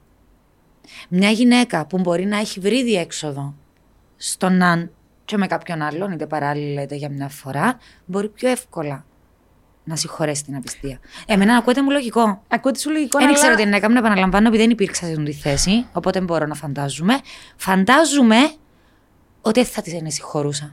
Μια 1.09 1.31
γυναίκα 1.31 1.87
που 1.87 1.99
μπορεί 1.99 2.25
να 2.25 2.39
έχει 2.39 2.61
βρει 2.61 2.85
διέξοδο 2.85 3.55
στον 4.17 4.63
αν 4.63 4.91
και 5.25 5.37
με 5.37 5.47
κάποιον 5.47 5.83
άλλον, 5.83 6.13
είτε 6.13 6.27
παράλληλα 6.27 6.83
είτε 6.83 6.95
για 6.95 7.11
μια 7.11 7.29
φορά, 7.29 7.79
μπορεί 8.07 8.29
πιο 8.29 8.49
εύκολα 8.49 9.07
να 9.89 9.97
συγχωρέσει 9.97 10.45
την 10.45 10.57
απιστία. 10.57 10.99
Εμένα 11.27 11.57
ακούγεται 11.57 11.83
μου 11.83 11.91
λογικό. 11.91 12.43
Ακούω 12.49 12.73
τι 12.73 12.81
σου 12.81 12.91
λογικό, 12.91 13.19
Δεν 13.19 13.27
αλλά- 13.29 13.37
ξέρω 13.37 13.55
τι 13.55 13.63
είναι 13.63 13.71
να 13.71 13.81
κάνω, 13.81 13.99
επαναλαμβάνω, 13.99 14.47
επειδή 14.49 14.63
δεν 14.63 14.71
υπήρξα 14.73 15.05
σε 15.05 15.11
αυτή 15.13 15.23
τη 15.25 15.33
θέση, 15.33 15.87
οπότε 15.93 16.21
μπορώ 16.21 16.47
να 16.47 16.55
φαντάζομαι. 16.55 17.19
Φαντάζομαι 17.57 18.37
ότι 19.43 19.61
δεν 19.63 19.69
θα 19.71 19.83
τη 19.83 19.97
είναι 19.97 20.11
συγχωρούσα. 20.11 20.73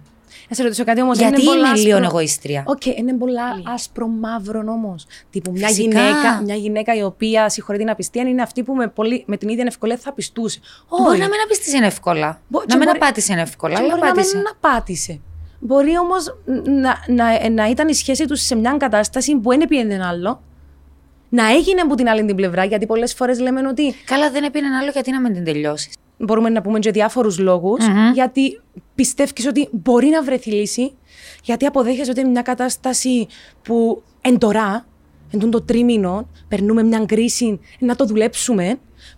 Να 0.49 0.55
σε 0.55 0.63
ρωτήσω 0.63 0.83
κάτι 0.83 1.01
όμως. 1.01 1.17
Γιατί 1.17 1.41
είμαι 1.41 1.73
λίγο 1.75 1.97
εγωίστρια. 1.97 2.63
Οκ, 2.67 2.85
είναι 2.85 3.13
πολλά 3.13 3.43
άσπρο 3.73 4.07
μαύρο 4.07 4.63
όμως. 4.67 5.05
Τύπου 5.29 5.51
μια 5.51 5.67
Φυσικά. 5.67 5.99
γυναίκα, 6.01 6.41
μια 6.43 6.55
γυναίκα 6.55 6.93
η 6.95 7.03
οποία 7.03 7.49
συγχωρεί 7.49 7.77
την 7.77 7.89
απιστία 7.89 8.21
είναι 8.21 8.41
αυτή 8.41 8.63
που 8.63 8.73
με, 8.73 8.87
πολύ, 8.87 9.23
με 9.27 9.37
την 9.37 9.49
ίδια 9.49 9.63
ευκολία 9.67 9.97
θα 9.97 10.13
απιστούσε. 10.13 10.59
Μπορεί 10.89 11.03
Όχι. 11.09 11.19
να 11.19 11.25
μην 11.25 11.35
απιστήσει 11.45 11.77
εύκολα. 11.83 12.41
Μπο- 12.47 12.59
να 12.59 12.65
και 12.65 12.75
μην 12.75 12.85
μπορεί- 12.85 12.97
απάτησε 13.01 13.33
εύκολα, 13.33 13.73
Και 13.73 13.79
αλλά 13.79 13.89
μπορεί 13.89 14.01
να 14.01 14.09
απάτησε. 14.09 14.37
μην 14.37 14.45
απάτησε. 14.61 15.19
Μπορεί 15.59 15.97
όμως 15.97 16.35
να, 16.65 16.97
να, 17.07 17.49
να 17.49 17.69
ήταν 17.69 17.87
η 17.87 17.93
σχέση 17.93 18.25
τους 18.25 18.41
σε 18.41 18.55
μια 18.55 18.75
κατάσταση 18.79 19.35
που 19.35 19.49
δεν 19.49 19.61
έπιανε 19.61 19.99
άλλο. 20.05 20.41
Να 21.29 21.51
έγινε 21.51 21.81
από 21.81 21.95
την 21.95 22.09
άλλη 22.09 22.25
την 22.25 22.35
πλευρά, 22.35 22.63
γιατί 22.65 22.85
πολλές 22.85 23.13
φορές 23.13 23.39
λέμε 23.39 23.67
ότι 23.67 23.93
Καλά, 24.05 24.31
δεν 24.31 24.43
έπαιρνε 24.43 24.67
άλλο 24.81 24.89
γιατί 24.91 25.11
να 25.11 25.21
μην 25.21 25.33
την 25.33 25.43
τελειώσεις. 25.43 25.93
μπορούμε 26.17 26.49
να 26.49 26.61
πούμε 26.61 26.79
και 26.79 26.91
διάφορους 26.91 27.37
Μμμ. 27.39 28.11
γιατί 28.13 28.61
πιστεύεις 28.95 29.47
ότι 29.47 29.67
μπορεί 29.71 30.07
να 30.07 30.23
βρεθεί 30.23 30.51
λύση, 30.51 30.93
γιατί 31.43 31.65
αποδέχεσαι 31.65 32.11
ότι 32.11 32.19
είναι 32.19 32.29
μια 32.29 32.41
κατάσταση 32.41 33.27
που 33.63 34.03
εν 34.21 34.37
τώρα, 34.37 34.85
εν 35.31 35.39
τούτο 35.39 35.59
το 35.59 35.65
τρίμηνο, 35.65 36.27
περνούμε 36.47 36.83
μια 36.83 37.05
κρίση, 37.05 37.59
να 37.79 37.95
το 37.95 38.05
δουλέψουμε. 38.05 38.63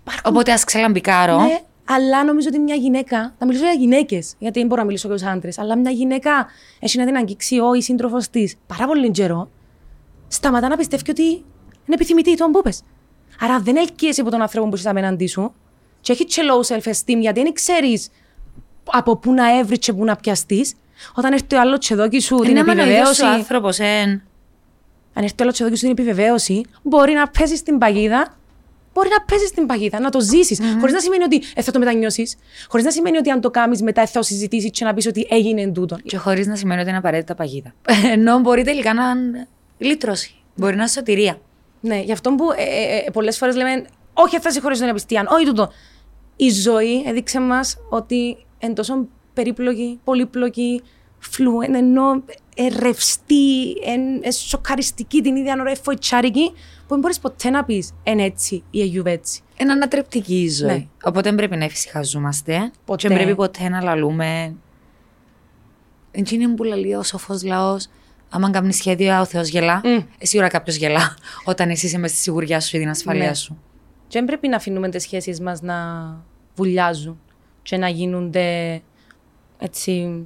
Υπάρχουν- 0.02 0.32
Οπότε 0.34 0.52
ας 0.52 0.64
ξελαμπικάρω. 0.64 1.42
Ναι, 1.42 1.60
αλλά 1.88 2.24
νομίζω 2.24 2.48
ότι 2.48 2.60
μια 2.60 2.76
γυναίκα, 2.76 3.36
θα 3.38 3.46
μιλήσω 3.46 3.64
για 3.64 3.74
γυναίκες, 3.74 4.34
γιατί 4.40 4.60
δεν 4.60 4.68
μπορώ 4.68 4.82
να 4.82 4.88
μιλήσω 4.88 5.08
για 5.08 5.18
τους 5.18 5.26
άντρες, 5.26 5.60
αλλά 5.60 5.78
μια 5.78 5.92
γυναίκα 5.92 6.48
έχει 6.80 6.98
να 6.98 7.06
την 7.06 7.16
αγγίξει 7.16 7.60
ο 7.60 7.74
ή 7.74 7.82
σύντροφος 7.82 8.30
της 8.30 8.56
πάρα 8.68 8.88
πολύ 8.88 9.12
καιρό, 9.12 9.50
σταματά 10.28 10.68
να 10.68 10.78
πιστεύει 10.78 11.12
ότι 11.12 11.24
είναι 11.24 11.44
επιθυμητή, 11.94 12.36
το 12.36 12.50
που 12.50 12.62
πες. 12.62 12.82
Άρα 13.40 13.60
δεν 13.60 13.78
ελκύεσαι 13.78 14.22
από 14.22 14.30
τον 14.30 14.42
άνθρωπο 14.42 14.70
που 14.70 14.76
είσαι 14.76 14.90
απέναντί 14.90 15.28
σου, 15.28 15.54
και 16.02 16.12
έχει 16.12 16.26
και 16.26 16.42
low 16.52 16.76
self-esteem, 16.76 17.20
γιατί 17.20 17.42
δεν 17.42 17.54
ξέρεις 17.54 18.10
από 18.84 19.18
πού 19.18 19.34
να 19.34 19.58
έβρεις 19.58 19.80
και 19.80 19.94
πού 19.94 20.04
να 20.04 20.16
πιαστείς. 20.16 20.74
Όταν 21.16 21.34
έρθει 21.34 21.46
το 21.46 21.60
άλλος 21.60 21.80
τσεδόκι 21.80 22.20
σου 22.20 22.36
την 22.36 22.50
Είναι 22.50 22.60
άμα 22.60 22.72
είναι 22.72 22.82
ο 22.82 22.86
ίδιος 22.86 23.00
επιβεβαίωση. 23.00 23.24
ο 23.24 23.28
άνθρωπος, 23.40 23.80
εν. 23.80 24.10
Αν 25.14 25.24
έρθει 25.24 25.36
το 25.36 25.44
άλλος 25.44 25.54
τσεδόκι 25.54 25.76
σου 25.76 25.82
την 25.82 25.92
επιβεβαίωση, 25.92 26.62
μπορεί 26.84 27.14
να 27.14 27.28
πέσεις 27.28 27.60
στην 27.60 27.78
παγίδα. 27.78 28.37
Μπορεί 28.98 29.10
να 29.10 29.26
πέσει 29.26 29.48
στην 29.48 29.66
παγίδα, 29.66 30.00
να 30.00 30.10
το 30.10 30.20
ζήσεις. 30.22 30.60
Χωρίς 30.80 30.94
να 30.94 31.00
σημαίνει 31.00 31.24
ότι 31.24 31.42
ε, 31.56 31.62
θα 31.62 31.72
το 31.72 31.80
μετανιώσεις. 31.80 32.36
Χωρίς 32.70 32.86
να 32.86 32.92
σημαίνει 32.92 33.18
ότι 33.18 33.30
αν 33.30 33.42
το 33.42 33.50
κάνεις 33.50 33.82
μετά 33.82 34.06
θα 34.08 34.22
συζητήσεις 34.22 34.72
και 34.72 34.86
να 34.86 34.94
πεις 34.94 35.06
ότι 35.06 35.28
έγινε 35.30 35.68
τούτο. 35.68 35.98
Και 36.04 36.18
χωρίς 36.18 36.48
να 36.48 36.56
σημαίνει 36.56 36.80
ότι 36.80 36.90
είναι 36.90 36.98
απαραίτητα 36.98 37.36
παγίδα. 37.36 37.74
Ενώ 38.14 38.40
μπορεί 38.40 38.64
τελικά 38.64 38.94
να 38.94 39.10
είναι 39.10 39.48
λύτρωση. 39.78 40.36
Μπορεί 40.56 40.76
να 40.76 40.82
είναι 40.82 40.92
σωτηρία. 40.92 41.40
Ναι, 41.82 42.00
γι' 42.00 42.12
αυτό 42.12 42.36
που 42.36 42.46
ε, 42.58 42.64
ε, 42.64 42.98
ε, 43.06 43.10
πολλές 43.12 43.38
φορές 43.38 43.56
λέμε 43.56 43.86
Όχι, 44.14 44.40
θα 44.40 44.52
συγχωρήσω 44.52 44.82
την 44.82 44.90
απιστία. 44.90 45.26
Όχι 45.30 45.46
τούτο. 45.46 45.72
Η 46.36 46.50
ζωή 46.50 47.04
έδειξε 47.08 47.40
μας 47.40 47.78
ότι 47.90 48.38
εν 48.60 48.74
τόσο 48.74 49.08
περίπλοκη, 49.34 50.00
πολύπλοκη, 50.04 50.84
φλου, 51.20 51.62
εν 51.62 51.76
ενώ 51.76 52.24
ε, 52.56 52.68
ρευστή, 52.80 53.70
εν, 53.86 54.02
ε, 54.24 54.32
σοκαριστική 54.32 55.22
την 55.22 55.36
ίδια 55.36 55.56
ώρα, 55.60 55.72
εφοητσάρικη, 55.72 56.50
που 56.52 56.88
δεν 56.88 57.00
μπορείς 57.00 57.20
ποτέ 57.20 57.50
να 57.50 57.64
πεις 57.64 57.94
εν 58.04 58.20
έτσι 58.20 58.64
ή 58.70 58.82
εγιουβ 58.82 59.06
έτσι. 59.06 59.42
Είναι 59.58 59.72
ανατρεπτική 59.72 60.42
η 60.42 60.50
ζωή. 60.50 60.68
Ναι. 60.68 60.88
Οπότε 61.04 61.22
δεν 61.30 61.36
πρέπει 61.36 61.56
να 61.56 61.64
εφησυχαζόμαστε. 61.64 62.72
Ποτέ. 62.86 63.02
Και 63.02 63.08
δεν 63.08 63.18
πρέπει 63.18 63.36
ποτέ 63.36 63.70
να 63.70 63.82
λαλούμε. 63.82 64.56
Εκείνη 66.12 66.48
που 66.48 66.64
λέει 66.64 66.94
ο 66.94 67.04
σοφός 67.04 67.44
λαός, 67.44 67.88
άμα 68.30 68.50
κάνει 68.50 68.74
σχέδιο, 68.74 69.20
ο 69.20 69.26
Θεός 69.26 69.48
γελά. 69.50 69.82
Μμ. 69.84 69.88
Ε, 70.18 70.26
σίγουρα 70.26 70.48
κάποιος 70.50 70.76
γελά 70.76 71.18
όταν 71.52 71.70
εσύ 71.70 71.86
είσαι 71.86 71.98
μες 71.98 72.12
στη 72.12 72.20
σιγουριά 72.20 72.60
σου 72.60 72.76
ή 72.76 72.80
την 72.80 72.90
ασφαλεία 72.90 73.28
Ναι. 73.28 73.34
σου. 73.34 73.58
Και 74.08 74.18
δεν 74.20 74.26
πρέπει 74.26 74.48
να 74.48 74.56
αφήνουμε 74.56 74.90
τις 74.90 75.04
σχέσεις 75.04 75.42
μας 75.42 75.62
να 75.62 75.76
βουλιάζουν 76.56 77.20
και 77.62 77.78
να 77.78 77.90
γίνονται 77.90 78.82
έτσι. 79.58 80.26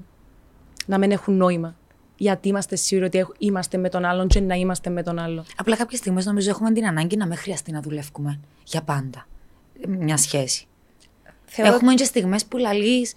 Να 0.92 0.98
μην 0.98 1.12
έχουν 1.12 1.38
νόημα. 1.38 1.76
Γιατί 2.16 2.48
είμαστε 2.48 2.76
σίγουροι 2.76 3.06
ότι 3.08 3.18
έχ- 3.18 3.30
είμαστε 3.38 3.78
με 3.78 3.90
τον 3.90 4.06
άλλον 4.06 4.28
και 4.28 4.40
να 4.40 4.56
είμαστε 4.56 4.90
με 4.90 5.04
τον 5.04 5.20
άλλον. 5.20 5.44
Απλά 5.58 5.76
κάποιες 5.76 6.00
στιγμές 6.00 6.26
νομίζω 6.26 6.50
έχουμε 6.50 6.72
την 6.72 6.86
ανάγκη 6.86 7.18
να 7.18 7.28
μην 7.28 7.38
χρειαστεί 7.38 7.72
να 7.72 7.82
δουλεύουμε 7.82 8.40
για 8.64 8.82
πάντα 8.82 9.28
ε, 9.82 9.88
μια 9.88 10.18
σχέση. 10.18 10.66
Θεωρώ- 11.46 11.74
Έχουμε 11.74 11.94
και 11.94 12.04
στιγμές 12.04 12.46
που 12.46 12.58
λαλείς, 12.58 13.14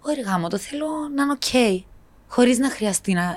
Όχι, 0.00 0.20
γάμο, 0.20 0.48
το 0.48 0.58
θέλω 0.58 0.86
να 1.14 1.22
είναι 1.22 1.32
οκ. 1.32 1.78
Χωρίς 2.28 2.58
να 2.58 2.70
χρειαστεί 2.70 3.12
να, 3.12 3.36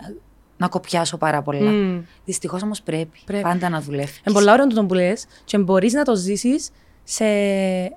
να 0.57 0.67
κοπιάσω 0.67 1.17
πάρα 1.17 1.41
πολλά. 1.41 1.71
Μμ. 1.71 2.01
Δυστυχώς 2.25 2.63
όμως 2.63 2.81
πρέπει, 2.81 3.19
Πρέπει. 3.25 3.43
πάντα 3.43 3.69
να 3.69 3.81
δουλεύεις. 3.81 4.17
Είναι 4.25 4.35
πολλά 4.35 4.53
ωραίο 4.53 4.67
το 4.67 4.85
που 4.85 4.93
λες 4.93 5.25
και 5.43 5.57
μπορείς 5.57 5.93
να 5.93 6.03
το 6.03 6.15
ζήσεις 6.15 6.69
σε, 7.03 7.25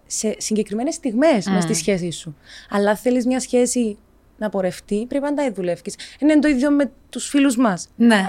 σε 0.07 0.35
συγκεκριμένες 0.39 0.95
στιγμές 0.95 1.47
Μμ. 1.49 1.53
μες 1.53 1.63
στη 1.63 1.75
σχέση 1.75 2.11
σου. 2.11 2.37
Αλλά 2.71 2.97
θέλεις 2.97 3.27
μια 3.27 3.41
σχέση 3.41 3.97
να 4.39 4.49
πορευτεί, 4.49 5.07
πρέπει 5.09 5.25
πάντα 5.25 5.45
να 5.45 5.53
δουλεύεις. 5.53 5.97
Είναι 6.19 6.39
το 6.39 6.49
ίδιο 6.49 6.71
με 6.71 6.91
τους 7.11 7.29
φίλους 7.29 7.57
μας. 7.57 7.89
Ναι. 7.97 8.27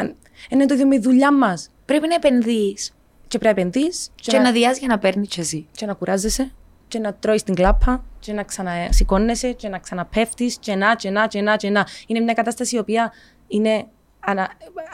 Είναι 0.50 0.66
το 0.66 0.74
ίδιο 0.74 0.88
με 0.88 0.96
η 0.96 1.00
δουλειά 1.00 1.34
μας. 1.34 1.70
Πρέπει 1.86 2.08
να 2.08 2.16
επενδύεις 2.16 2.94
Και 3.28 3.38
πρέπει 3.38 3.56
να 3.56 3.62
επενδύεις 3.62 4.10
και, 4.16 4.32
και 4.32 4.38
να, 4.38 4.44
να 4.44 4.52
διας 4.52 4.80
για 4.80 4.88
να 4.88 5.00
παίρνεις 5.00 5.28
και 5.28 5.42
εσύ. 5.42 5.68
και 5.72 5.86
να 5.86 5.94
κουράζεσαι 5.94 6.52
και 6.88 7.00
να 7.00 7.14
τρώεις 7.14 7.44
την 7.44 7.56
κλάπα 7.56 8.06
και 8.20 8.34
να 8.34 8.44
ξανασηκώνεσαι 8.44 9.52
και 9.52 9.70
να 9.70 9.80
ξαναπέφτεις 9.80 10.58
και 10.58 10.76
να, 10.76 10.96
και 10.96 11.10
να, 11.10 11.28
και 11.28 11.42
να, 11.42 11.56
και 11.56 11.70
να. 11.70 11.88
Είναι 12.08 12.20
μια 12.20 12.34
κατάσταση 12.34 12.76
η 12.76 12.80
οποία 12.80 13.14
είναι, 13.48 13.88
ανα, 14.20 14.52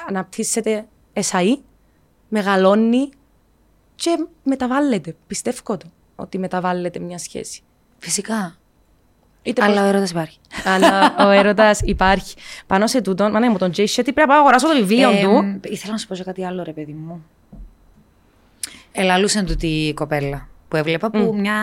αναπτύσσεται 0.07 0.85
εσαΐ, 1.13 1.57
μεγαλώνει 2.29 3.09
και 3.95 4.27
μεταβάλλεται. 4.43 5.15
Πιστεύω 5.27 5.77
το 5.77 5.91
ότι 6.15 6.37
μεταβάλλεται 6.37 6.99
μια 6.99 7.17
σχέση. 7.17 7.61
Φυσικά. 7.97 8.57
Είτε 9.43 9.63
Αλλά 9.63 9.83
ο 9.83 9.85
έρωτας 9.87 10.09
υπάρχει. 10.09 10.39
Αλλά 10.65 11.15
ο 11.27 11.29
έρωτας 11.29 11.81
υπάρχει. 11.81 12.35
Πάνω 12.67 12.87
σε 12.87 13.01
τούτον, 13.01 13.31
μάνα 13.31 13.51
μου 13.51 13.57
τον 13.57 13.71
Jay 13.75 13.85
Shetty, 13.85 14.03
πρέπει 14.03 14.19
να 14.19 14.25
πάω 14.27 14.35
να 14.35 14.41
αγοράσω 14.41 14.67
το 14.67 14.73
βιβλίο 14.73 15.09
Ε, 15.09 15.21
του. 15.21 15.59
Ήθελα 15.63 15.91
να 15.91 15.97
σου 15.97 16.07
πω 16.07 16.15
και 16.15 16.23
κάτι 16.23 16.45
άλλο, 16.45 16.63
ρε 16.63 16.71
παιδί 16.71 16.93
μου. 16.93 17.25
Ελαλούσε 18.91 19.43
του 19.43 19.55
τη 19.55 19.93
κοπέλα 19.93 20.47
που 20.67 20.75
έβλεπα, 20.75 21.09
που 21.09 21.35
μια 21.37 21.55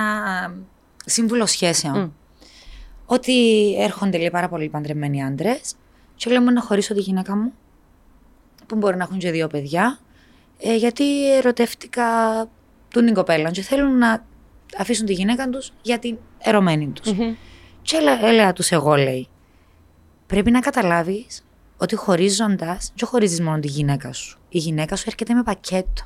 σύμβουλο 1.05 1.47
σχέσεων. 1.47 1.99
Μμ. 1.99 2.11
Ότι 3.07 3.35
έρχονται 3.79 4.19
λέει, 4.19 4.31
πάρα 4.31 4.49
πολλοί 4.49 4.69
παντρεμένοι 4.69 5.25
άντρες 5.25 5.75
και 6.17 6.31
λέμε 6.31 6.51
να 6.53 6.61
χωρίσω 6.61 6.95
τη 6.95 7.01
γυναίκα 7.01 7.37
μου, 7.37 7.53
που 8.67 8.77
μπορεί 8.77 8.97
να 8.97 9.03
έχουν 9.03 9.19
και 9.19 9.31
δύο 9.31 9.47
παιδιά, 9.47 9.99
ε, 10.59 10.75
γιατί 10.77 11.35
ερωτεύτηκα 11.37 12.05
τον 12.93 13.05
την 13.05 13.15
κοπέλα 13.15 13.51
και 13.51 13.63
θέλουν 13.63 13.99
να 13.99 14.25
αφήσουν 14.79 15.07
τη 15.07 15.13
γυναίκα 15.13 15.49
τους 15.49 15.73
για 15.83 15.99
την 15.99 16.17
ερωμένη 16.39 16.87
τους. 16.87 17.13
Μμμ. 17.13 17.35
Και 17.91 17.97
έλα- 17.97 18.25
έλεγα 18.27 18.53
τους 18.53 18.71
εγώ, 18.71 18.95
λέει, 18.95 19.29
πρέπει 20.27 20.51
να 20.51 20.61
καταλάβεις 20.61 21.45
ότι 21.77 21.97
χωρίζοντας, 21.97 22.93
δεν 22.97 23.09
χωρίζεις 23.09 23.41
μόνο 23.41 23.59
τη 23.59 23.69
γυναίκα 23.69 24.13
σου. 24.13 24.39
Η 24.49 24.59
γυναίκα 24.59 24.97
σου 24.97 25.05
έρχεται 25.07 25.35
με 25.35 25.43
πακέτο. 25.43 26.03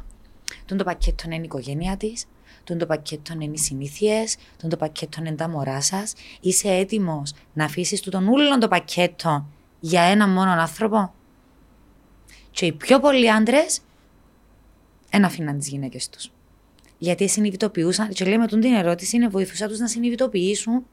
Τον 0.64 0.76
το 0.76 0.84
πακέτο 0.84 1.22
είναι 1.26 1.34
η 1.34 1.40
οικογένειά 1.42 1.96
της, 1.96 2.24
τον 2.64 2.78
το 2.78 2.86
πακέτο 2.86 3.32
είναι 3.32 3.44
οι 3.44 3.58
συνήθειες, 3.58 4.36
τον 4.56 4.70
το 4.70 4.76
πακέτο 4.76 5.20
είναι 5.20 5.32
τα 5.32 5.48
μωρά 5.48 5.80
σας. 5.80 6.12
Είσαι 6.40 6.68
έτοιμος 6.68 7.32
να 7.52 7.64
αφήσεις 7.64 8.00
του 8.00 8.10
τον 8.10 8.28
ούλον 8.28 8.60
το 8.60 8.68
πακέτο 8.68 9.46
για 9.80 10.02
ένα 10.02 10.28
μόνο 10.28 10.50
άνθρωπο; 10.50 11.12
Και 12.50 12.66
οι 12.66 12.72
πιο 12.72 13.00
πολλοί 13.00 13.30
άντρες 13.30 13.80
δεν 15.10 15.24
αφήναν 15.24 15.58
τις 15.58 15.68
γυναίκες 15.68 16.08
τους. 16.08 16.30
Γιατί 16.98 17.28
συνειδητοποιούσαν, 17.28 18.08
και 18.08 18.24
λέει 18.24 18.38
με 18.38 18.46
τον 18.46 18.60
την 18.60 18.74
ερώτηση, 18.74 19.16
είναι 19.16 19.28
βοηθούσα 19.28 19.68
τους 19.68 19.78
να 19.78 19.86
συνειδητοποιήσουν 19.88 20.84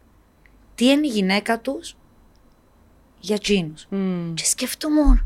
τι 0.82 0.88
είναι 0.88 1.08
η 1.08 1.10
γυναίκα 1.10 1.60
τους 1.60 1.96
για 3.20 3.36
εκείνου. 3.36 3.74
Μμ. 3.90 4.34
Και 4.34 4.46
σκεφτόμουν, 4.46 5.26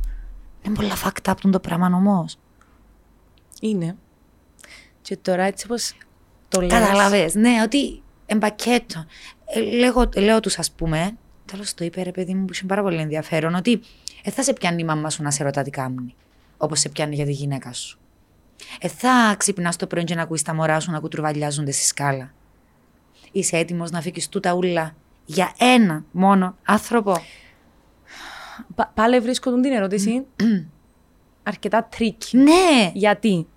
είναι 0.61 0.75
πολλά 0.75 0.93
fucked 1.03 1.31
up 1.31 1.35
το 1.51 1.59
πράγμα 1.59 1.87
όμω. 1.87 2.25
Είναι. 3.61 3.95
Και 5.01 5.17
τώρα 5.17 5.43
έτσι 5.43 5.65
όπως 5.65 5.93
το 6.47 6.61
λες... 6.61 6.71
Κατάλαβε, 6.71 7.31
ναι, 7.33 7.61
ότι 7.63 8.01
εμπακέτο. 8.25 9.05
Ε, 9.45 9.59
λέγω, 9.59 10.09
λέω 10.15 10.39
τους, 10.39 10.59
ας 10.59 10.71
πούμε, 10.71 11.17
τέλος 11.45 11.73
το 11.73 11.83
είπε 11.83 12.01
ρε 12.01 12.11
παιδί 12.11 12.33
μου 12.33 12.45
που 12.45 12.53
είναι 12.59 12.67
πάρα 12.67 12.81
πολύ 12.81 12.99
ενδιαφέρον, 12.99 13.55
ότι 13.55 13.81
ε, 14.23 14.31
θα 14.31 14.43
σε 14.43 14.53
πιάνει 14.53 14.81
η 14.81 14.85
μαμά 14.85 15.09
σου 15.09 15.23
να 15.23 15.31
σε 15.31 15.43
ρωτά 15.43 15.61
τι 15.61 15.69
κάνει, 15.69 16.15
όπως 16.57 16.79
σε 16.79 16.89
πιάνει 16.89 17.15
για 17.15 17.25
τη 17.25 17.31
γυναίκα 17.31 17.73
σου. 17.73 17.99
Ε, 18.79 18.87
θα 18.87 19.35
ξυπνάς 19.37 19.75
το 19.75 19.87
πρωί 19.87 20.03
και 20.03 20.15
να 20.15 20.21
ακούεις 20.21 20.41
τα 20.41 20.53
μωρά 20.53 20.79
σου 20.79 20.91
να 20.91 20.99
κουτρουβαλιάζονται 20.99 21.71
στη 21.71 21.83
σκάλα. 21.83 22.33
Είσαι 23.31 23.57
έτοιμος 23.57 23.91
να 23.91 24.01
φύγεις 24.01 24.29
τούτα 24.29 24.53
ούλα 24.53 24.95
για 25.25 25.53
ένα 25.57 26.05
μόνο 26.11 26.55
άνθρωπο. 26.65 27.15
Πα- 28.75 28.91
πάλι 28.93 29.19
βρίσκω 29.19 29.51
τον 29.51 29.61
την 29.61 29.71
ερώτηση 29.71 30.25
αρκετά 31.43 31.87
tricky. 31.91 32.37
Ναι! 32.37 32.91
Γιατί; 32.93 33.47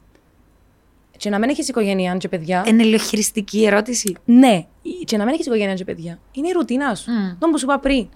Και 1.17 1.31
να 1.31 1.39
μην 1.39 1.49
έχεις 1.49 1.69
οικογένεια 1.69 2.17
και 2.17 2.29
παιδιά. 2.29 2.65
Είναι 2.67 2.83
λλίο 2.83 3.05
χειριστική 3.05 3.65
ερώτηση. 3.65 4.17
Ναι, 4.25 4.67
και 5.05 5.17
να 5.17 5.25
μην 5.25 5.35
έχεις 5.35 5.47
οικογένεια 5.47 5.75
και 5.75 5.85
παιδιά. 5.85 6.19
Είναι 6.33 6.49
η 6.49 6.53
ρουτίνα 6.53 6.95
σου. 6.95 7.11
Μμ. 7.11 7.39
Το 7.39 7.49
που 7.49 7.59
σου 7.59 7.65
είπα 7.65 7.79
πριν. 7.79 8.09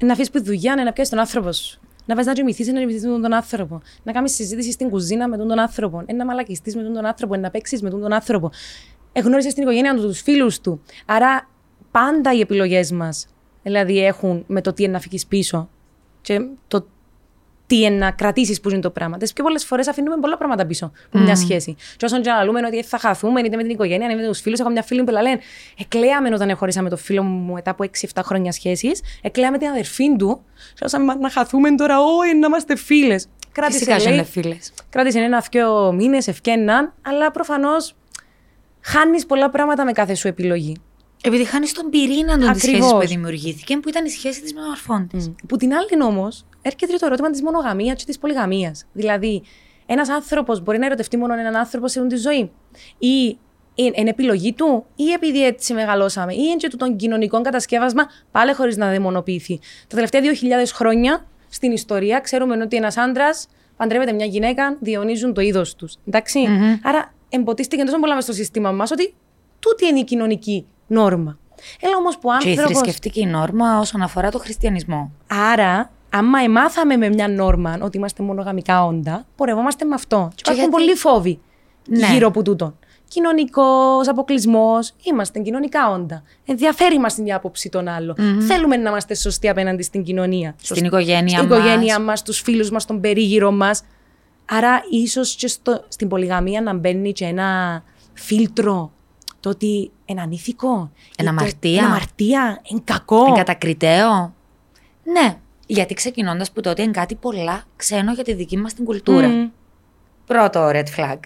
Να 0.00 0.12
αφήσεις 0.12 0.30
που 0.30 0.44
δουλειά, 0.44 0.74
να 0.74 0.92
πιάσεις 0.92 1.10
τον 1.10 1.18
άνθρωπο 1.18 1.52
σου. 1.52 1.80
Να 2.06 2.14
πα 2.14 2.24
να 2.24 2.32
τζοιμηθείς, 2.32 2.72
να 2.72 2.86
τζοιμηθείς 2.86 3.06
με 3.06 3.20
τον 3.20 3.32
άνθρωπο. 3.34 3.80
Να 4.02 4.12
κάνεις 4.12 4.34
συζήτηση 4.34 4.72
στην 4.72 4.88
κουζίνα 4.90 5.28
με 5.28 5.36
τον, 5.36 5.48
τον 5.48 5.58
άνθρωπο. 5.58 6.02
Ε, 6.06 6.12
να 6.12 6.24
μαλακιστείς 6.24 6.76
με 6.76 6.82
τον, 6.82 6.92
τον 6.92 7.06
άνθρωπο. 7.06 7.34
Ε, 7.34 7.38
να 7.38 7.50
παίξεις 7.50 7.82
με 7.82 7.90
τον, 7.90 8.00
τον 8.00 8.12
άνθρωπο. 8.12 8.50
Εγνώρισε 9.12 9.52
την 9.52 9.62
οικογένεια 9.62 9.94
του, 9.94 10.02
τους 10.02 10.20
φίλους 10.20 10.60
του. 10.60 10.82
Άρα 11.06 11.48
πάντα 11.98 12.34
οι 12.34 12.40
επιλογές 12.40 12.90
μας 12.90 13.26
δηλαδή 13.62 14.04
έχουν 14.04 14.44
με 14.46 14.60
το 14.60 14.72
τι 14.72 14.82
είναι 14.82 14.92
να 14.92 15.00
φύγεις 15.00 15.26
πίσω 15.26 15.68
και 16.20 16.40
το 16.68 16.86
τι 17.66 17.80
είναι 17.80 17.96
να 17.96 18.10
κρατήσεις 18.10 18.60
που 18.60 18.70
είναι 18.70 18.80
το 18.80 18.90
πράγμα. 18.90 19.16
Τι 19.16 19.32
πιο 19.34 19.44
πολλές 19.44 19.64
φορές 19.64 19.88
αφήνουμε 19.88 20.16
πολλά 20.20 20.36
πράγματα 20.36 20.66
πίσω 20.66 20.92
από 21.06 21.18
μια 21.18 21.36
σχέση. 21.36 21.76
Και 21.96 22.04
όσον 22.04 22.22
και 22.22 22.30
να 22.30 22.44
λέμε 22.44 22.66
ότι 22.66 22.82
θα 22.82 22.98
χαθούμε 22.98 23.40
είτε 23.40 23.56
με 23.56 23.62
την 23.62 23.70
οικογένεια 23.70 24.06
είτε 24.06 24.20
με 24.20 24.26
τους 24.26 24.40
φίλους, 24.40 24.60
έχω 24.60 24.70
μια 24.70 24.82
φίλη 24.82 25.04
που 25.04 25.10
λένε 25.10 25.38
Εκλέαμε 25.78 26.34
όταν 26.34 26.56
χωρίσαμε 26.56 26.88
το 26.88 26.96
φίλο 26.96 27.22
μου 27.22 27.52
μετά 27.52 27.70
από 27.70 27.84
6-7 28.14 28.20
χρόνια 28.24 28.52
σχέσης. 28.52 29.00
Εκλέαμε 29.22 29.58
την 29.58 29.68
αδερφή 29.68 30.16
του. 30.16 30.44
Και 30.74 30.84
όσο 30.84 30.98
να 30.98 31.30
χαθούμε 31.30 31.74
τώρα, 31.74 32.00
όχι, 32.00 32.34
να 32.34 32.46
είμαστε 32.46 32.76
φίλες. 32.76 33.26
Κράτησε, 33.52 33.78
Φυσικά 33.78 34.02
λέει, 34.02 34.12
είναι 34.12 34.22
φίλες. 34.22 34.72
κράτησε 34.90 35.18
ένα-δυο 35.18 35.92
μήνες, 35.92 36.28
ευκέναν, 36.28 36.94
αλλά 37.02 37.30
προφανώς 37.30 37.94
χάνεις 38.80 39.26
πολλά 39.26 39.50
πράγματα 39.50 39.84
με 39.84 39.92
κάθε 39.92 40.14
σου 40.14 40.28
επιλογή. 40.28 40.76
Επειδή 41.22 41.44
χάνεις 41.44 41.72
τον 41.72 41.90
πυρήνα 41.90 42.38
των 42.38 42.38
της 42.38 42.48
Ακριβώς. 42.48 42.88
σχέσης 42.88 42.92
που 42.92 43.06
δημιουργήθηκε, 43.06 43.76
που 43.78 43.88
ήταν 43.88 44.04
η 44.04 44.08
σχέση 44.08 44.40
της 44.42 44.54
με 44.54 44.60
τον 44.60 44.70
αρφόν 44.70 45.08
της. 45.08 45.32
Που 45.48 45.56
την 45.56 45.72
άλλη 45.74 46.02
όμως 46.02 46.44
έρχεται 46.62 46.96
το 46.96 47.06
ερώτημα 47.06 47.30
της 47.30 47.42
μονογαμίας 47.42 47.96
και 47.96 48.04
της 48.04 48.18
πολυγαμίας. 48.18 48.86
Δηλαδή, 48.92 49.42
ένας 49.86 50.08
άνθρωπος 50.08 50.60
μπορεί 50.62 50.78
να 50.78 50.86
ερωτευτεί 50.86 51.16
μόνο 51.16 51.32
έναν 51.32 51.56
άνθρωπο 51.56 51.88
σε 51.88 52.00
όλη 52.00 52.08
τη 52.08 52.16
ζωή; 52.16 52.50
Ή 52.98 53.38
είναι 53.74 54.10
επιλογή 54.10 54.52
του, 54.52 54.84
ή 54.96 55.12
επειδή 55.12 55.44
έτσι 55.44 55.72
μεγαλώσαμε, 55.72 56.34
ή 56.34 56.38
είναι 56.40 56.56
και 56.56 56.68
του 56.68 56.76
των 56.76 56.96
κοινωνικών 56.96 57.42
κατασκεύασμα, 57.42 58.06
πάλι 58.30 58.52
χωρίς 58.52 58.76
να 58.76 58.90
δαιμονοποιηθεί; 58.90 59.58
Τα 59.88 59.94
τελευταία 59.94 60.20
2.000 60.20 60.72
χρόνια 60.72 61.26
στην 61.48 61.72
ιστορία 61.72 62.20
ξέρουμε 62.20 62.62
ότι 62.62 62.76
ένας 62.76 62.96
άντρας 62.96 63.46
παντρεύεται 63.76 64.12
μια 64.12 64.26
γυναίκα, 64.26 64.76
διαιωνίζουν 64.80 65.34
το 65.34 65.40
είδος 65.40 65.74
τους. 65.74 65.96
ενταξει 66.06 66.38
Άρα 66.82 67.14
εμποτίστηκε 67.28 67.84
τόσο 67.84 67.98
πολλά 67.98 68.14
μες 68.14 68.24
στο 68.24 68.32
σύστημα 68.32 68.72
μας 68.72 68.90
ότι 68.90 69.14
τούτη 69.58 69.86
είναι 69.86 69.98
η 69.98 70.04
κοινωνική 70.04 70.66
νόρμα. 70.88 71.38
Έλα 71.80 71.96
όμως 71.96 72.18
που 72.18 72.28
Και 72.38 72.48
η 72.48 72.50
άνθρωπο. 72.50 72.72
θρησκευτική 72.72 73.26
νόρμα 73.26 73.78
όσον 73.78 74.02
αφορά 74.02 74.30
το 74.30 74.38
χριστιανισμό. 74.38 75.12
Άρα, 75.26 75.90
άμα 76.10 76.40
εμάθαμε 76.42 76.96
με 76.96 77.08
μια 77.08 77.28
νόρμα 77.28 77.78
ότι 77.82 77.96
είμαστε 77.96 78.22
μονογαμικά 78.22 78.84
όντα, 78.84 79.24
πορευόμαστε 79.36 79.84
με 79.84 79.94
αυτό. 79.94 80.28
Και 80.34 80.42
υπάρχουν 80.44 80.70
γιατί- 80.70 80.70
πολλοί 80.84 80.94
φόβοι 80.96 81.40
Ναι. 81.88 82.06
γύρω 82.12 82.26
από 82.26 82.42
τούτον. 82.42 82.78
Κοινωνικός 83.08 84.08
αποκλεισμός. 84.08 84.92
Είμαστε 85.02 85.38
κοινωνικά 85.40 85.90
όντα. 85.90 86.22
Ενδιαφέρει 86.44 86.98
μας 86.98 87.18
η 87.18 87.32
άποψη 87.32 87.68
των 87.68 87.88
άλλων. 87.88 88.14
Θέλουμε 88.46 88.76
να 88.76 88.88
είμαστε 88.90 89.14
σωστοί 89.14 89.48
απέναντι 89.48 89.82
στην 89.82 90.02
κοινωνία. 90.02 90.54
Στην 90.62 90.84
οικογένεια 90.84 91.38
Στην 91.38 91.48
μας. 91.48 91.58
οικογένεια 91.58 92.00
μας, 92.00 92.18
στου 92.18 92.32
φίλους 92.32 92.70
μας, 92.70 92.82
στον 92.82 93.00
περίγυρο 93.00 93.50
μας. 93.50 93.82
Άρα, 94.50 94.82
ίσως 94.90 95.34
και 95.34 95.46
στο, 95.48 95.84
στην 95.88 96.08
πολυγαμία 96.08 96.60
να 96.60 96.74
μπαίνει 96.74 97.12
και 97.12 97.24
ένα 97.24 97.82
φίλτρο. 98.12 98.92
Το 99.40 99.48
ότι 99.48 99.90
είναι 100.04 100.20
ανήθικο. 100.20 100.90
Εν 101.16 101.24
ή 101.26 101.28
το- 101.28 101.28
αμαρτία. 101.28 101.78
εν 101.80 101.84
αμαρτία. 101.84 102.60
Εν 102.70 102.80
κακό. 102.84 103.24
Εγκατακριτέο. 103.28 104.34
Ναι. 105.04 105.38
Γιατί 105.66 105.94
ξεκινώντας 105.94 106.52
που 106.52 106.60
τότε 106.60 106.82
είναι 106.82 106.90
κάτι 106.90 107.14
πολλά 107.14 107.62
ξένο 107.76 108.12
για 108.12 108.24
τη 108.24 108.32
δική 108.34 108.56
μας 108.56 108.74
την 108.74 108.84
κουλτούρα. 108.84 109.28
Μμμ. 109.28 109.48
Πρώτο 110.26 110.68
red 110.72 110.84
flag. 110.96 111.18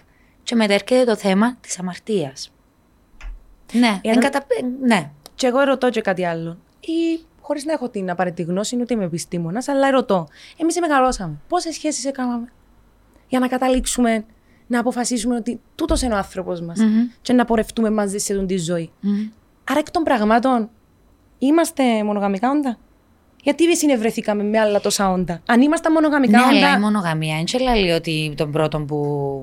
Και 0.42 0.54
μετά 0.54 0.72
έρχεται 0.74 1.04
το 1.04 1.16
θέμα 1.16 1.56
της 1.60 1.78
αμαρτίας. 1.78 2.52
Ναι, 3.72 3.98
Για 4.02 4.12
να- 4.14 4.18
εγκατα... 4.20 4.38
ε, 4.38 4.86
ναι. 4.86 5.10
Και 5.34 5.46
εγώ 5.46 5.60
ρωτώ 5.60 5.90
και 5.90 6.00
κάτι 6.00 6.24
άλλο. 6.24 6.58
Ή 6.80 7.20
χωρίς 7.40 7.64
να 7.64 7.72
έχω 7.72 7.88
την 7.88 8.10
απαραίτητη 8.10 8.42
γνώση, 8.50 8.76
ούτε 8.80 8.94
είμαι 8.94 9.04
επιστήμονας, 9.04 9.68
αλλά 9.68 9.90
ρωτώ. 9.90 10.28
Εμείς 10.56 10.80
μεγαλώσαμε. 10.80 11.34
Πόσες 11.48 11.74
σχέσεις 11.74 12.04
έκαναμε 12.04 12.52
για 13.28 13.38
να 13.38 13.48
καταλήξουμε 13.48 14.24
να 14.66 14.78
αποφασίσουμε 14.80 15.36
ότι 15.36 15.60
τούτος 15.74 16.02
είναι 16.02 16.14
ο 16.14 16.16
άνθρωπος 16.16 16.60
μας 16.60 16.78
Μμμ. 16.80 17.08
και 17.22 17.32
να 17.32 17.44
πορευτούμε 17.44 17.90
μαζί 17.90 18.18
σε 18.18 18.34
τον 18.34 18.46
τη 18.46 18.56
ζωή. 18.58 18.90
Μμμ. 19.00 19.28
Άρα 19.70 19.78
εκ 19.78 19.90
των 19.90 20.02
πραγμάτων 20.02 20.68
είμαστε 21.38 22.04
μονογαμικά 22.04 22.50
όντα; 22.50 22.78
Γιατί 23.42 23.76
συνευρεθήκαμε 23.76 24.42
με 24.42 24.58
άλλα 24.58 24.80
τόσα 24.80 25.10
όντα; 25.10 25.42
Αν 25.46 25.60
ήμασταν 25.60 25.92
μονογαμικά 25.92 26.38
Ναι, 26.38 26.44
αλλά 26.44 26.66
όντα. 26.68 26.76
η 26.76 26.80
μονογαμία 26.80 27.34
είναι 27.34 27.44
και 27.44 27.58
λέει 27.58 27.90
ότι 27.90 28.34
τον 28.36 28.50
πρώτον 28.52 28.86
που 28.86 29.42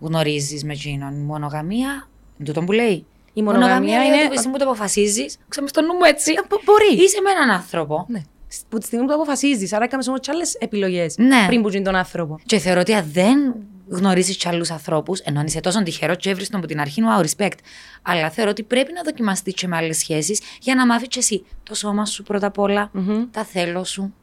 γνωρίζεις 0.00 0.64
με 0.64 0.72
εκείνον. 0.72 1.14
Η 1.14 1.22
μονογαμία, 1.24 2.08
είναι 2.38 2.44
τούτο 2.48 2.62
που 2.62 2.72
λέει. 2.72 3.06
Η 3.32 3.42
μονογαμία 3.42 3.98
λέει 3.98 4.06
είναι- 4.06 4.14
ότι 4.16 4.22
από 4.24 4.30
τη 4.32 4.38
στιγμή 4.38 4.56
που 4.58 4.64
το 4.64 4.70
αποφασίζεις, 4.70 5.38
ξέρω 5.48 5.66
στο 5.66 5.80
νου 5.80 5.92
μου 5.94 6.04
έτσι. 6.04 6.32
Ε, 6.32 6.42
μπο- 6.48 6.60
μπορεί. 6.64 7.02
Είσαι 7.04 7.20
με 7.20 7.30
έναν 7.30 7.50
άνθρωπο. 7.56 8.06
Ναι. 8.08 8.22
Που 8.68 8.78
τη 8.78 8.86
στιγμή 8.86 9.04
που 9.04 9.10
το 9.10 9.16
αποφασίζεις. 9.16 9.72
Άρα 9.72 9.84
έκαμε 9.84 10.02
όμω 10.08 10.18
και 10.18 10.30
άλλες 10.30 10.54
επιλογές 10.54 11.16
Ναι. 11.18 11.44
πριν 11.46 11.62
που 11.62 11.68
γίνει 11.68 11.84
τον 11.84 11.94
άνθρωπο. 11.94 12.38
Και 12.46 12.58
θεωρώ 12.58 12.80
ότι 12.80 12.92
αν 12.92 13.04
δεν 13.12 13.54
γνωρίζεις 13.88 14.36
κι 14.36 14.48
άλλους 14.48 14.70
ανθρώπους, 14.70 15.20
ενώ 15.20 15.40
αν 15.40 15.46
είσαι 15.46 15.60
τόσο 15.60 15.82
τυχερός 15.82 16.16
και 16.16 16.30
έβρι 16.30 16.46
τον 16.46 16.58
από 16.58 16.66
την 16.66 16.80
αρχή, 16.80 17.02
wow, 17.18 17.24
respect. 17.26 17.58
Αλλά 18.02 18.30
θεωρώ 18.30 18.50
ότι 18.50 18.62
πρέπει 18.62 18.92
να 18.92 19.02
δοκιμαστείς 19.02 19.54
και 19.54 19.66
με 19.66 19.76
άλλες 19.76 19.96
σχέσεις 19.96 20.40
για 20.60 20.74
να 20.74 20.86
μάθεις 20.86 21.08
και 21.08 21.18
εσύ 21.18 21.44
το 21.62 21.74
σώμα 21.74 22.06
σου 22.06 22.22
πρώτα 22.22 22.46
απ' 22.46 22.58
όλα, 22.58 22.90
Μμμ. 22.92 23.30
τα 23.30 23.44
θέλω 23.44 23.84
σου, 23.84 24.14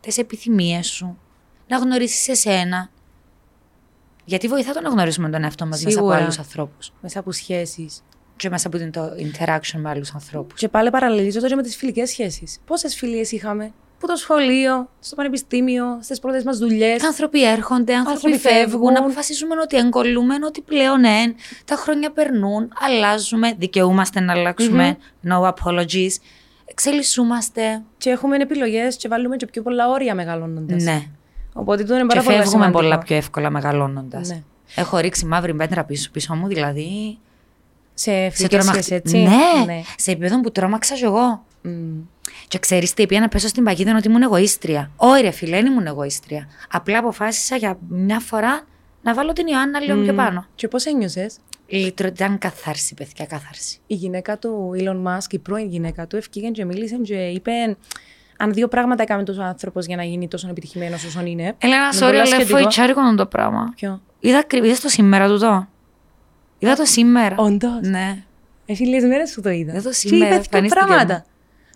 τις 0.00 0.18
επιθυμίες 0.18 0.86
σου, 0.86 1.18
να 1.68 1.76
γνωρίσεις 1.76 2.28
εσένα. 2.28 2.90
Γιατί 4.24 4.48
βοηθά 4.48 4.72
το 4.72 4.80
να 4.80 4.88
γνωρίσουμε 4.88 5.30
τον 5.30 5.42
εαυτό 5.44 5.66
μας 5.66 5.82
μέσα 5.84 5.98
από 5.98 6.06
Σίγουρα. 6.06 6.22
άλλους 6.22 6.38
ανθρώπους. 6.38 6.92
Μέσα 7.00 7.18
από 7.18 7.32
σχέσεις. 7.32 8.02
Και 8.36 8.48
μέσα 8.50 8.68
από 8.68 8.78
το 8.90 9.10
interaction 9.18 9.78
με 9.80 9.88
άλλους 9.88 10.14
ανθρώπους. 10.14 10.60
Και 10.60 10.68
πάλι 10.68 10.90
παραλληλίζω 10.90 11.40
το 11.40 11.46
και 11.46 11.54
με 11.54 11.62
τις 11.62 11.76
φιλικές 11.76 12.08
σχέσεις. 12.08 12.58
Πόσες 12.66 12.94
φιλίες 12.94 13.32
είχαμε, 13.32 13.72
που 14.02 14.08
το 14.08 14.16
σχολείο, 14.16 14.88
στο 15.00 15.14
πανεπιστήμιο, 15.14 15.98
στις 16.00 16.18
πρώτες 16.20 16.44
μας 16.44 16.58
δουλειές. 16.58 17.04
Άνθρωποι 17.04 17.46
έρχονται, 17.48 17.94
άνθρωποι, 17.94 18.10
Άνθρωποι 18.26 18.38
φεύγουν, 18.38 18.70
φεύγουν. 18.70 18.96
αποφασίζουμε 18.96 19.54
ότι 19.62 19.76
εγκολούμε, 19.76 20.34
ότι 20.46 20.60
πλέον 20.60 21.04
εν, 21.04 21.34
τα 21.64 21.76
χρόνια 21.76 22.10
περνούν, 22.10 22.72
αλλάζουμε, 22.80 23.54
δικαιούμαστε 23.58 24.20
να 24.20 24.32
αλλάξουμε, 24.32 24.96
no 25.28 25.48
apologies, 25.52 26.12
εξελισσούμαστε. 26.64 27.82
Και 27.98 28.10
έχουμε 28.10 28.36
επιλογές 28.36 28.96
και 28.96 29.08
βάλουμε 29.08 29.36
και 29.36 29.46
πιο 29.46 29.62
πολλά 29.62 29.88
όρια 29.88 30.14
μεγαλώνοντας. 30.14 30.82
Ναι. 30.82 31.02
Οπότε 31.52 31.82
αυτό 31.82 31.94
είναι 31.94 32.02
Και 32.02 32.08
πάρα 32.08 32.22
πολύ 32.22 32.36
φεύγουμε 32.36 32.56
σημαντικό. 32.64 32.78
πολλά 32.82 32.98
πιο 32.98 33.16
εύκολα 33.16 33.50
μεγαλώνοντας. 33.50 34.28
Ναι. 34.28 34.42
Έχω 34.76 34.98
ρίξει 34.98 35.26
μαύρη 35.26 35.54
πέτρα 35.54 35.84
πίσω, 35.84 36.10
πίσω 36.10 36.34
μου, 36.34 36.46
δηλαδή. 36.46 37.18
Σε 37.94 38.10
Σε 38.10 38.30
φιλικέ 38.30 38.56
τρομαξ- 38.56 38.84
σχέσει, 38.84 38.94
έτσι. 38.94 39.16
Ναι, 39.18 39.80
σε 39.96 40.10
επίπεδο 40.10 40.40
που 40.40 40.50
τρόμαξα 40.52 40.94
κι 40.94 41.04
εγώ. 41.04 41.44
Μμ. 41.62 41.70
Και 42.48 42.58
ξέρεις 42.58 42.94
τι, 42.94 43.06
πήγα 43.06 43.20
να 43.20 43.28
πέσω 43.28 43.48
στην 43.48 43.64
παγίδα 43.64 43.96
ότι 43.96 44.08
ήμουν 44.08 44.22
εγωίστρια. 44.22 44.90
Όχι, 44.96 45.22
ρε 45.22 45.30
φίλε, 45.30 45.56
δεν 45.56 45.66
ήμουν 45.66 45.86
εγωίστρια. 45.86 46.48
Απλά 46.70 46.98
αποφάσισα 46.98 47.56
για 47.56 47.78
μια 47.88 48.20
φορά 48.20 48.62
να 49.02 49.14
βάλω 49.14 49.32
την 49.32 49.46
Ιωάννα 49.46 49.80
λίγο 49.80 50.02
πιο 50.02 50.14
πάνω. 50.14 50.46
Και 50.54 50.68
πώς 50.68 50.84
ένιωσες, 50.84 51.36
Λίτρο 51.66 52.06
ήταν 52.06 52.38
καθάρση, 52.38 52.94
παιδιά, 52.94 53.26
καθάρση. 53.26 53.78
η 53.86 53.94
γυναίκα 53.94 54.38
του 54.38 54.70
Elon 54.78 55.02
Musk, 55.06 55.30
η 55.32 55.38
πρώην 55.38 55.68
γυναίκα 55.68 56.06
του, 56.06 56.16
ευκήγε 56.16 56.48
και 56.50 56.64
μίλησε 56.64 56.96
και 56.96 57.14
είπε. 57.14 57.76
Αν 58.36 58.52
δύο 58.52 58.68
πράγματα 58.68 59.02
έκαμε 59.02 59.22
τόσο 59.22 59.42
άνθρωπος 59.42 59.86
για 59.86 59.96
να 59.96 60.04
γίνει 60.04 60.28
τόσο 60.28 60.48
επιτυχημένος 60.48 61.04
όσο 61.04 61.20
είναι. 61.24 61.54
Έλα, 61.58 61.76
Είναι 61.76 61.88
sorry, 61.92 61.98
πολλά 62.00 62.08
αλλά 62.08 62.26
σχετικό. 62.26 62.56
φοητσάρικο 62.58 63.14
το 63.14 63.26
πράγμα. 63.26 63.72
Ποιο; 63.76 64.02
Είδα 64.20 64.38
ακριβώ 64.38 64.64
είδες 64.66 64.80
το 64.80 64.88
σήμερα 64.88 65.28
του 65.28 65.38
το. 65.38 65.66
Είδα 66.58 66.74
το 66.74 66.84
σήμερα. 66.84 67.34
Όντως; 67.38 67.80
Ναι. 67.80 68.22
Έχει 68.66 68.86
λίγες 68.86 69.04
μέρες 69.04 69.32
που 69.34 69.40
το 69.40 69.50
είδα. 69.50 69.72
Δεν 69.72 69.82
το 69.82 69.88
Και 69.88 69.94
σήμερα, 69.94 70.24
είπε 70.24 70.34
δύο 70.34 70.42
εμφανίστηκε 70.44 70.84
πράγματα; 70.84 71.24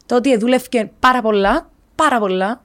Το 0.07 0.17
ότι 0.17 0.37
δούλευε 0.37 0.91
πάρα 1.01 1.23
πολλά, 1.23 1.71
πάρα 1.95 2.19
πολλά. 2.19 2.61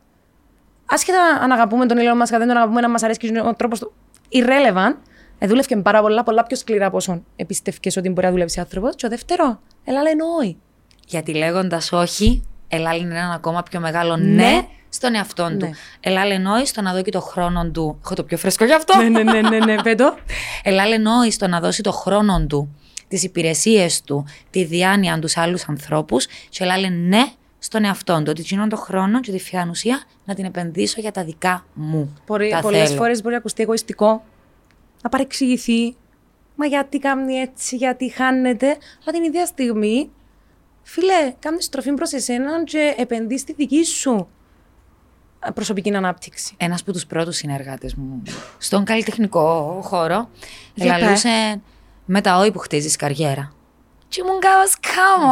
Άσχετα 0.86 1.24
αν 1.42 1.52
αγαπούμε 1.52 1.86
τον 1.86 1.98
Elon 1.98 2.22
Musk, 2.22 2.30
δεν 2.30 2.48
τον 2.48 2.58
αγαπούμε, 2.58 2.82
να 2.82 2.90
μας 2.90 3.04
αρέσει 3.04 3.20
και 3.20 3.40
ο 3.40 3.56
τρόπος 3.56 3.80
του. 3.80 3.94
Irrelevant. 4.34 4.96
Ε, 5.40 5.48
δούλευε 5.48 5.76
πάρα 5.76 6.02
πολλά, 6.02 6.24
πολλά 6.24 6.44
πιο 6.44 6.58
σκληρά 6.58 6.86
από 6.86 6.98
όσον 6.98 7.26
εμπιστεύκε 7.36 8.00
ότι 8.00 8.10
μπορεί 8.10 8.26
να 8.26 8.32
δουλεύει 8.32 8.60
άνθρωπος. 8.60 8.96
Και 8.96 9.06
ο 9.06 9.10
δεύτερο, 9.10 9.60
έλα 9.84 10.02
λένε 10.02 10.24
όχι. 10.40 10.58
Γιατί 11.08 11.34
λέγοντας 11.34 11.92
όχι, 11.92 12.44
Ελά 12.74 12.96
είναι 12.96 13.18
έναν 13.18 13.32
ακόμα 13.32 13.64
πιο 13.64 13.80
μεγάλο 13.80 14.18
ναι, 14.18 14.26
Ναι. 14.34 14.62
στον 14.90 15.16
εαυτό 15.16 15.48
του. 15.50 15.66
Ναι. 15.66 15.70
Ελά 16.00 16.22
εννοεί 16.22 16.66
στο 16.66 16.82
να 16.82 16.92
δώσει 16.92 17.04
το 17.04 17.22
χρόνο 17.22 17.70
του. 17.70 18.00
Έχω 18.04 18.14
το 18.14 18.24
πιο 18.24 18.38
φρέσκο 18.38 18.66
γι' 18.66 18.74
αυτό. 18.74 18.98
ναι, 19.02 19.10
ναι, 19.10 19.24
ναι, 19.24 19.42
ναι, 19.42 19.58
ναι, 19.58 19.82
πέτω. 19.82 20.16
Ελά 20.64 20.84
εννοεί 20.84 21.32
στο 21.32 21.48
να 21.48 21.60
δώσει 21.60 21.82
το 21.82 21.92
χρόνο 21.92 22.46
του, 22.48 22.76
τις 23.12 23.24
υπηρεσίες 23.24 24.02
του, 24.02 24.26
τη 24.50 24.64
διάνοια 24.64 25.20
τους 25.20 25.32
σε 25.32 25.40
άλλους 25.40 25.64
ανθρώπους. 25.68 26.26
Και 26.50 26.64
ελά 26.64 26.90
ναι 26.90 27.32
στον 27.60 27.84
εαυτό 27.84 28.18
του. 28.18 28.26
Ότι 28.28 28.42
εκείνον 28.42 28.70
το 28.70 28.76
χρόνο 28.76 29.20
και 29.20 29.32
τη 29.32 29.40
φιανουσία 29.40 30.04
να 30.26 30.34
την 30.34 30.46
επενδύσω 30.46 31.02
για 31.02 31.12
τα 31.12 31.24
δικά 31.24 31.66
μου. 31.74 32.14
Πολλέ 32.26 32.50
τα 32.50 32.62
θέλω. 32.62 32.96
φορές 32.96 33.22
μπορεί 33.22 33.32
να 33.32 33.38
ακουστεί 33.38 33.64
εγωιστικό, 33.64 34.24
να 35.04 35.10
παρεξηγηθεί. 35.10 35.96
Μα 36.56 36.66
γιατί 36.66 37.00
κάνει 37.00 37.34
έτσι, 37.34 37.76
γιατί 37.76 38.10
χάνεται. 38.10 38.68
Αλλά 38.68 39.12
την 39.12 39.24
ίδια 39.24 39.46
στιγμή, 39.46 40.10
φίλε, 40.84 41.34
κάνεις 41.40 41.66
στροφή 41.66 41.94
προς 41.94 42.12
εσένα 42.12 42.64
και 42.64 42.94
επενδύεις 42.98 43.42
στη 43.42 43.54
δική 43.54 43.84
σου 43.84 44.28
ε, 45.48 45.52
προσωπική 45.52 45.96
ανάπτυξη. 45.96 46.54
Ένας 46.58 46.82
από 46.82 46.92
τους 46.92 47.06
πρώτους 47.06 47.36
συνεργάτες 47.36 47.96
μου 47.96 48.24
στον 48.58 48.84
καλλιτεχνικό 48.84 49.80
χώρο 49.84 50.30
Για 50.74 50.98
λαλούσε 50.98 51.62
με 52.14 52.22
τα 52.22 52.38
όη 52.38 52.52
που 52.52 52.60
χτίζεις 52.60 52.96
καριέρα. 52.96 53.54
Και 54.08 54.22
ήμουν 54.26 54.40
κάπως, 54.40 54.76
come 54.82 55.24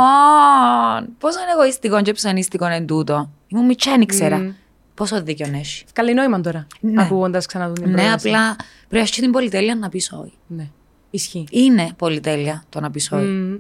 on! 1.04 1.08
Πόσο 1.18 1.40
είναι 1.42 1.52
εγωιστικό 1.52 2.02
και 2.02 2.12
ψωνίστικο 2.12 2.66
είναι 2.66 2.82
τούτο. 2.82 3.30
Ήμουν 3.48 3.66
μικρά, 3.66 3.92
δεν 3.92 4.02
ήξερα. 4.02 4.38
Μμμ. 4.38 4.52
Πόσο 4.94 5.22
δίκιο 5.24 5.48
έχει. 5.54 5.84
Καλή 5.94 6.14
νόημα 6.14 6.42
τώρα, 6.42 6.68
Ναι. 6.80 7.02
ακούγοντας 7.02 7.46
ξανά 7.46 7.72
την 7.72 7.90
Ναι, 7.90 7.92
πρόταση. 8.02 8.28
απλά 8.30 8.56
πρέπει 8.56 8.96
να 8.96 9.00
έχει 9.00 9.22
την 9.22 9.32
πολυτέλεια 9.32 9.76
να 9.76 9.90
πεις 9.90 10.12
όχι. 10.12 10.34
Ναι, 10.48 10.68
ισχύει. 11.10 11.46
Είναι 11.50 11.90
πολυτέλεια 11.98 12.64
το 12.70 12.80
να 12.80 12.92
πεις 12.92 13.12
όχι. 13.12 13.24
Μμμ. 13.26 13.56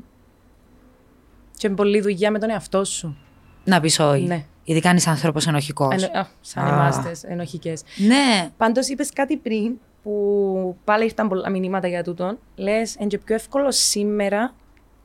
Και 1.57 1.69
πολλή 1.69 2.01
δουλειά 2.01 2.31
με 2.31 2.39
τον 2.39 2.49
εαυτό 2.49 2.83
σου. 2.83 3.17
Να 3.63 3.79
πεις 3.79 3.99
όχι. 3.99 4.23
Ναι. 4.23 4.45
Ειδικά 4.63 4.89
αν 4.89 4.95
είσαι 4.95 5.09
άνθρωπος 5.09 5.47
ενοχικός. 5.47 6.03
Ενο- 6.03 6.19
α, 6.19 6.27
σαν 6.41 6.63
Α. 6.65 6.67
εμάστες, 6.67 7.23
ενοχικές. 7.23 7.81
Ναι. 7.95 8.49
Πάντως 8.57 8.87
είπες 8.87 9.09
κάτι 9.13 9.37
πριν 9.37 9.73
που 10.03 10.77
πάλι 10.83 11.03
ήρθαν 11.03 11.27
πολλά 11.27 11.49
μηνύματα 11.49 11.87
για 11.87 12.03
τούτον. 12.03 12.39
Λες, 12.55 12.95
είναι 12.95 13.07
και 13.07 13.17
πιο 13.17 13.35
εύκολο 13.35 13.71
σήμερα 13.71 14.55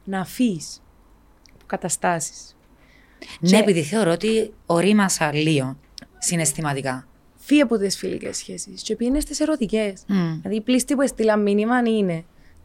να 0.04 0.20
αφήσει 0.20 0.80
καταστάσεις. 1.66 2.56
Ναι, 3.40 3.58
επειδή 3.58 3.82
θεωρώ 3.82 4.10
ότι 4.10 4.52
ορίμασα 4.66 5.34
λίγο 5.34 5.76
συναισθηματικά. 6.18 7.08
Φύγε 7.36 7.62
από 7.62 7.76
τις 7.78 7.96
φιλικές 7.96 8.36
σχέσεις 8.36 8.82
και 8.82 8.96
πήγαινε 8.96 9.20
στι 9.20 9.36
ερωτικές. 9.42 10.04
Μμ. 10.06 10.40
Δηλαδή, 10.40 10.56
η 10.56 10.60
πλήστη 10.60 10.94
που 10.94 11.00
έστειλα 11.00 11.36
μήνυμα 11.36 11.78
είναι 11.78 12.24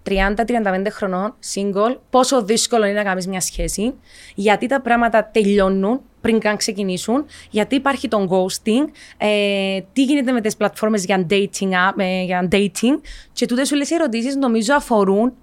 30-35 0.09 0.88
χρονών, 0.91 1.35
single, 1.53 1.97
πόσο 2.09 2.43
δύσκολο 2.43 2.85
είναι 2.85 2.93
να 2.93 3.03
κάνεις 3.03 3.27
μια 3.27 3.41
σχέση, 3.41 3.93
γιατί 4.35 4.67
τα 4.67 4.81
πράγματα 4.81 5.29
τελειώνουν 5.33 6.01
πριν 6.21 6.39
καν 6.39 6.57
ξεκινήσουν, 6.57 7.25
γιατί 7.49 7.75
υπάρχει 7.75 8.07
τον 8.07 8.29
ghosting, 8.31 8.89
ε, 9.17 9.79
τι 9.93 10.03
γίνεται 10.03 10.31
με 10.31 10.41
τις 10.41 10.57
πλατφόρμες 10.57 11.05
για 11.05 11.25
dating, 11.29 11.71
app, 11.71 11.97
ε, 11.97 12.23
για 12.23 12.47
dating 12.51 12.99
και 13.33 13.45
τούτες 13.45 13.71
όλες 13.71 13.89
οι 13.89 13.93
ερωτήσεις 13.93 14.35
νομίζω 14.35 14.75
αφορούν 14.75 15.33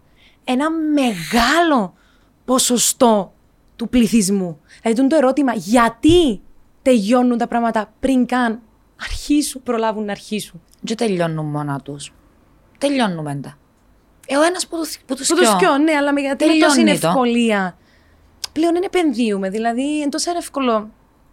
ένα 0.44 0.70
μεγάλο 0.70 1.94
ποσοστό 2.44 3.32
του 3.76 3.88
πληθυσμού. 3.88 4.60
Δηλαδή 4.82 5.06
το 5.06 5.16
ερώτημα 5.16 5.52
γιατί 5.54 6.40
τελειώνουν 6.82 7.38
τα 7.38 7.46
πράγματα 7.46 7.92
πριν 8.00 8.26
καν 8.26 8.60
αρχίσουν, 9.00 9.62
προλάβουν 9.62 10.04
να 10.04 10.12
αρχίσουν. 10.12 10.62
Δεν 10.80 10.96
τελειώνουν 10.96 11.46
μόνα 11.46 11.80
τους. 11.80 12.12
Τελειώνουμε 12.78 13.34
τα. 13.42 13.58
Ε, 14.26 14.36
ο 14.36 14.42
ένας 14.42 14.66
που, 14.66 14.76
του- 14.76 14.88
που 15.06 15.14
τους 15.14 15.28
Που 15.28 15.34
τους 15.36 15.46
σκιώ. 15.46 15.58
σκιώ, 15.58 15.76
ναι, 15.78 15.92
αλλά 15.92 16.12
με 16.12 16.20
γιατί 16.20 16.44
με 16.44 16.50
Τελειώνει 16.50 16.84
τόση 16.90 17.00
το. 17.00 17.08
ευκολία 17.08 17.76
πλέον 18.52 18.72
δεν 18.72 18.82
επενδύουμε. 18.84 19.48
Δηλαδή, 19.50 19.82
είναι 19.96 20.08
τόσο 20.08 20.30
εύκολο 20.36 20.90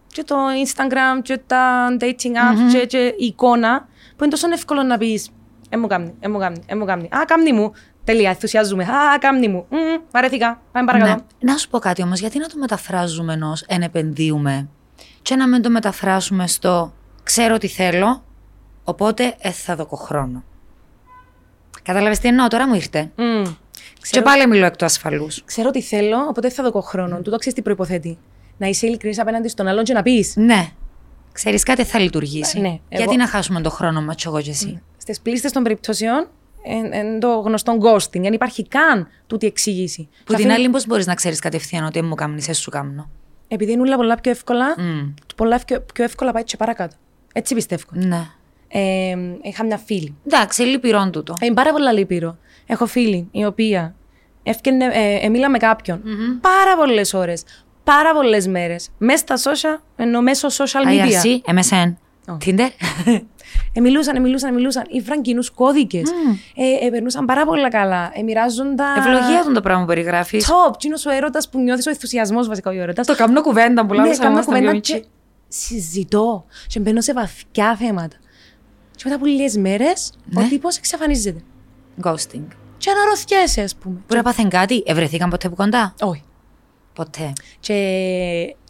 και 0.07 0.23
το 0.23 0.35
Instagram 0.65 1.21
και 1.21 1.37
τα 1.47 1.87
dating 1.99 2.05
apps 2.35 2.71
και, 2.71 2.85
και 2.85 2.97
η 3.17 3.25
εικόνα 3.25 3.87
που 4.15 4.23
είναι 4.23 4.31
τόσο 4.31 4.47
εύκολο 4.51 4.83
να 4.83 4.97
πεις 4.97 5.29
Ε, 5.69 5.77
μου 5.77 5.87
κάνει, 5.87 6.13
ε, 6.19 6.27
μου 6.27 6.37
κάνει, 6.39 6.63
ε, 6.65 6.75
μου 6.75 6.85
κάνει. 6.85 7.03
Α, 7.03 7.25
κάμνη 7.27 7.53
μου. 7.53 7.71
Τελεία, 8.03 8.29
ενθουσιάζουμε. 8.29 8.83
Α, 8.83 9.17
κάμνη 9.19 9.47
μου. 9.47 9.65
Μμ, 9.69 9.77
βαρέθηκα. 10.11 10.61
Πάμε 10.71 10.85
παρακάτω. 10.91 11.23
Ναι. 11.39 11.51
Να 11.51 11.57
σου 11.57 11.69
πω 11.69 11.79
κάτι 11.79 12.01
όμως, 12.03 12.19
γιατί 12.19 12.39
να 12.39 12.47
το 12.47 12.57
μεταφράζουμε 12.57 13.33
ενός 13.33 13.61
εν 13.67 13.81
επενδύουμε 13.81 14.69
και 15.21 15.35
να 15.35 15.47
μην 15.47 15.61
το 15.61 15.69
μεταφράσουμε 15.69 16.47
στο 16.47 16.93
ξέρω 17.23 17.57
τι 17.57 17.67
θέλω, 17.67 18.23
οπότε 18.83 19.35
ε, 19.39 19.51
θα 19.51 19.75
δω 19.75 19.85
χρόνο. 19.85 20.43
Κατάλαβες 21.83 22.19
τι 22.19 22.27
εννοώ, 22.27 22.47
τώρα 22.47 22.67
μου 22.67 22.73
ήρθε. 22.75 23.11
Μμ. 23.15 23.43
Και 23.43 24.09
Ξέρω, 24.09 24.23
πάλι 24.25 24.47
μιλώ 24.47 24.65
εκ 24.65 24.75
του 24.75 24.85
ασφαλούς. 24.85 25.43
ξέρω 25.45 25.71
τι 25.71 25.81
θέλω, 25.81 26.17
οπότε 26.29 26.49
θα 26.49 26.71
δω 26.71 26.81
χρόνο. 26.81 27.21
Του 27.21 27.31
το 27.31 27.37
ξέρεις 27.37 27.57
τι 27.57 27.61
προποθέτει. 27.63 28.17
Να 28.57 28.67
είσαι 28.67 28.87
ειλικρινής 28.87 29.19
απέναντι 29.19 29.47
στον 29.47 29.67
άλλον 29.67 29.83
και 29.83 29.93
να 29.93 30.01
πεις. 30.01 30.33
Ναι. 30.35 30.67
Ξέρεις 31.31 31.63
κάτι 31.63 31.83
θα 31.83 31.99
λειτουργήσει. 31.99 32.59
Ναι, 32.59 32.67
Γιατί 32.89 33.03
εγώ- 33.03 33.15
να 33.15 33.27
χάσουμε 33.27 33.61
τον 33.61 33.71
χρόνο 33.71 34.01
μας, 34.01 34.25
εγώ 34.25 34.41
και 34.41 34.49
εσύ; 34.49 34.81
Στις 34.97 35.19
πλήστες 35.21 35.51
των 35.51 35.63
περιπτώσεων, 35.63 36.27
είναι 36.65 37.17
το 37.19 37.27
γνωστό 37.39 37.77
ghosting. 37.81 38.21
Δεν 38.21 38.33
υπάρχει 38.33 38.67
καν 38.67 39.07
τούτη 39.27 39.47
εξήγηση. 39.47 40.01
Που 40.03 40.09
Και 40.17 40.23
την 40.25 40.35
αφήνει- 40.35 40.51
άλλη, 40.53 40.69
πώς 40.69 40.85
μπορείς 40.87 41.05
να 41.05 41.13
ξέρεις 41.15 41.39
κατευθείαν 41.39 41.85
ότι 41.85 41.99
«Ε, 41.99 42.01
μου 42.01 42.15
κάνει, 42.15 42.35
εσύ 42.35 42.53
σου 42.53 42.69
κάνω. 42.69 43.09
Επειδή 43.47 43.71
είναι 43.71 43.81
όλα 43.81 43.95
πολλά 43.95 44.15
πιο 44.15 44.31
εύκολα, 44.31 44.65
Μμ. 44.77 45.13
πολλά 45.35 45.59
πιο, 45.65 45.81
πιο 45.93 46.03
εύκολα 46.03 46.31
πάει 46.31 46.43
και 46.43 46.57
παρακάτω. 46.57 46.95
Έτσι 47.33 47.53
πιστεύω. 47.55 47.83
Ναι. 47.91 48.27
Ε, 48.75 49.15
είχα 49.41 49.65
μια 49.65 49.77
φίλη. 49.77 50.15
Εντάξει, 50.25 50.61
λυπηρόν 50.61 51.11
τούτο. 51.11 51.33
Ε, 51.39 51.45
Είναι 51.45 51.55
πάρα 51.55 51.71
πολλά 51.71 51.91
λύπηρο. 51.91 52.37
Έχω 52.65 52.85
φίλη 52.85 53.27
η 53.31 53.45
οποία 53.45 53.95
έφτιανε, 54.43 54.85
ε, 54.85 55.25
ε, 55.25 55.29
μίλα 55.29 55.49
με 55.49 55.57
κάποιον 55.57 56.01
πάρα 56.41 56.75
πολλές 56.77 57.13
ώρες, 57.13 57.43
πάρα 57.83 58.13
πολλές 58.13 58.47
μέρες. 58.47 58.89
Μέσα 58.97 59.35
στα 59.37 59.51
social, 59.51 59.79
ενώ 59.95 60.21
μέσω 60.21 60.47
social 60.47 60.87
media. 60.87 61.05
IRC, 61.05 61.53
MSN, 61.59 61.93
Tinder. 62.45 62.69
Ε, 63.73 63.79
μιλούσαν, 63.81 64.15
ε, 64.15 64.19
μιλούσαν, 64.19 64.49
ε, 64.49 64.53
μιλούσαν. 64.53 64.83
Ήβραν 64.89 65.21
κοινούς 65.21 65.49
κώδικες. 65.49 66.09
Ε, 66.55 66.85
ε, 66.85 66.89
περνούσαν 66.89 67.25
πάρα 67.25 67.45
πολλά 67.45 67.69
καλά. 67.69 68.11
Ε, 68.13 68.21
μοιράζονταν. 68.21 68.97
Ευλογία 68.97 69.43
του 69.45 69.51
το 69.51 69.61
πράγμα 69.61 69.81
που 69.81 69.87
περιγράφεις. 69.87 70.45
Top. 70.49 70.73
Τι 70.79 70.87
είναι 70.87 70.97
ο 71.07 71.11
έρωτας 71.11 71.49
που 71.49 71.59
νιώθεις, 71.59 71.85
ο 71.87 71.89
ενθουσιασμός 71.89 72.47
βασικά 72.47 72.71
ο 72.71 72.73
έρωτας. 72.73 73.07
Το 73.07 73.15
κάνω 73.15 73.41
κουβέντα 73.41 73.85
που 73.85 73.93
Ναι, 73.93 73.99
λάβω 74.01 74.17
κάνω 74.17 74.43
κουβέντα 74.43 74.77
και 74.77 75.03
συζητώ. 75.47 76.45
Και 76.67 76.79
μπαίνω 76.79 77.01
σε 77.01 77.13
βαθιά 77.13 77.75
θέματα. 77.75 78.15
Και 78.95 79.01
μετά 79.03 79.15
από 79.15 79.25
λίγες 79.25 79.57
μέρες, 79.57 80.13
Ναι. 80.25 80.43
ο 80.43 80.47
τύπος 80.47 80.77
εξαφανίζεται. 80.77 81.39
Ghosting. 82.03 82.45
Και 82.77 82.89
αναρωτιέσαι, 82.89 83.61
ας 83.61 83.75
πούμε. 83.75 83.95
Μπορεί 83.95 84.15
να 84.15 84.23
πάθεν 84.23 84.49
κάτι, 84.49 84.83
ευρεθήκαν 84.85 85.29
ποτέ 85.29 85.49
που 85.49 85.55
κοντά; 85.55 85.93
Όχι. 86.01 86.23
Ποτέ. 86.93 87.33
Και 87.59 87.73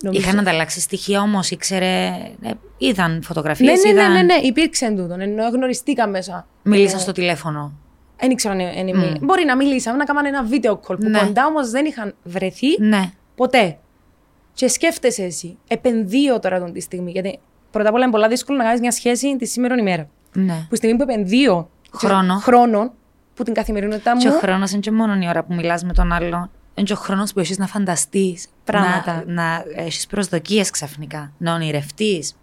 νομίζω... 0.02 0.22
Είχαν 0.22 0.40
ανταλλάξει 0.40 0.80
στοιχεία 0.80 1.22
όμως, 1.22 1.52
ήξερε. 1.52 2.08
ε, 2.42 2.52
είδαν 2.78 3.22
φωτογραφίες. 3.24 3.84
Ναι, 3.84 3.92
ναι, 3.92 3.94
ναι, 3.94 4.02
είδαν... 4.02 4.12
ναι, 4.14 4.22
ναι, 4.22 4.48
υπήρξε 4.48 4.90
τούτο. 4.98 5.16
Ενώ 5.20 5.50
γνωριστήκαν 5.50 6.10
μέσα. 6.10 6.48
Μίλησαν 6.64 7.00
στο 7.00 7.12
τηλέφωνο. 7.12 7.72
Δεν 8.20 8.32
ήξερα 8.32 8.54
αν 8.54 8.88
είναι. 8.88 9.18
Μπορεί 9.22 9.46
να 9.46 9.56
μιλήσαμε, 9.56 9.98
να 9.98 10.04
κάναμε 10.04 10.28
ένα 10.28 10.44
βίντεο 10.44 10.80
call 10.88 11.00
που 11.00 11.10
Ναι. 11.10 11.20
κοντά 11.20 11.46
όμως 11.46 11.70
δεν 11.70 11.86
είχαν 11.86 12.16
βρεθεί 12.24 12.68
Ναι. 12.82 13.12
ποτέ. 13.36 13.78
Και 14.54 14.68
σκέφτεσαι 14.68 15.24
εσύ, 15.24 15.58
επενδύω 15.68 16.40
τώρα 16.40 16.60
τον 16.60 16.74
τη 16.74 16.80
στιγμή. 16.82 17.12
Γιατί 17.12 17.40
πρώτα 17.74 17.90
απ' 17.90 17.96
όλα 17.96 18.04
είναι 18.04 18.12
πολύ 18.12 18.28
δύσκολο 18.28 18.58
να 18.58 18.64
κάνεις 18.64 18.80
μια 18.80 18.92
σχέση 18.92 19.36
τη 19.38 19.46
σήμερα 19.46 19.76
ημέρα. 19.76 20.08
ναι. 20.34 20.54
Που 20.54 20.66
στη 20.66 20.76
στιγμή 20.76 20.96
που 20.98 21.04
επενδύω 21.12 21.70
Χρόνο. 21.94 22.34
χρόνο 22.36 22.94
που 23.34 23.44
την 23.44 23.54
καθημερινότητά 23.54 24.18
Και 24.18 24.28
ο 24.30 24.32
μου. 24.32 24.38
χρόνος 24.38 24.72
είναι 24.72 24.80
και 24.82 24.92
μόνο 24.92 25.14
η 25.22 25.28
ώρα 25.30 25.44
που 25.44 25.54
μιλάς 25.54 25.84
με 25.84 25.94
τον 25.94 26.12
άλλο. 26.12 26.50
Είναι 26.76 26.86
και 26.88 26.94
ο 26.94 26.96
χρόνος 26.96 27.34
που 27.34 27.40
έχεις 27.40 27.58
να 27.58 27.68
φανταστείς. 27.68 28.48
Πράγματα. 28.64 29.24
Να, 29.28 29.34
να 29.34 29.64
έχεις 29.76 30.08
προσδοκίες 30.08 30.70
ξαφνικά. 30.70 31.32
Να 31.38 31.54
ονειρευτείς. 31.54 32.36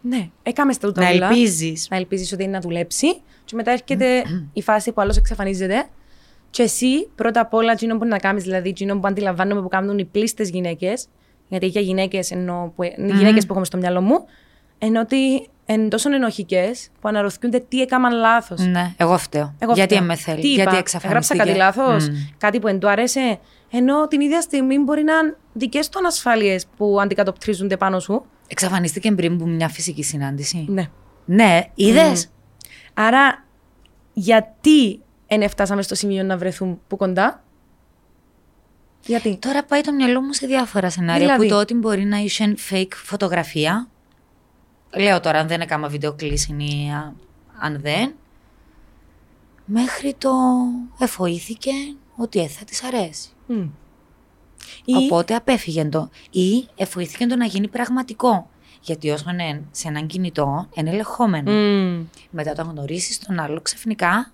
Ναι, 0.00 0.28
έκαμε 0.42 0.72
στα 0.72 0.86
τούτα 0.86 1.02
Να 1.02 1.08
όλα. 1.10 1.28
ελπίζεις. 1.28 1.86
Να 1.90 1.96
ελπίζεις 1.96 2.32
ότι 2.32 2.42
είναι 2.42 2.52
να 2.52 2.60
δουλέψει. 2.60 3.14
Και 3.44 3.54
μετά 3.54 3.70
έρχεται 3.70 4.22
η 4.52 4.62
φάση 4.62 4.92
που 4.92 5.00
άλλος 5.00 5.16
εξαφανίζεται. 5.16 5.84
Και 6.50 6.62
εσύ, 6.62 7.08
πρώτα 7.14 7.40
απ' 7.40 7.54
όλα, 7.54 7.72
εκείνο 7.72 7.96
που 7.98 8.04
είναι 8.04 8.12
να 8.12 8.18
κάνεις, 8.20 8.42
δηλαδή, 8.42 8.68
εκείνο 8.68 8.98
που 8.98 9.06
αντιλαμβάνομαι 9.06 9.62
που 9.62 9.68
κάνουν 9.68 9.98
οι 9.98 10.04
πλήστες 10.04 10.48
γυναίκες, 10.50 11.06
γιατί 11.48 11.66
για 11.66 11.80
γυναίκες 11.80 12.30
εννοώ, 12.30 12.68
που, 12.68 12.82
οι 12.82 12.94
γυναίκες 12.96 13.42
που 13.46 13.50
έχουμε 13.50 13.64
στο 13.64 13.76
μυαλό 13.76 14.00
μου, 14.00 14.24
ενώ 14.84 15.00
ότι 15.00 15.48
είναι 15.66 15.88
τόσο 15.88 16.14
ενοχικές 16.14 16.88
που 17.00 17.08
αναρωτιούνται 17.08 17.58
τι 17.68 17.80
έκαναν 17.80 18.12
λάθος. 18.12 18.60
Ναι, 18.60 18.94
εγώ 18.96 19.18
φταίω. 19.18 19.54
Εγώ 19.58 19.72
γιατί 19.72 19.94
φταίω. 19.94 20.06
με 20.06 20.14
θέλει. 20.14 20.40
Τι 20.40 20.52
γιατί 20.52 20.70
είπα, 20.70 20.78
εξαφανίστηκε. 20.78 21.40
Έγραψα 21.40 21.62
κάτι 21.62 21.78
λάθος, 21.78 22.08
Μμ. 22.08 22.14
κάτι 22.38 22.58
που 22.58 22.66
δεν 22.66 22.78
του 22.78 22.88
άρεσε. 22.88 23.38
Ενώ 23.70 24.08
την 24.08 24.20
ίδια 24.20 24.40
στιγμή 24.40 24.78
μπορεί 24.78 25.02
να 25.02 25.12
είναι 25.12 25.36
δικές 25.52 25.88
του 25.88 25.98
ανασφάλειε 25.98 26.58
που 26.76 27.00
αντικατοπτρίζονται 27.00 27.76
πάνω 27.76 28.00
σου. 28.00 28.24
Εξαφανίστηκε 28.48 29.12
πριν 29.12 29.32
από 29.32 29.46
μια 29.46 29.68
φυσική 29.68 30.02
συνάντηση. 30.02 30.66
Ναι. 30.68 30.88
Ναι, 31.24 31.60
είδες; 31.74 32.30
Άρα, 32.94 33.44
γιατί 34.12 35.00
δεν 35.28 35.48
φτάσαμε 35.48 35.82
στο 35.82 35.94
σημείο 35.94 36.22
να 36.22 36.36
βρεθούν 36.36 36.80
που 36.88 36.96
κοντά; 36.96 37.42
Γιατί; 39.06 39.36
Τώρα 39.36 39.64
πάει 39.64 39.80
το 39.80 39.92
μυαλό 39.92 40.20
μου 40.20 40.32
σε 40.32 40.46
διάφορα 40.46 40.90
σενάρια. 40.90 41.20
Δηλαδή; 41.26 41.42
Που 41.42 41.48
το 41.48 41.60
ότι 41.60 41.74
μπορεί 41.74 42.04
να 42.04 42.16
είσαι 42.16 42.54
fake 42.70 42.92
φωτογραφία. 42.94 43.86
Λέω 44.96 45.20
τώρα, 45.20 45.38
αν 45.38 45.48
δεν 45.48 45.60
έκανα 45.60 45.88
βιντεοκλήση 45.88 46.56
ή 46.58 46.90
α, 46.90 47.12
αν 47.60 47.80
δεν. 47.80 48.14
Μέχρι 49.64 50.14
το 50.18 50.30
εφοήθηκε 50.98 51.70
ότι 52.16 52.40
ε, 52.40 52.46
θα 52.48 52.64
της 52.64 52.82
αρέσει. 52.84 53.28
Μμ. 53.46 53.68
Ή, 54.84 54.94
Οπότε 54.94 55.34
απέφυγε 55.34 55.84
το. 55.84 56.10
Ή 56.30 56.68
εφοήθηκε 56.76 57.26
το 57.26 57.36
να 57.36 57.44
γίνει 57.44 57.68
πραγματικό. 57.68 58.50
Γιατί 58.80 59.10
όσο 59.10 59.30
είναι 59.30 59.62
σε 59.70 59.88
έναν 59.88 60.06
κινητό, 60.06 60.68
είναι 60.74 60.90
ελεγχόμενο. 60.90 61.50
Μμ. 61.52 62.04
Μετά 62.30 62.52
το 62.52 62.62
γνωρίσεις 62.62 63.18
τον 63.18 63.38
άλλο 63.38 63.60
ξαφνικά. 63.60 64.32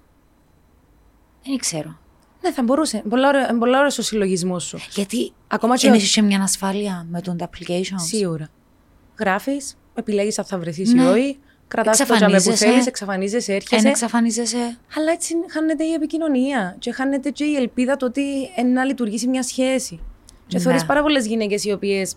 Δεν 1.45 1.57
ξέρω. 1.57 1.99
Ναι, 2.43 2.53
θα 2.53 2.63
μπορούσε. 2.63 3.03
Πολλά 3.09 3.29
ωραία- 3.29 3.59
Πολλά 3.59 3.79
ωραίος 3.79 3.99
ο 3.99 4.03
συλλογισμός 4.03 4.65
σου. 4.65 4.79
Γιατί 4.95 5.33
Ακόμα 5.49 5.77
και 5.77 5.87
είναι 5.87 5.97
ο- 5.97 6.01
και 6.01 6.23
μια 6.23 6.43
ασφάλεια 6.43 7.07
με 7.11 7.21
τον 7.21 7.37
applications. 7.41 8.01
Σίγουρα. 8.07 8.49
Γράφεις, 9.19 9.77
επιλέγεις 9.99 10.39
αν 10.39 10.45
θα 10.45 10.59
βρεθείς 10.59 10.93
Ναι. 10.93 11.03
ή 11.03 11.07
όχι. 11.07 11.39
Κρατάς 11.69 11.97
το 11.99 12.05
τζαμέ 12.05 12.19
που 12.19 12.25
Εξαφανίζεσαι. 12.35 12.67
θέλεις, 12.67 12.87
εξαφανίζεσαι, 12.87 13.51
Εν 13.53 13.57
έρχεσαι. 13.57 13.89
εξαφανίζεσαι. 13.89 14.79
Αλλά 14.97 15.13
έτσι 15.13 15.35
χάνεται 15.51 15.85
η 15.85 15.93
επικοινωνία. 15.93 16.77
Και 16.79 16.93
χάνεται 16.93 17.31
και 17.31 17.45
η 17.45 17.55
ελπίδα 17.57 17.97
το 17.97 18.07
ότι 18.07 18.23
είναι 18.59 18.69
να 18.69 18.85
λειτουργήσει 18.85 19.29
μια 19.29 19.43
σχέση. 19.43 20.01
Και 20.47 20.57
Ναι. 20.57 20.63
θεωρείς 20.63 20.87
πάρα 20.87 21.03
πολλές 21.03 21.27
γυναίκες 21.27 21.65
οι 21.65 21.73
οποίες. 21.73 22.15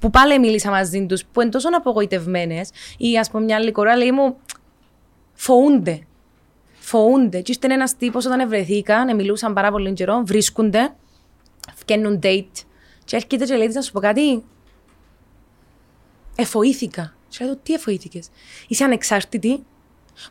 που 0.00 0.10
πάλι 0.10 0.38
μίλησα 0.38 0.70
μαζί 0.70 1.06
τους, 1.06 1.24
που 1.32 1.40
είναι 1.40 1.50
τόσο 1.50 1.68
απογοητευμένες, 1.72 2.70
ή 2.98 3.18
ας 3.18 3.30
πούμε 3.30 3.44
μια 3.44 3.56
άλλη 3.56 3.72
κορά 3.72 3.96
λέει 3.96 4.12
μου, 4.12 4.36
φοούνται. 5.32 6.06
Φοούνται. 6.72 7.40
Και 7.40 7.52
ήρθε 7.52 7.74
ένας 7.74 7.96
τύπος 7.96 8.26
όταν 8.26 8.40
ευρεθήκαν, 8.40 9.14
μιλούσαν 9.16 9.52
πάρα 9.54 9.70
πολύ 9.70 9.92
καιρό, 9.92 10.22
βρίσκονται, 10.26 10.94
φτιάχνουν 11.74 12.20
date. 12.22 12.64
Και 13.04 13.16
έρχεται 13.16 13.44
και 13.44 13.54
λέει 13.56 13.66
της, 13.66 13.74
να 13.76 13.82
σου 13.82 13.92
πω 13.92 14.00
κάτι, 14.00 14.44
εφοήθηκα. 16.34 17.14
Και 17.28 17.44
λέω, 17.44 17.56
τι 17.56 17.72
εφοήθηκες; 17.74 18.28
Είσαι 18.68 18.84
ανεξάρτητη, 18.84 19.64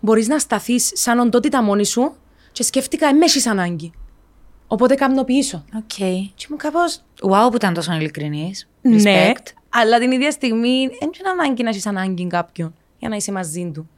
μπορείς 0.02 0.28
να 0.28 0.40
σταθείς 0.40 0.92
σαν 0.94 1.20
οντότητα 1.20 1.64
μόνη 1.64 1.86
σου 1.86 2.16
και 2.52 2.64
σκέφτηκα, 2.64 3.08
εν 3.08 3.18
μ' 3.18 3.29
έσει 3.29 3.50
ανάγκη. 3.50 3.92
Οπότε 4.68 4.96
κάνω 4.96 5.24
πίσω. 5.24 5.66
Οκ. 5.76 5.96
Και 6.36 6.48
μου 6.50 6.56
κάπω. 6.56 6.80
Wow 7.22 7.50
που 7.50 7.56
ήταν 7.56 7.74
τόσο 7.74 7.94
ειλικρινής. 7.94 8.70
Ναι, 8.82 9.32
Respect. 9.32 9.48
αλλά 9.70 10.00
την 10.00 10.12
ίδια 10.12 10.32
στιγμή 10.32 10.88
δεν 11.00 11.10
είναι 11.20 11.30
ανάγκη 11.42 11.64
να 11.64 11.70
έχεις 11.70 11.86
ανάγκη 11.86 12.28
κάποιον 12.28 12.74
για 13.00 13.10
να 13.10 13.16
είσαι 13.16 13.32
μαζί 13.32 13.72
του. 13.74 13.90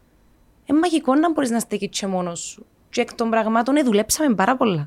Είναι 0.66 0.80
μαγικό 0.80 1.16
να 1.16 1.32
μπορείς 1.32 1.50
να 1.50 1.60
στέκεις 1.60 2.00
και 2.00 2.08
μόνος 2.08 2.40
σου. 2.40 2.66
Και 2.90 3.02
εκ 3.02 3.14
των 3.14 3.30
πραγμάτων, 3.30 3.76
ε, 3.76 3.84
δουλέψαμε 3.84 4.36
πάρα 4.36 4.58
πολλά. 4.58 4.84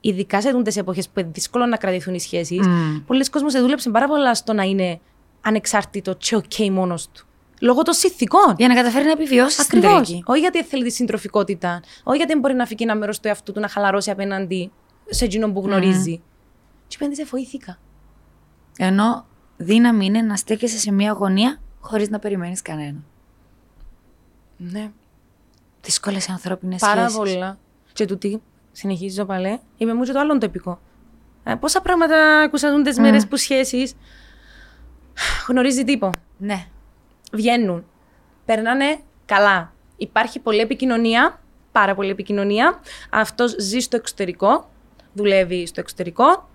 Ειδικά 0.00 0.40
σε 0.40 0.62
τι 0.62 0.80
εποχές 0.80 1.08
που 1.08 1.20
είναι 1.20 1.30
δύσκολο 1.32 1.66
να 1.66 1.76
κρατηθούν 1.76 2.14
οι 2.14 2.20
σχέσεις, 2.20 2.66
Μμ. 2.66 3.04
πολλοί 3.06 3.24
κόσμοι 3.30 3.60
δούλεψαν 3.60 3.92
πάρα 3.92 4.08
πολλά 4.08 4.34
στο 4.34 4.52
να 4.52 4.62
είναι 4.62 5.00
ανεξάρτητο 5.46 6.14
και 6.14 6.36
οκ 6.36 6.58
μόνος 6.70 7.08
του. 7.10 7.26
Λόγω 7.60 7.82
των 7.82 7.94
συνθηκών. 7.94 8.54
Για 8.58 8.68
να 8.68 8.74
καταφέρει 8.74 9.04
να 9.04 9.10
επιβιώσει 9.10 9.62
στην 9.62 9.78
Ακριβώς. 9.78 10.06
τελική. 10.06 10.22
Όχι 10.26 10.40
γιατί 10.40 10.64
θέλει 10.64 10.82
τη 10.84 10.90
συντροφικότητα, 10.90 11.80
όχι 12.04 12.16
γιατί 12.16 12.32
δεν 12.32 12.40
μπορεί 12.40 12.54
να 12.54 12.66
φύγει 12.66 12.82
ένα 12.84 12.94
μέρος 12.96 13.20
του 13.20 13.28
εαυτού 13.28 13.52
του 13.52 13.60
να 13.60 13.68
χαλαρώσει 13.68 14.10
απέναντι 14.10 14.72
σε 15.08 15.24
εκείνον 15.24 15.52
που 15.52 15.60
γνωρίζει. 15.60 16.22
Και 16.86 16.96
πέντε 16.98 17.24
φοήθηκα. 17.24 17.78
Ενώ 18.78 19.26
δύναμη 19.56 20.06
είναι 20.06 20.20
να 20.20 20.36
στέκεσαι 20.36 20.78
σε 20.78 20.92
μια 20.92 21.12
γωνία 21.12 21.60
χωρίς 21.80 22.08
να 22.08 22.18
περιμένεις 22.18 22.62
κανένα. 22.62 22.98
Ναι. 24.56 24.90
Δύσκολες 25.82 26.28
ανθρώπινες 26.28 26.80
Πάρα 26.80 27.08
σχέσεις. 27.08 27.16
πολλά. 27.34 27.58
Και 27.92 28.04
τούτη, 28.04 28.42
συνεχίζω 28.72 29.24
πάλι, 29.24 29.60
είπε 29.76 29.94
μου 29.94 30.02
και 30.02 30.12
το 30.12 30.18
άλλο 30.18 30.38
το 30.38 30.46
επικό. 30.46 30.80
Ε, 31.44 31.54
πόσα 31.54 31.80
πράγματα 31.80 32.40
ακούσαν 32.40 32.82
τι 32.82 33.00
μέρες 33.00 33.26
που 33.26 33.36
σχέσεις. 33.36 33.94
Γνωρίζει 35.48 35.84
τύπο. 35.84 36.10
Ναι. 36.38 36.66
Βγαίνουν. 37.32 37.84
Περνάνε 38.44 38.98
καλά. 39.24 39.72
Υπάρχει 39.96 40.38
πολλή 40.40 40.58
επικοινωνία. 40.60 41.40
Πάρα 41.72 41.94
πολλή 41.94 42.10
επικοινωνία. 42.10 42.80
Αυτός 43.10 43.54
ζει 43.58 43.78
στο 43.78 43.96
εξωτερικό. 43.96 44.68
δουλεύει 45.12 45.66
στο 45.66 45.80
εξωτερικό. 45.80 46.48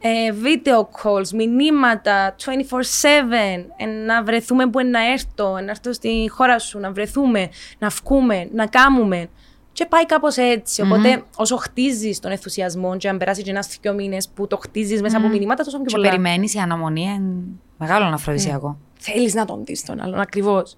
Ε, 0.00 0.34
video 0.42 0.80
calls, 1.02 1.28
μηνύματα, 1.28 2.34
24-7, 2.44 3.66
ε, 3.76 3.86
να 3.86 4.22
βρεθούμε 4.22 4.66
που 4.66 4.84
να 4.84 5.10
έρθω, 5.12 5.52
να 5.60 5.70
έρθω 5.70 5.92
στη 5.92 6.28
χώρα 6.32 6.58
σου, 6.58 6.78
να 6.78 6.92
βρεθούμε, 6.92 7.48
να 7.78 7.88
βγούμε, 7.88 8.48
να 8.52 8.66
κάνουμε. 8.66 9.28
Και 9.72 9.86
πάει 9.86 10.06
κάπως 10.06 10.36
έτσι. 10.36 10.82
Οπότε, 10.82 11.22
όσο 11.36 11.56
χτίζεις 11.56 12.20
τον 12.20 12.30
ενθουσιασμό, 12.30 12.96
και 12.96 13.08
αν 13.08 13.18
περάσει 13.18 13.42
και 13.42 13.50
ένα-δύο 13.50 13.92
μήνες 13.94 14.28
που 14.28 14.46
το 14.46 14.56
χτίζεις 14.56 15.02
μέσα 15.02 15.16
από 15.16 15.28
μηνύματα, 15.28 15.64
τόσο 15.64 15.76
πιο 15.76 15.86
Και 15.86 15.94
πολλά. 15.96 16.08
περιμένεις 16.08 16.54
η 16.54 16.58
αναμονή 16.58 17.02
είναι 17.02 17.42
μεγάλο 17.78 18.04
αφροδισιακό. 18.04 18.78
Θέλεις 18.98 19.34
να 19.34 19.44
τον 19.44 19.64
δεις 19.64 19.84
τον 19.84 20.00
άλλον, 20.00 20.20
ακριβώς. 20.20 20.76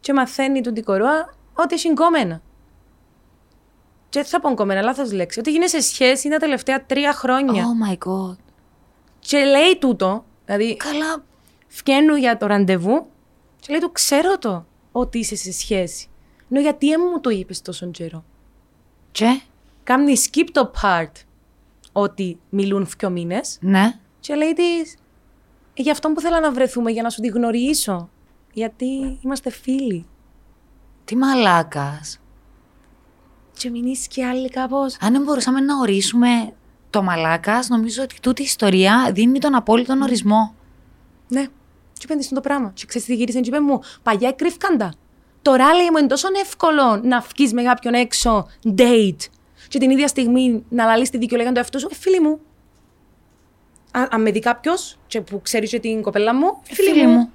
Και 0.00 0.12
μαθαίνει 0.12 0.60
τον 0.60 0.82
κορώα 0.84 1.34
ότι 1.54 1.74
έχει 1.74 1.94
κόμενα. 1.94 2.42
Και 4.08 4.20
δεν 4.20 4.24
θα 4.24 4.40
πω 4.40 4.54
κόμενα, 4.54 4.82
λάθος 4.82 5.12
λέξη. 5.12 5.38
Ότι 5.38 5.50
γίνεσαι 5.50 5.80
σε 5.80 5.88
σχέση 5.88 6.28
τα 6.28 6.36
τελευταία 6.36 6.84
τρία 6.84 7.12
χρόνια. 7.12 7.64
Oh 7.64 7.90
my 7.90 8.08
god. 8.08 8.36
Και 9.18 9.38
λέει 9.38 9.78
τούτο, 9.80 10.24
δηλαδή 10.44 10.76
Καλά. 10.76 11.24
φκαίνουν 11.66 12.18
για 12.18 12.36
το 12.36 12.46
ραντεβού, 12.46 13.06
και 13.60 13.66
λέει 13.70 13.80
του, 13.80 13.92
ξέρω 13.92 14.38
το 14.38 14.66
ότι 14.92 15.18
είσαι 15.18 15.36
σε 15.36 15.52
σχέση. 15.52 16.08
Ενώ 16.50 16.60
γιατί 16.60 16.88
δεν 16.88 17.00
μου 17.12 17.20
το 17.20 17.30
είπες 17.30 17.62
τόσο 17.62 17.90
καιρό. 17.90 18.24
Και, 19.12 19.40
Κάνει 19.86 20.14
skip 20.24 20.46
το 20.52 20.70
part 20.82 21.12
ότι 21.92 22.38
μιλούν 22.48 22.88
δύο 22.98 23.10
μήνες 23.10 23.58
ναι. 23.60 23.98
και 24.20 24.34
λέει 24.34 24.52
της, 24.52 24.96
«Ε, 25.78 25.82
γι' 25.82 25.90
αυτό 25.90 26.08
που 26.08 26.20
θέλω 26.20 26.40
να 26.40 26.52
βρεθούμε, 26.52 26.90
για 26.90 27.02
να 27.02 27.10
σου 27.10 27.20
τη 27.20 27.28
γνωρίσω. 27.28 28.08
Γιατί 28.52 29.18
είμαστε 29.20 29.50
φίλοι. 29.50 30.06
Τι 31.04 31.16
μαλάκας. 31.16 32.20
Και 33.52 33.70
μην 33.70 33.86
είσαι 33.86 34.06
και 34.10 34.24
άλλοι 34.24 34.48
κάπως. 34.48 34.96
Αν 35.00 35.12
δεν 35.12 35.22
μπορούσαμε 35.22 35.60
να 35.60 35.78
ορίσουμε 35.78 36.52
το 36.90 37.02
μαλάκας, 37.02 37.68
νομίζω 37.68 38.02
ότι 38.02 38.20
τούτη 38.20 38.42
η 38.42 38.44
ιστορία 38.44 39.10
δίνει 39.14 39.38
τον 39.38 39.54
απόλυτο 39.54 39.94
ορισμό. 40.02 40.54
Ναι. 41.28 41.46
Και 41.92 42.00
είπε 42.04 42.14
της 42.14 42.28
το 42.28 42.40
πράγμα. 42.40 42.70
Και 42.74 42.86
ξέρεις 42.86 43.06
τι 43.06 43.14
γύρισε, 43.14 43.40
και 43.40 43.48
είπε 43.48 43.60
μου, 43.60 43.80
παλιά 44.02 44.32
κρύφκαντα. 44.32 44.92
Τώρα 45.42 45.74
λέει 45.74 45.90
μου 45.90 45.98
είναι 45.98 46.06
τόσο 46.06 46.28
εύκολο 46.40 47.00
να 47.02 47.20
βγεις 47.20 47.52
με 47.52 47.62
κάποιον 47.62 47.94
έξω 47.94 48.46
date 48.76 49.16
και 49.68 49.78
την 49.78 49.90
ίδια 49.90 50.08
στιγμή 50.08 50.64
να 50.68 50.84
λαλείς 50.84 51.10
τη 51.10 51.18
δικαιολογία 51.18 51.52
του 51.52 51.58
εαυτού 51.58 51.80
σου. 51.80 51.88
Ε, 51.90 51.94
φίλοι 51.94 52.20
μου 52.20 52.40
αν 54.10 54.22
με 54.22 54.30
δει 54.30 54.38
κάποιος 54.38 54.98
που 55.26 55.40
ξέρει 55.42 55.68
και 55.68 55.80
την 55.80 56.02
κοπέλα 56.02 56.34
μου, 56.34 56.46
ε, 56.68 56.74
φίλη, 56.74 56.88
φίλη 56.88 57.06
μου. 57.06 57.12
μου. 57.12 57.30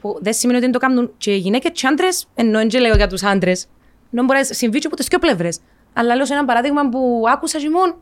Που 0.00 0.18
δεν 0.20 0.32
σημαίνει 0.32 0.58
ότι 0.58 0.70
δεν 0.70 0.80
το 0.80 0.86
κάνουν 0.86 1.12
και 1.18 1.34
οι 1.34 1.38
γυναίκες 1.38 1.80
και 1.80 1.86
άντρες, 1.86 2.26
ενώ 2.34 2.58
δεν 2.58 2.80
λέω 2.80 2.94
για 2.96 3.06
τους 3.06 3.22
άντρες. 3.22 3.66
Ενώ 4.12 4.24
μπορεί 4.24 4.38
να 4.38 4.44
συμβεί 4.44 4.78
και 4.78 4.86
από 4.86 4.96
τι 4.96 5.02
δύο 5.02 5.18
πλευρές. 5.18 5.58
Αλλά 5.92 6.14
λέω 6.14 6.26
σε 6.26 6.32
ένα 6.32 6.44
παράδειγμα 6.44 6.88
που 6.88 7.24
άκουσα 7.28 7.58
ζημούν. 7.58 7.94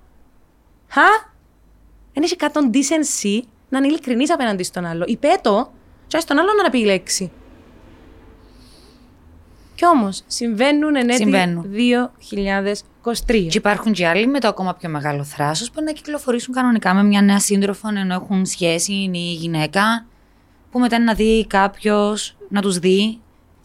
Χα! 0.88 1.32
Δεν 2.12 2.22
έχει 2.22 2.36
κάτω 2.36 2.70
decency 2.72 3.40
να 3.68 3.78
είναι 3.78 3.86
ειλικρινής 3.86 4.32
απέναντι 4.32 4.62
στον 4.62 4.84
άλλο. 4.84 5.05
Υπέτο, 5.07 5.72
και 6.07 6.18
στον 6.18 6.38
άλλο 6.38 6.48
να 6.62 6.70
πει 6.70 6.78
η 6.78 6.84
λέξη. 6.84 7.32
Κι 9.74 9.86
όμως 9.86 10.22
συμβαίνουν 10.26 10.96
εν 10.96 11.09
έτη 11.09 11.30
23. 13.05 13.12
Και 13.26 13.59
υπάρχουν 13.59 13.92
και 13.92 14.07
άλλοι 14.07 14.26
με 14.26 14.40
το 14.40 14.48
ακόμα 14.48 14.74
πιο 14.74 14.88
μεγάλο 14.88 15.24
θράσος 15.24 15.70
που 15.70 15.82
να 15.82 15.92
κυκλοφορήσουν 15.92 16.55
κανονικά 16.55 16.94
με 16.94 17.02
μια 17.02 17.22
νέα 17.22 17.40
σύντροφο 17.40 17.88
ενώ 17.96 18.14
έχουν 18.14 18.46
σχέση, 18.46 18.92
είναι 18.92 19.18
η 19.18 19.32
γυναίκα, 19.32 20.07
που 20.70 20.78
μετά 20.78 20.98
να 20.98 21.14
δει 21.14 21.46
κάποιος, 21.46 22.36
να 22.48 22.62
τους 22.62 22.78
δει 22.78 23.18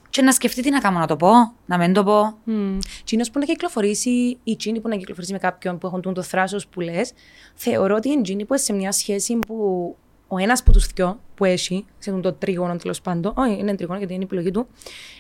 και 0.10 0.22
να 0.22 0.32
σκεφτεί 0.32 0.62
τι 0.62 0.70
να 0.70 0.80
κάνω, 0.80 1.00
να 1.00 1.08
το 1.08 1.16
πω, 1.16 1.32
να 1.66 1.78
μην 1.78 1.94
το 1.94 2.04
πω. 2.04 2.38
Μμ. 2.48 2.80
Τζείνοι 3.04 3.24
που 3.34 3.40
να 3.40 3.46
κυκλοφορήσει, 3.46 4.38
ή 4.44 4.56
τζείνοι 4.56 4.80
που 4.80 4.88
να 4.88 4.96
κυκλοφορήσει 4.96 5.32
με 5.32 5.38
κάποιον 5.38 5.78
που 5.78 5.88
έχουν 5.88 6.14
το 6.14 6.22
θράσος 6.22 6.68
που 6.68 6.80
λες, 6.80 7.12
θεωρώ 7.54 7.96
ότι 7.96 8.10
είναι 8.10 8.22
τζείνοι 8.22 8.46
που 8.46 8.58
σε 8.58 8.74
μια 8.74 8.92
σχέση 8.92 9.40
που 9.48 9.96
ο 10.28 10.38
ένας 10.38 10.60
από 10.60 10.72
τους 10.72 10.88
δυο 10.88 11.20
που 11.36 11.46
έχει, 11.46 11.86
σε 11.98 12.12
το 12.12 12.34
τρίγωνο 12.34 12.76
τέλος 12.76 13.02
πάντων, 13.02 13.34
όχι, 13.36 13.58
είναι 13.60 13.76
τρίγωνο 13.76 13.98
γιατί 13.98 14.14
είναι 14.14 14.24
η 14.24 14.26
επιλογή 14.26 14.52
του, 14.52 14.68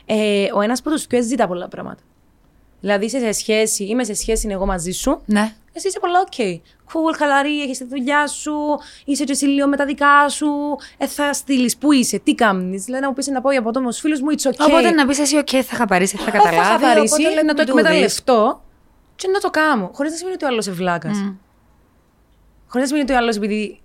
ε, 0.05 0.47
ο 0.55 0.61
ένας 0.61 0.79
από 0.79 0.89
τους 0.89 1.05
δυο 1.05 1.23
ζητά 1.23 1.47
πολλά 1.47 1.67
πράγματα. 1.67 2.01
Δηλαδή 2.79 3.05
είσαι 3.05 3.19
σε 3.19 3.31
σχέση, 3.31 3.83
είμαι 3.83 4.03
σε 4.03 4.13
σχέση 4.13 4.47
εγώ 4.51 4.65
μαζί 4.65 4.91
σου, 4.91 5.21
Ναι. 5.25 5.53
εσύ 5.73 5.87
είσαι 5.87 5.99
πολλά 5.99 6.19
OK. 6.19 6.61
Cool, 6.93 7.15
χαλαρή, 7.17 7.61
έχεις 7.61 7.77
τη 7.77 7.83
δουλειά 7.85 8.27
σου, 8.27 8.53
είσαι 9.05 9.23
και 9.23 9.31
εσύ 9.31 9.45
λίγο 9.45 9.67
με 9.67 9.75
τα 9.77 9.85
δικά 9.85 10.29
σου. 10.29 10.47
Ε, 10.97 11.07
θα 11.07 11.33
στείλεις, 11.33 11.77
πού 11.77 11.91
είσαι, 11.91 12.19
τι 12.19 12.35
κάνεις. 12.35 12.83
Δηλαδή 12.83 13.03
να 13.03 13.09
μου 13.09 13.15
πεις 13.15 13.27
να 13.27 13.41
πω 13.41 13.51
για 13.51 13.59
από 13.59 13.71
το 13.71 13.91
φίλους 13.91 14.21
μου, 14.21 14.27
it's 14.37 14.49
okay. 14.49 14.65
Οπότε 14.67 14.91
να 14.91 15.05
πεις 15.05 15.19
εσύ, 15.19 15.37
οκ, 15.37 15.47
θα 15.63 15.75
χαπαρίσει, 15.75 16.17
θα 16.17 16.23
Θα 16.23 16.31
καταλάβει. 16.31 16.57
χαπαρίσει, 16.67 17.13
οπότε 17.13 17.29
λέμε 17.35 17.41
να 17.41 17.53
το 17.53 17.63
μην 17.63 17.67
του 17.67 17.73
δεις. 17.73 17.81
εκμεταλλευτώ 17.81 18.61
και 19.15 19.27
να 19.27 19.39
το 19.39 19.49
κάνω. 19.49 19.89
Χωρίς 19.93 20.11
να 20.11 20.17
σημαίνει 20.17 20.35
ότι 20.35 20.45
ο 20.45 20.47
άλλος 20.47 20.65
είναι 20.65 20.75
βλάκας. 20.75 21.17
Μμ. 21.17 21.35
Χωρίς 22.67 22.81
να 22.81 22.85
σημαίνει 22.85 23.03
ότι 23.03 23.13
ο 23.13 23.17
άλλος 23.17 23.35
επειδή 23.35 23.79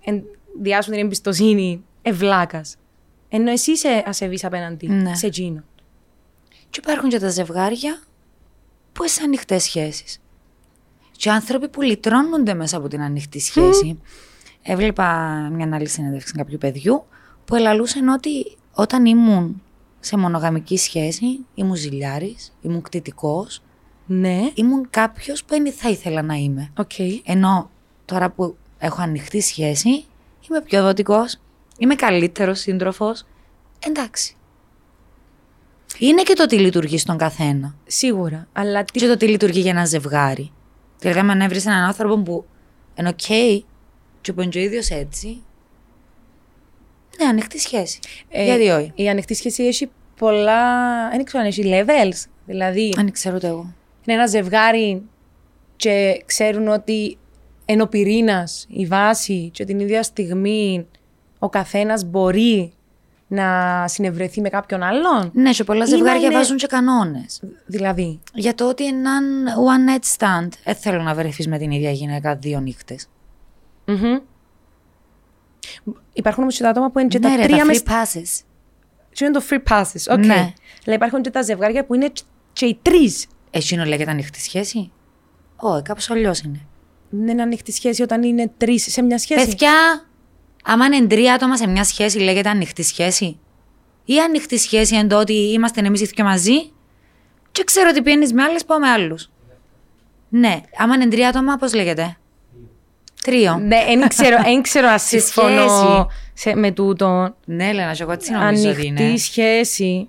διά 0.61 0.77
σου 0.77 0.93
την 0.93 1.01
εμπιστοσύνη 1.05 1.83
εν 2.01 2.14
βλάκας. 2.14 2.61
Ενώ 3.29 3.51
εσύ 3.51 3.71
είσαι 3.71 4.03
ασεβής 4.05 4.43
απέναντι 4.45 4.87
Ναι. 4.87 5.15
σε 5.15 5.25
εκείνο. 5.25 5.63
Και 6.69 6.79
υπάρχουν 6.83 7.09
και 7.09 7.19
τα 7.19 7.29
ζευγάρια 7.29 7.99
που 8.95 9.03
είναι 9.03 9.25
ανοιχτές 9.25 9.63
σχέσεις; 9.63 10.21
Και 11.11 11.29
άνθρωποι 11.31 11.69
που 11.69 11.81
λυτρώνονται 11.81 12.53
μέσα 12.53 12.77
από 12.77 12.87
την 12.87 13.01
ανοιχτή 13.01 13.39
σχέση. 13.39 13.99
Έβλεπα 14.61 15.37
μια 15.51 15.69
άλλη 15.73 15.87
συνέντευξη 15.87 16.33
κάποιου 16.33 16.57
παιδιού 16.57 17.05
που 17.45 17.55
ελαλούσε 17.55 17.99
ότι 18.13 18.57
όταν 18.73 19.05
ήμουν 19.05 19.61
σε 19.99 20.17
μονογαμική 20.17 20.77
σχέση, 20.77 21.45
ήμουν 21.53 21.75
ζηλιάρης, 21.75 22.53
ήμουν 22.61 22.81
κτητικός, 22.81 23.61
Ναι. 24.05 24.51
ήμουν 24.53 24.87
κάποιος 24.89 25.43
που 25.43 25.55
δεν 25.55 25.73
θα 25.73 25.89
ήθελα 25.89 26.21
να 26.21 26.33
είμαι. 26.33 26.71
Οκ. 26.77 26.91
Ενώ 27.23 27.69
τώρα 28.05 28.29
που 28.29 28.55
έχω 28.77 29.01
ανοιχτή 29.01 29.41
σχέση, 29.41 29.89
είμαι 30.49 30.61
πιο 30.63 30.81
δοτικός, 30.81 31.39
είμαι 31.77 31.95
καλύτερος 31.95 32.59
σύντροφος. 32.59 33.25
Εντάξει. 33.87 34.35
Είναι 35.99 36.21
και 36.21 36.33
το 36.33 36.45
τι 36.45 36.59
λειτουργεί 36.59 36.97
στον 36.97 37.17
καθένα. 37.17 37.75
Σίγουρα. 37.85 38.47
Αλλά 38.53 38.83
τι... 38.83 38.99
Και 38.99 39.07
το 39.07 39.17
τι 39.17 39.27
λειτουργεί 39.27 39.59
για 39.59 39.71
ένα 39.71 39.85
ζευγάρι. 39.85 40.51
Δηλαδή, 40.99 41.19
αν 41.19 41.47
βρει 41.49 41.61
έναν 41.65 41.83
άνθρωπο 41.83 42.17
που 42.17 42.45
είναι 42.95 43.09
οκ 43.09 43.25
και 44.21 44.33
που 44.33 44.41
είναι 44.41 44.49
και 44.49 44.59
ο 44.59 44.61
ίδιος 44.61 44.89
έτσι. 44.89 45.43
Ναι, 47.19 47.27
ανοιχτή 47.27 47.59
σχέση. 47.59 47.99
ε, 48.29 48.43
Γιατί 48.43 48.69
όχι; 48.69 48.91
Η 48.95 49.09
ανοιχτή 49.09 49.33
σχέση 49.35 49.63
έχει 49.63 49.89
πολλά. 50.17 51.09
Δεν 51.09 51.23
ξέρω 51.23 51.43
αν 51.43 51.49
έχει 51.49 51.63
levels. 51.65 52.29
Δηλαδή, 52.45 52.93
Αν 52.97 53.11
ξέρω 53.11 53.39
το 53.39 53.47
εγώ. 53.47 53.73
είναι 54.05 54.17
ένα 54.17 54.25
ζευγάρι 54.27 55.01
και 55.75 56.23
ξέρουν 56.25 56.67
ότι 56.67 57.17
είναι 57.65 57.81
ο 57.81 57.87
πυρήνας, 57.87 58.65
η 58.69 58.85
βάση, 58.85 59.49
και 59.53 59.65
την 59.65 59.79
ίδια 59.79 60.03
στιγμή 60.03 60.87
ο 61.39 61.49
καθένας 61.49 62.03
μπορεί 62.03 62.73
να 63.35 63.83
συνευρεθεί 63.87 64.41
με 64.41 64.49
κάποιον 64.49 64.83
άλλον; 64.83 65.29
Ναι, 65.33 65.53
σε 65.53 65.63
πολλά 65.63 65.83
Ή 65.83 65.87
ζευγάρια 65.87 66.13
να 66.21 66.25
είναι- 66.25 66.35
βάζουν 66.35 66.57
και 66.57 66.67
κανόνες. 66.67 67.41
Δηλαδή; 67.65 68.19
Για 68.33 68.55
το 68.55 68.69
ότι 68.69 68.85
έναν 68.87 69.23
one 69.47 69.89
night 69.91 70.17
stand 70.17 70.47
δεν 70.63 70.75
θέλω 70.75 71.01
να 71.01 71.13
βρεθείς 71.13 71.47
με 71.47 71.57
την 71.57 71.71
ίδια 71.71 71.91
γυναίκα 71.91 72.35
δύο 72.35 72.59
νύχτες. 72.59 73.07
μμμ. 73.85 74.17
Υπάρχουν 76.13 76.43
όμως 76.43 76.55
και 76.57 76.63
τα 76.63 76.69
άτομα 76.69 76.91
που 76.91 76.99
είναι 76.99 77.07
και 77.07 77.19
Ναι, 77.19 77.29
τα 77.29 77.35
ρε, 77.35 77.43
τρία 77.43 77.57
τα 77.57 77.65
μες... 77.65 77.83
free 77.85 77.89
passes. 77.91 78.43
Και 79.11 79.25
είναι 79.25 79.33
το 79.33 79.43
free 79.49 79.63
passes. 79.73 80.11
OK. 80.17 80.25
Ναι. 80.25 80.53
Αλλά 80.85 80.95
υπάρχουν 80.95 81.21
και 81.21 81.29
τα 81.29 81.41
ζευγάρια 81.41 81.85
που 81.85 81.93
είναι 81.93 82.11
και 82.53 82.65
οι 82.65 82.79
τρεις. 82.81 83.27
Εκείνο 83.51 83.83
λέγεται 83.83 84.11
ανοιχτή 84.11 84.39
σχέση; 84.39 84.91
Όχι, 85.55 85.81
κάπως 85.81 86.09
αλλιώς 86.09 86.39
είναι. 86.39 86.59
Δεν 87.09 87.27
είναι 87.27 87.41
ανοιχτή 87.41 87.71
σχέση 87.71 88.01
όταν 88.01 88.23
είναι 88.23 88.51
τρεις 88.57 88.91
σε 88.91 89.01
μια 89.01 89.17
σχέση. 89.17 89.45
Παιδιά, 89.45 90.05
άμα 90.65 90.85
είναι 90.85 91.07
τρία 91.07 91.33
άτομα 91.33 91.57
σε 91.57 91.67
μια 91.67 91.83
σχέση, 91.83 92.17
λέγεται 92.19 92.49
ανοιχτή 92.49 92.83
σχέση. 92.83 93.39
Ή 94.05 94.19
ανοιχτή 94.19 94.57
σχέση 94.57 94.95
εν 94.95 95.07
το 95.07 95.19
ότι 95.19 95.33
είμαστε 95.33 95.81
εμείς 95.85 96.01
οι 96.01 96.05
δυο 96.05 96.25
μαζί 96.25 96.71
και 97.51 97.63
ξέρω 97.63 97.89
ότι 97.89 98.01
πηαίνει 98.01 98.33
με 98.33 98.43
άλλες, 98.43 98.65
πάω 98.65 98.79
με 98.79 98.89
άλλους. 98.89 99.29
Ναι, 100.29 100.61
άμα 100.77 100.95
είναι 100.95 101.07
τρία 101.07 101.27
άτομα, 101.27 101.55
πώς 101.55 101.73
λέγεται; 101.73 102.17
Τρίο. 103.23 103.57
Ναι, 103.57 103.83
δεν 103.87 104.07
ξέρω, 104.07 104.37
εν 104.45 104.61
ξέρω 104.61 104.87
αν 104.87 104.99
Σε 104.99 105.19
συμφωνώ 105.19 105.67
σχέση. 105.67 106.05
σε- 106.33 106.55
με 106.55 106.71
τούτο. 106.71 107.35
Ναι, 107.45 107.73
Λένα, 107.73 107.93
και 107.93 108.03
εγώ 108.03 108.11
έτσι 108.11 108.31
νομίζω 108.31 108.69
ότι 108.69 108.85
είναι. 108.85 108.99
Ανοιχτή 109.03 109.23
σχέση. 109.23 110.07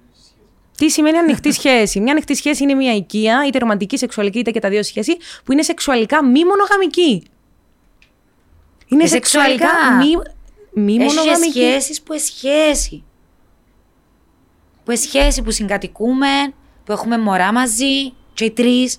Τι 0.76 0.90
σημαίνει 0.90 1.18
ανοιχτή 1.18 1.52
σχέση; 1.52 2.00
Μια 2.00 2.12
ανοιχτή 2.12 2.34
σχέση 2.34 2.62
είναι 2.62 2.74
μια 2.74 2.94
οικία, 2.94 3.44
είτε 3.46 3.58
ρομαντική, 3.58 3.96
σεξουαλική, 3.98 4.38
είτε 4.38 4.50
και 4.50 4.60
τα 4.60 4.68
δύο 4.68 4.82
σχέση, 4.82 5.16
που 5.44 5.52
είναι 5.52 5.62
σεξουαλικά 5.62 6.24
μη 6.24 6.44
μονογαμική. 6.44 7.22
Είναι 8.88 9.02
Ε, 9.02 9.06
σεξουαλικά, 9.06 9.66
σεξουαλικά. 9.68 9.96
μη, 10.18 10.35
μη 10.80 10.94
Έχεις 11.00 11.14
μονογαμική. 11.14 11.50
σχέσεις 11.60 12.02
που 12.02 12.12
είναι 12.12 12.22
σχέση. 12.22 13.04
Που 14.84 14.90
είναι 14.90 15.00
σχέση 15.00 15.42
που 15.42 15.50
συγκατοικούμε, 15.50 16.26
που 16.84 16.92
έχουμε 16.92 17.18
μωρά 17.18 17.52
μαζί, 17.52 18.12
και 18.34 18.44
οι 18.44 18.50
τρεις. 18.50 18.98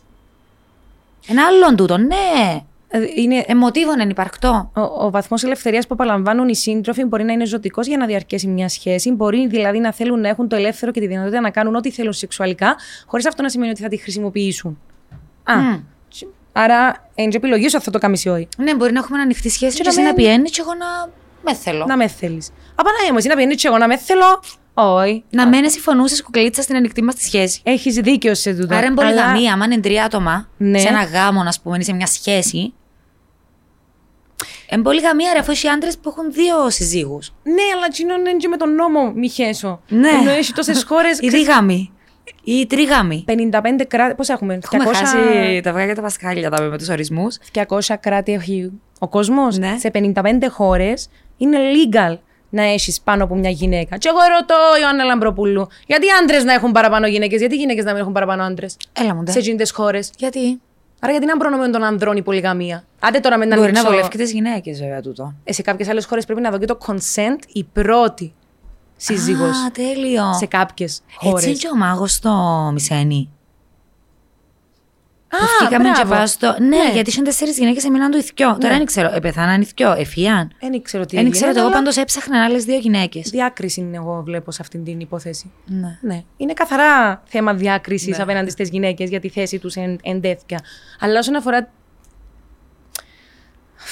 Ένα 1.28 1.45
άλλον 1.45 1.75
τούτο, 1.75 1.97
ναι. 1.97 2.61
Ε, 2.89 2.99
Είναι, 3.15 3.43
Εμοτίβον 3.47 3.99
εν 3.99 4.09
υπαρκτό. 4.09 4.71
ο, 4.75 4.82
ο 4.82 5.09
βαθμός 5.11 5.43
ελευθερίας 5.43 5.88
που 5.88 5.93
απολαμβάνουν 5.93 6.47
οι 6.49 6.55
σύντροφοι 6.55 7.03
μπορεί 7.03 7.23
να 7.23 7.32
είναι 7.34 7.45
ζωτικός 7.45 7.88
για 7.88 7.97
να 7.97 8.05
διαρκέσει 8.05 8.47
μια 8.47 8.69
σχέση. 8.69 9.11
Μπορεί 9.11 9.47
δηλαδή 9.47 9.80
να 9.80 9.93
θέλουν 9.93 10.19
να 10.19 10.30
έχουν 10.30 10.47
το 10.47 10.55
ελεύθερο 10.55 10.91
και 10.91 10.99
τη 10.99 11.07
δυνατότητα 11.07 11.41
να 11.41 11.49
κάνουν 11.49 11.75
ό,τι 11.75 11.91
θέλουν 11.91 12.13
σεξουαλικά, 12.13 12.75
χωρίς 13.05 13.25
αυτό 13.28 13.41
να 13.41 13.49
σημαίνει 13.49 13.69
ότι 13.71 13.82
θα 13.82 13.88
τη 13.88 13.97
χρησιμοποιήσουν. 13.97 14.80
Α, 15.43 15.55
Μμ. 15.57 15.80
Άρα, 16.51 17.09
είναι 17.15 17.30
και 17.30 17.38
επιλογής 17.38 17.71
σου 17.71 17.78
αυτό 17.78 17.91
το 17.91 17.97
καμισί 17.99 18.30
όχι. 18.30 18.47
Ναι, 18.57 18.75
μπορεί 18.75 18.91
να 18.91 18.99
έχουμε 18.99 19.21
ανοιχτή 19.21 19.49
σχέση 19.49 19.75
Και 19.78 19.84
και, 19.84 19.84
να 19.84 19.89
εσύ 19.89 19.99
να 20.01 20.05
μην- 20.05 20.15
πιένεις 20.15 20.51
και 20.51 20.61
εγώ 20.61 20.73
να 20.73 20.86
με 21.48 21.54
θέλω. 21.54 21.86
Να 21.86 21.98
με 21.98 22.08
θέλεις. 22.08 22.50
Απανάγια 22.76 23.12
μου, 23.12 23.18
εσύ 23.18 23.28
να 23.28 23.36
πιένει 23.36 23.56
και 23.56 23.68
εγώ 23.68 23.78
να 23.78 23.88
με 23.88 23.98
θέλω. 23.98 24.26
Όχι. 24.74 25.24
Να 25.30 25.48
μένεις 25.48 25.72
συμφωνούσε 25.72 26.24
κουκλίτσα 26.24 26.62
στην 26.62 26.76
ανοιχτή 26.76 27.04
μας 27.04 27.16
τη 27.16 27.24
σχέση. 27.24 27.62
Έχεις 27.64 27.95
δίκιο 27.95 28.36
σε 28.36 28.54
τούτο. 28.54 28.76
Άρα 28.76 28.86
είναι 28.86 28.95
Αλλά- 29.02 29.10
πολυγαμία. 29.12 29.54
Άμα 29.54 29.66
είναι 29.66 29.78
τρία 29.80 30.04
άτομα 30.04 30.50
Ναι. 30.58 30.80
σε 30.80 30.88
ένα 30.88 31.04
γάμο, 31.04 31.39
α 31.41 31.54
πούμε, 31.64 31.78
ή 31.80 31.84
σε 31.84 31.93
μια 31.93 32.06
σχέση. 32.08 32.74
Είναι 34.72 34.82
πολυγαμία, 34.82 35.34
ρε, 35.34 35.39
αφού 35.39 35.52
έχει 35.52 35.68
άντρες 35.68 35.98
που 35.98 36.10
έχουν 36.10 36.32
δύο 36.32 36.70
συζύγους. 36.70 37.34
Ναι, 37.43 37.62
αλλά 37.76 37.88
τσίνο 37.88 38.16
είναι 38.16 38.32
και 38.38 38.48
με 38.48 38.58
τον 38.58 38.76
νόμο, 38.76 39.12
μη 39.16 39.30
χέσω. 39.30 39.82
Ναι. 39.88 40.10
Ενώ 40.10 40.30
έχει 40.30 40.54
τόσες 40.54 40.84
χώρες. 40.84 41.20
Ή 41.22 41.28
δίγαμοι. 41.30 41.91
Ή 42.43 42.66
τρίγαμοι. 42.68 43.24
55 43.28 43.86
κράτη. 43.88 44.16
Πόσα 44.16 44.34
έχουμε, 44.34 44.60
Έχουμε 44.64 44.84
200... 44.86 44.93
χάσει 44.93 45.18
τα 45.64 45.70
αυγά 45.70 45.86
και 45.88 45.93
τα 45.93 46.02
πασχάλια 46.02 46.50
τα 46.50 46.62
με 46.62 46.78
τους 46.78 46.89
ορισμούς. 46.89 47.38
200 47.54 47.95
κράτη 48.00 48.34
έχει 48.34 48.72
ο 49.00 49.08
κόσμος. 49.08 49.58
Ναι. 49.58 49.76
Σε 49.80 49.89
55 49.93 50.50
χώρες 50.50 51.10
είναι 51.38 51.58
legal 51.58 52.18
να 52.50 52.64
έχεις 52.64 53.02
πάνω 53.02 53.24
από 53.24 53.36
μια 53.36 53.50
γυναίκα. 53.50 53.98
Και 53.98 54.08
εγώ 54.08 54.18
ρωτώ, 54.40 54.56
Ιωάννα 54.82 55.04
Λαμπροπούλου, 55.04 55.68
γιατί 55.88 56.06
άντρες 56.22 56.44
να 56.44 56.54
έχουν 56.54 56.72
παραπάνω 56.72 57.08
γυναίκες, 57.08 57.40
γιατί 57.40 57.56
γυναίκες 57.56 57.84
να 57.84 57.92
μην 57.92 58.02
έχουν 58.02 58.14
παραπάνω 58.14 58.44
άντρες. 58.44 58.78
Έλα 58.94 59.16
μου, 59.16 59.24
ντε. 59.24 59.32
Σε 59.32 59.40
εκείνε 59.40 59.66
χώρες; 59.74 60.12
Γιατί; 60.18 60.62
Άρα 61.00 61.12
γιατί 61.12 61.28
να 61.28 61.38
προνομιούν 61.38 61.72
των 61.72 61.84
ανδρών 61.84 62.18
η 62.18 62.22
πολυγαμία; 62.22 62.84
Άντε 63.00 63.20
τώρα 63.20 63.38
με 63.38 63.46
να 63.46 63.56
Μπορεί 63.56 63.62
να 63.62 63.68
ανοίξω- 63.68 63.90
βολεύει 63.90 64.10
και 64.10 64.18
τις 64.18 64.32
γυναίκες, 64.32 64.80
βέβαια, 64.80 65.02
τούτο. 65.02 65.34
Ε, 65.44 65.54
σε 65.54 65.62
κάποιες 65.62 65.90
άλλες 65.90 66.06
χώρες 66.06 66.26
πρέπει 66.26 66.42
να 66.42 66.50
δω 66.52 66.58
και 66.58 66.66
το 66.66 66.78
consent 66.88 67.40
η 67.52 67.64
πρώτη 67.64 68.34
σύζυγος. 68.96 69.50
Α, 69.58 69.72
τέλειο. 69.72 70.34
Σε 70.34 70.46
κάποιες 70.46 71.02
χώρε. 71.16 71.36
Έτσι 71.36 71.48
είναι 71.50 71.58
και 71.58 71.68
ο 71.74 71.76
μάγος 71.76 72.12
στο 72.12 72.70
Μισένι. 72.74 73.30
Α, 75.30 75.38
Βγήκαμε 75.59 75.89
και 75.89 75.93
μπράβο. 75.95 76.13
πάω 76.13 76.28
στο. 76.28 76.55
Ναι, 76.59 76.91
γιατί 76.93 77.09
είχαν 77.09 77.23
τέσσερις 77.23 77.57
γυναίκες, 77.57 77.84
έμειναν 77.86 78.11
του 78.11 78.17
ηθικιό. 78.17 78.57
Τώρα 78.59 78.78
δεν 78.78 78.86
ξέρω, 78.86 79.11
επεθάναν 79.13 79.61
ηθικιό, 79.61 79.91
εφιάν. 79.97 80.51
Δεν 80.59 80.82
ξέρω 80.82 81.05
τι 81.05 81.15
Δεν 81.15 81.25
έγινε, 81.25 81.36
ξέρω, 81.36 81.51
εγώ 81.51 81.61
αλλά 81.67 81.75
πάντως 81.75 81.97
έψαχνα 81.97 82.43
άλλες 82.43 82.63
δύο 82.63 82.78
γυναίκες. 82.78 83.30
Διάκριση 83.30 83.80
είναι 83.80 83.97
εγώ 83.97 84.21
βλέπω 84.25 84.51
σε 84.51 84.57
αυτή 84.61 84.78
την 84.78 84.99
υπόθεση. 84.99 85.51
Ναι. 85.65 85.97
Ναι. 86.01 86.23
Είναι 86.38 86.53
καθαρά 86.53 87.21
θέμα 87.25 87.53
διάκρισης 87.53 88.19
απέναντι 88.19 88.49
στις 88.49 88.69
γυναίκες 88.69 89.09
για 89.09 89.19
τη 89.19 89.30
θέση 89.30 89.59
τους 89.59 89.75
εν, 89.75 89.99
εν 90.03 90.21
τέτοια. 90.21 90.59
Αλλά 90.99 91.19
όσον 91.19 91.36
αφορά. 91.36 91.69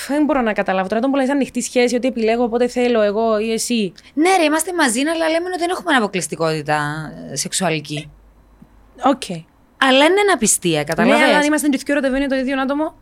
Δεν 0.07 0.25
μπορώ 0.25 0.41
να 0.41 0.53
καταλάβω. 0.53 0.87
Τώρα 0.87 1.01
τον 1.01 1.11
που 1.11 1.17
λες 1.17 1.29
ανοιχτή 1.29 1.61
σχέση, 1.61 1.95
ότι 1.95 2.07
επιλέγω 2.07 2.43
όποτε 2.43 2.67
θέλω 2.67 3.01
εγώ 3.01 3.39
ή 3.39 3.51
εσύ. 3.51 3.93
Ναι, 4.13 4.29
ρε, 4.37 4.43
είμαστε 4.43 4.73
μαζί, 4.73 4.99
αλλά 4.99 5.29
λέμε 5.29 5.47
ότι 5.49 5.57
δεν 5.59 5.69
έχουμε 5.69 5.95
αποκλειστικότητα 5.95 7.11
ε, 7.31 7.35
σεξουαλική. 7.35 8.11
Οκ. 9.03 9.23
Αλλά 9.87 10.05
είναι 10.05 10.21
αναπιστία, 10.29 10.77
Ναι, 10.77 10.83
καταλαβαίνεις. 10.83 11.27
αλλά 11.27 11.37
αν 11.37 11.43
είμαστε 11.43 11.67
και 11.67 11.91
ερωτευμένοι 11.91 12.27
το 12.27 12.35
ίδιο 12.35 12.61
άτομο. 12.61 12.95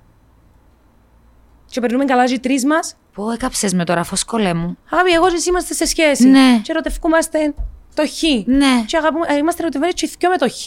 Και 1.66 1.80
περνούμε 1.80 2.06
καλά 2.06 2.24
οι 2.26 2.40
τρει 2.40 2.62
μας. 2.68 2.96
Πω, 3.14 3.32
έκαψες 3.32 3.74
με 3.74 3.84
τώρα, 3.84 4.04
φωσκόλε 4.04 4.54
μου. 4.54 4.78
Αγάπη, 4.90 5.12
εγώ 5.12 5.28
και 5.30 5.36
εσύ 5.36 5.50
είμαστε 5.50 5.74
σε 5.74 5.86
σχέση. 5.86 6.28
Ναι. 6.28 6.60
Και 6.64 6.72
ερωτευκούμαστε 6.72 7.54
το 7.96 8.04
χ. 8.08 8.24
Ναι. 8.46 8.84
Και 8.86 8.98
αγαπούμε, 8.98 9.26
ε, 9.30 9.36
είμαστε 9.36 9.62
ερωτευμένοι 9.62 9.94
και 9.94 10.06
οι 10.06 10.12
δυο 10.20 10.30
με 10.30 10.38
το 10.38 10.50
χ. 10.50 10.64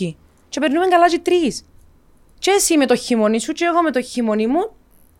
Και 0.49 0.61
περνούμε 0.61 0.87
καλά 0.87 1.09
και 1.09 1.15
οι 1.15 1.19
τρει. 1.21 1.57
Και 2.39 2.51
εσύ 2.51 2.77
με 2.77 2.87
το 2.87 2.97
χειμωνί 2.97 3.41
σου, 3.41 3.53
και 3.53 3.65
εγώ 3.65 3.83
με 3.83 3.91
το 3.91 4.03
χειμωνί 4.03 4.47
μου. 4.47 4.71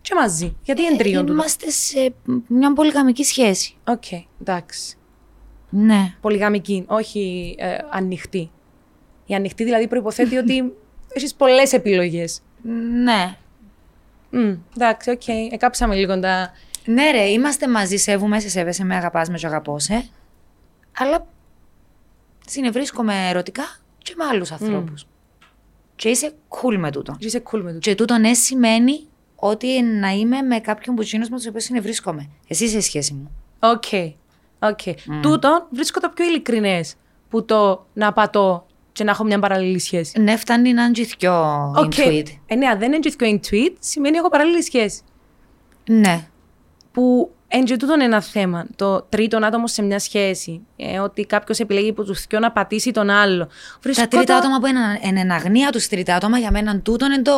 Και 0.01 0.13
μαζί. 0.15 0.57
Γιατί 0.63 0.81
είναι 0.81 0.95
τρίον 0.97 1.21
τούτο. 1.25 1.33
Είμαστε 1.33 1.69
σε 1.69 2.13
μια 2.47 2.73
πολυγαμική 2.73 3.23
σχέση. 3.23 3.75
Οκ, 3.87 4.03
εντάξει. 4.41 4.97
Ναι. 5.69 6.13
Πολυγαμική, 6.21 6.85
όχι 6.87 7.55
ε, 7.59 7.77
ανοιχτή. 7.89 8.51
Η 9.25 9.35
ανοιχτή 9.35 9.63
δηλαδή 9.63 9.87
προποθέτει 9.87 10.37
ότι 10.43 10.73
έχεις 11.17 11.33
πολλές 11.33 11.73
επιλογές. 11.73 12.41
Ναι. 13.03 13.37
εντάξει, 14.75 15.09
οκ. 15.09 15.27
Εκάψαμε 15.51 15.95
λίγο 15.95 16.19
τα. 16.19 16.51
Ναι, 16.85 17.11
ρε, 17.11 17.23
είμαστε 17.23 17.67
μαζί, 17.67 17.97
σέβομαι, 17.97 18.39
σε 18.39 18.49
σέβεσαι, 18.49 18.83
με 18.83 18.95
αγαπάς, 18.95 19.29
με 19.29 19.37
σου 19.37 19.47
αγαπώ, 19.47 19.79
σε. 19.79 20.07
Αλλά 20.97 21.27
συνευρίσκομαι 22.47 23.29
ερωτικά 23.29 23.63
και 23.97 24.13
με 24.17 24.23
άλλους 24.23 24.51
ανθρώπους. 24.51 25.07
Και 25.95 26.09
είσαι 26.09 26.33
cool 26.49 26.77
με 26.77 26.91
τούτο. 26.91 27.15
Είσαι 27.19 27.43
cool 27.51 27.61
με 27.61 27.73
το. 27.73 27.79
Και 27.79 27.95
τούτο 27.95 28.17
ναι 28.17 28.33
σημαίνει 28.33 29.07
ότι 29.35 29.81
να 29.81 30.09
είμαι 30.09 30.41
με 30.41 30.59
κάποιον 30.59 30.95
που 30.95 31.03
με 31.29 31.37
του 31.37 31.43
οποίου 31.47 31.61
συνευρίσκομαι. 31.61 32.29
Εσύ 32.47 32.63
είσαι 32.63 32.77
η 32.77 32.81
σχέση 32.81 33.13
μου. 33.13 33.31
Οκ. 33.59 34.15
Οκ. 34.59 34.79
Τούτο 35.21 35.67
βρίσκω 35.71 35.99
το 35.99 36.09
πιο 36.09 36.25
ειλικρινές 36.25 36.95
που 37.29 37.45
το 37.45 37.87
να 37.93 38.13
πατώ 38.13 38.66
και 38.97 39.03
να 39.03 39.11
έχω 39.11 39.23
μια 39.23 39.39
παράλληλη 39.39 39.79
σχέση. 39.79 40.19
Ναι, 40.21 40.35
φτάνει 40.37 40.73
να 40.73 40.83
είναι 40.83 41.05
πιο 41.17 41.53
OK. 41.77 41.93
into 41.95 42.11
it. 42.11 42.23
Ε, 42.45 42.55
ναι, 42.55 42.67
αν 42.67 42.79
δεν 42.79 42.91
είναι 42.93 42.99
και 42.99 43.39
into 43.41 43.60
it, 43.60 43.75
σημαίνει 43.79 44.17
έχω 44.17 44.29
παράλληλη 44.29 44.63
σχέση. 44.63 45.01
Ναι. 45.89 46.27
Που 46.91 47.31
εν 47.47 47.63
και 47.65 47.77
τούτον 47.77 48.01
ένα 48.01 48.21
θέμα. 48.21 48.65
Το 48.75 49.01
τρίτον 49.01 49.43
άτομο 49.43 49.67
σε 49.67 49.81
μια 49.81 49.99
σχέση. 49.99 50.61
Ε, 50.75 50.99
ότι 50.99 51.25
κάποιος 51.25 51.59
επιλέγει 51.59 51.89
από 51.89 52.03
τους 52.03 52.25
δυο 52.29 52.39
να 52.39 52.51
πατήσει 52.51 52.91
τον 52.91 53.09
άλλο. 53.09 53.47
Βρίσκω 53.81 54.01
Τα 54.01 54.07
τρίτα 54.17 54.33
το- 54.33 54.39
άτομα 54.39 54.59
που 54.59 54.65
είναι 54.65 54.79
εν 55.01 55.17
εν 55.17 55.31
αγνοία 55.31 55.69
τους 55.69 55.87
τρίτα 55.87 56.15
άτομα 56.15 56.37
για 56.37 56.51
μένα 56.51 56.79
τούτον 56.79 57.11
είναι 57.11 57.21
το 57.21 57.31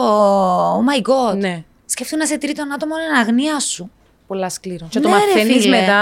Oh 0.76 0.80
my 0.80 1.02
god. 1.32 1.38
Ναι. 1.38 1.64
Σκέφτου 1.86 2.20
να 2.20 2.26
'σαι 2.26 2.38
τρίτον 2.38 2.72
άτομο 2.74 2.94
είναι 2.98 3.06
εν 3.20 3.28
αγνοία 3.28 3.60
σου. 3.60 3.92
Πολλά 4.28 4.50
σκληρό. 4.50 4.88
Και 4.90 5.00
Ναι, 5.00 5.06
το 5.06 5.12
ρε, 5.12 5.16
μαθαίνεις 5.20 5.62
φίλε. 5.64 5.80
μετά 5.80 6.02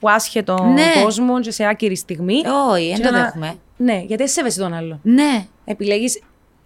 που 0.00 0.08
άσχετο 0.10 0.64
Ναι. 0.74 1.02
κόσμος 1.02 1.40
και 1.40 1.50
σε 1.50 1.64
άκυρη 1.66 1.96
στιγμή. 1.96 2.42
Όχι, 2.72 2.88
Και 2.88 3.02
δεν 3.02 3.12
το 3.12 3.18
να- 3.18 3.22
δέχομαι. 3.24 3.54
Ναι, 3.78 3.96
γιατί 3.96 4.16
δεν 4.16 4.28
σέβεσαι 4.28 4.60
τον 4.60 4.72
άλλο. 4.72 5.00
Ναι. 5.02 5.46
Επιλέγεις 5.64 6.20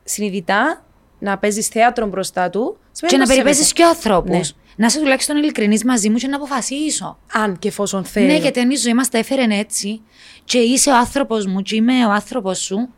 συνειδητά 0.04 0.84
να 1.18 1.38
παίζεις 1.38 1.66
θέατρο 1.66 2.06
μπροστά 2.06 2.50
του. 2.50 2.76
Και 2.78 2.88
σημαίνει 2.92 3.18
να 3.18 3.26
τον 3.26 3.28
περιπέζεις 3.28 3.66
σέβεσαι. 3.66 3.72
και 3.72 3.84
ανθρώπους. 3.84 4.54
Ναι. 4.54 4.60
Να 4.76 4.86
είσαι 4.86 4.98
τουλάχιστον 4.98 5.36
ειλικρινής 5.36 5.84
μαζί 5.84 6.08
μου 6.10 6.16
και 6.16 6.26
να 6.26 6.36
αποφασίσω. 6.36 7.18
Αν 7.32 7.58
και 7.58 7.68
εφόσον 7.68 8.04
θέλει. 8.04 8.26
Ναι, 8.26 8.36
γιατί 8.36 8.60
αν 8.60 8.70
η 8.70 8.76
ζωή 8.76 8.94
μας 8.94 9.08
τα 9.08 9.18
έφερε 9.18 9.46
έτσι 9.50 10.00
και 10.44 10.58
είσαι 10.58 10.90
ο 10.90 10.96
άνθρωπος 10.96 11.46
μου 11.46 11.62
και 11.62 11.76
είμαι 11.76 12.06
ο 12.06 12.10
άνθρωπος 12.10 12.58
σου, 12.58 12.88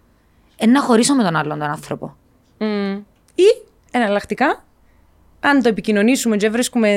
ε, 0.56 0.66
να 0.66 0.80
χωρίσω 0.82 1.14
με 1.14 1.22
τον 1.22 1.36
άλλον 1.36 1.58
τον 1.58 1.68
άνθρωπο. 1.68 2.16
Μμ. 2.58 2.92
Ή 3.34 3.44
εναλλακτικά, 3.90 4.64
αν 5.46 5.62
το 5.62 5.68
επικοινωνήσουμε 5.68 6.36
και 6.36 6.48
βρίσκουμε, 6.50 6.88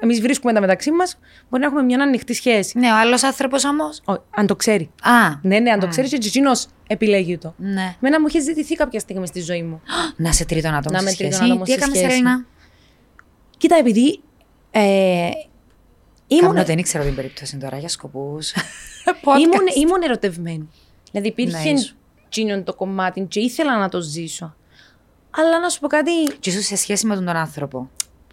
εμείς 0.00 0.20
βρίσκουμε 0.20 0.52
τα 0.52 0.60
μεταξύ 0.60 0.90
μας, 0.90 1.18
μπορεί 1.48 1.62
να 1.62 1.68
έχουμε 1.68 1.82
μια 1.82 1.98
ανοιχτή 2.02 2.34
σχέση. 2.34 2.78
Ναι, 2.78 2.92
ο 2.92 2.96
άλλος 2.96 3.22
άνθρωπος 3.22 3.64
όμως; 3.64 4.00
Ο- 4.04 4.22
αν 4.30 4.46
το 4.46 4.56
ξέρει. 4.56 4.90
Α, 5.02 5.10
Ναι, 5.42 5.58
ναι, 5.58 5.70
αν 5.70 5.80
το 5.80 5.86
ξέρει, 5.86 6.08
και 6.08 6.16
εκείνος 6.16 6.66
επιλέγει 6.86 7.38
το. 7.38 7.54
ναι. 7.56 7.96
Μένα 8.00 8.20
μου 8.20 8.26
είχε 8.28 8.40
ζητηθεί 8.40 8.74
κάποια 8.74 9.00
στιγμή 9.00 9.26
στη 9.26 9.40
ζωή 9.40 9.62
μου. 9.62 9.80
Να 10.16 10.32
σε 10.32 10.44
τρίτον 10.44 10.74
άτομο 10.74 10.94
Να 11.00 11.00
στη 11.00 11.10
με 11.10 11.14
τρίτον 11.16 11.32
σχέση. 11.32 11.50
άτομο 11.50 11.64
Τι 11.64 11.70
στη 11.70 11.80
έκανες, 11.80 11.98
σχέση. 11.98 12.14
Ελένα. 12.14 12.44
Κοίτα, 13.56 13.76
επειδή. 13.76 14.20
Ε, 14.70 15.28
ήμουν, 16.26 16.44
Κάμνο, 16.46 16.64
δεν 16.64 16.78
ήξερα 16.78 17.04
την 17.04 17.14
περίπτωση 17.14 17.56
τώρα 17.56 17.78
για 17.78 17.88
σκοπούς. 17.88 18.52
ήμουν, 19.44 19.66
ήμουν 19.82 20.02
ερωτευμένη. 20.02 20.68
Δηλαδή 21.10 21.28
υπήρχε 21.28 21.62
Ναι, 21.72 21.78
ήσου. 21.78 21.94
εκείνο 22.26 22.62
το 22.62 22.74
κομμάτι 22.74 23.20
και 23.28 23.40
ήθελα 23.40 23.78
να 23.78 23.88
το 23.88 24.00
ζήσω. 24.00 24.54
Αλλά 25.30 25.60
να 25.60 25.68
σου 25.68 25.80
πω 25.80 25.86
κάτι, 25.86 26.10
Και 26.40 26.50
ίσως 26.50 26.64
σε 26.64 26.76
σχέση 26.76 27.06
με 27.06 27.14
τον, 27.14 27.24
τον 27.24 27.36
άνθρωπο. 27.36 27.90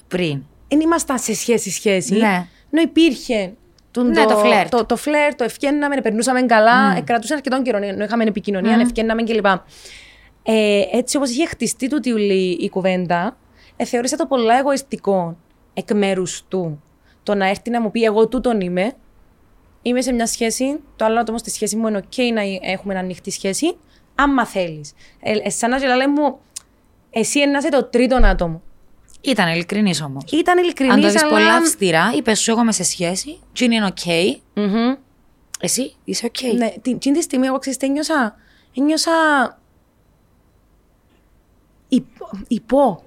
Πριν. 0.07 0.43
δεν 0.67 0.79
ήμασταν 0.79 1.19
σε 1.19 1.35
σχέση-σχέση. 1.35 2.15
Ναι. 2.15 2.47
Ενώ 2.71 2.81
υπήρχε 2.81 3.53
τούν 3.91 4.09
Ναι, 4.09 4.25
το 4.25 4.37
φλερτ. 4.37 4.69
Το, 4.69 4.85
το 4.85 4.95
φλερτ, 4.95 5.37
το 5.37 5.43
ευκαινάμε, 5.43 6.01
περνούσαμε 6.01 6.41
καλά, 6.41 6.97
mm. 6.97 7.03
κρατούσε 7.03 7.33
αρκετόν 7.33 7.63
καιρό, 7.63 7.77
ενώ 7.81 8.03
είχαμε 8.03 8.23
επικοινωνία, 8.23 8.77
mm. 8.77 8.81
ευκαινάμε 8.81 9.23
κλπ. 9.23 9.45
Ε, 10.43 10.81
έτσι 10.91 11.17
όπως 11.17 11.29
είχε 11.29 11.45
χτιστεί 11.45 11.87
τούτη 11.87 12.11
ουλή 12.11 12.57
η 12.59 12.69
κουβέντα, 12.69 13.37
ε, 13.75 13.85
θεώρησα 13.85 14.15
το 14.15 14.25
πολλά 14.25 14.57
εγωιστικό 14.57 15.37
εκ 15.73 15.93
μέρους 15.93 16.43
του. 16.47 16.83
Το 17.23 17.35
να 17.35 17.47
έρθει 17.49 17.69
να 17.69 17.81
μου 17.81 17.91
πει 17.91 18.03
εγώ 18.03 18.27
τούτον 18.27 18.61
είμαι, 18.61 18.93
είμαι 19.81 20.01
σε 20.01 20.11
μια 20.11 20.27
σχέση, 20.27 20.79
το 20.95 21.05
άλλο 21.05 21.19
άτομο 21.19 21.37
στη 21.37 21.49
σχέση 21.49 21.75
μου 21.75 21.87
είναι 21.87 21.99
ok 22.09 22.17
να 22.33 22.41
έχουμε 22.71 22.93
μια 22.93 23.01
ανοιχτή 23.01 23.31
σχέση, 23.31 23.77
άμα 24.15 24.45
θέλεις. 24.45 24.93
Ε, 25.19 25.37
ε, 25.43 25.49
σαν 25.49 25.69
να 25.69 25.95
λέει 25.95 26.07
μου, 26.07 26.39
εσύ 27.19 27.45
να 27.45 27.57
είσαι 27.57 27.69
το 27.69 27.83
τρίτο 27.83 28.15
άτομο. 28.23 28.61
Ήταν 29.21 29.47
ειλικρινής 29.53 30.01
όμως. 30.01 30.23
Ήταν 30.31 30.57
ειλικρινής, 30.57 30.93
Αν 30.93 31.01
το 31.01 31.09
δεις 31.09 31.21
αλλά... 31.23 31.31
πολλά 31.31 31.53
αυστηρά, 31.55 32.11
είπες 32.15 32.39
σου 32.39 32.51
εγώ 32.51 32.61
είμαι 32.61 32.71
σε 32.71 32.83
σχέση, 32.83 33.39
και 33.51 33.63
είναι 33.63 33.85
οκ. 33.85 34.05
Μμμ. 34.53 34.95
Εσύ 35.59 35.95
είσαι 36.03 36.25
οκ. 36.25 36.53
Ναι, 36.53 36.73
την, 36.81 36.99
την 36.99 37.13
τη 37.13 37.21
στιγμή 37.21 37.45
εγώ 37.47 37.57
ξέρεις 37.57 37.77
τι 37.79 37.85
ένιωσα; 37.85 38.35
Ένιωσα... 38.77 39.11
Υπό. 41.87 42.29
υπό. 42.47 43.03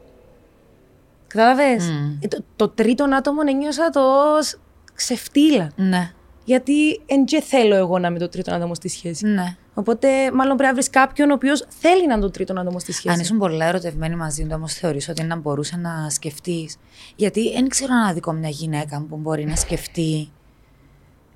Κατάλαβες; 1.27 1.89
Ε, 2.21 2.29
Το, 2.29 2.45
το 2.57 2.69
τρίτο 2.69 3.05
άτομο 3.05 3.41
ένιωσα 3.47 3.91
το 3.91 4.01
ως 4.37 4.59
ξεφτύλα. 4.95 5.73
Ναι. 5.77 6.13
Γιατί 6.45 7.01
εν 7.07 7.25
και 7.25 7.41
θέλω 7.41 7.75
εγώ 7.75 7.99
να 7.99 8.09
είμαι 8.09 8.19
το 8.19 8.29
τρίτο 8.29 8.55
άτομο 8.55 8.75
στη 8.75 8.89
σχέση. 8.89 9.27
ναι. 9.27 9.57
Οπότε 9.81 10.33
μάλλον 10.33 10.57
πρέπει 10.57 10.68
να 10.68 10.72
βρεις 10.74 10.91
κάποιον 10.91 11.31
ο 11.31 11.35
οποίος 11.35 11.66
θέλει 11.68 12.07
να 12.07 12.12
είναι 12.12 12.22
το 12.22 12.31
τρίτο 12.31 12.61
άτομο 12.61 12.78
στη 12.78 12.93
σχέση. 12.93 13.14
Αν 13.14 13.20
ήσουν 13.20 13.39
πολλά 13.39 13.64
ερωτευμένοι 13.66 14.16
μαζί 14.16 14.43
του, 14.43 14.53
όμως 14.55 14.74
θεωρείς 14.74 15.09
ότι 15.09 15.22
να 15.22 15.37
μπορούσε 15.37 15.76
να 15.76 16.11
σκεφτείς. 16.11 16.76
Γιατί 17.16 17.53
δεν 17.53 17.68
ξέρω 17.68 17.95
να 17.95 18.12
δει 18.12 18.20
μια 18.35 18.49
γυναίκα 18.49 19.07
που 19.09 19.16
μπορεί 19.16 19.45
να 19.45 19.57
σκεφτεί. 19.57 20.28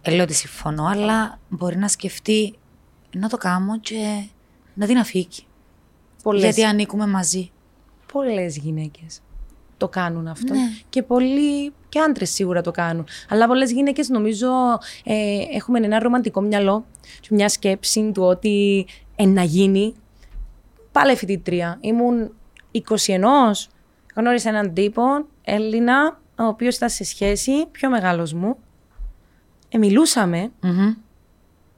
Δεν 0.03 0.15
λέω 0.15 0.25
ότι 0.25 0.35
συμφωνώ, 0.35 0.87
αλλά 0.87 1.39
μπορεί 1.49 1.77
να 1.77 1.89
σκεφτεί 1.89 2.55
να 3.17 3.29
το 3.29 3.37
κάνω 3.37 3.81
και 3.81 4.25
να 4.75 4.87
την 4.87 4.99
αφήκει. 4.99 5.47
Πολλές, 6.23 6.43
Γιατί 6.43 6.65
ανήκουμε 6.65 7.07
μαζί. 7.07 7.51
πολλές 8.13 8.57
γυναίκες. 8.57 9.21
Το 9.85 9.91
κάνουν 9.91 10.27
αυτό. 10.29 10.55
Ναι. 10.55 10.61
Και 10.89 11.03
πολλοί 11.03 11.73
και 11.89 11.99
άντρες 12.01 12.31
σίγουρα 12.31 12.61
το 12.61 12.71
κάνουν. 12.71 13.07
Αλλά 13.29 13.47
πολλές 13.47 13.73
γυναίκες 13.73 14.09
νομίζω 14.09 14.49
ε, 15.05 15.15
έχουμε 15.57 15.79
ένα 15.79 15.99
ρομαντικό 15.99 16.41
μυαλό 16.41 16.85
και 17.21 17.29
μια 17.31 17.49
σκέψη 17.49 18.11
του 18.15 18.23
ότι 18.23 18.87
ε, 19.17 19.27
να 19.27 19.43
γίνει. 19.43 19.95
Πάλι 20.93 21.17
φοιτήτρια. 21.17 21.79
Ήμουν 21.81 22.35
21, 22.73 22.81
γνώρισα 24.15 24.49
έναν 24.49 24.75
τύπο, 24.75 25.03
Έλληνα, 25.43 26.21
ο 26.39 26.45
οποίος 26.45 26.77
ήταν 26.77 26.89
σε 26.91 27.05
σχέση, 27.05 27.67
πιο 27.71 27.91
μεγάλος 27.91 28.33
μου. 28.33 28.57
Ε, 29.69 29.79
μιλούσαμε 29.79 30.51
Μμμ. 30.61 30.95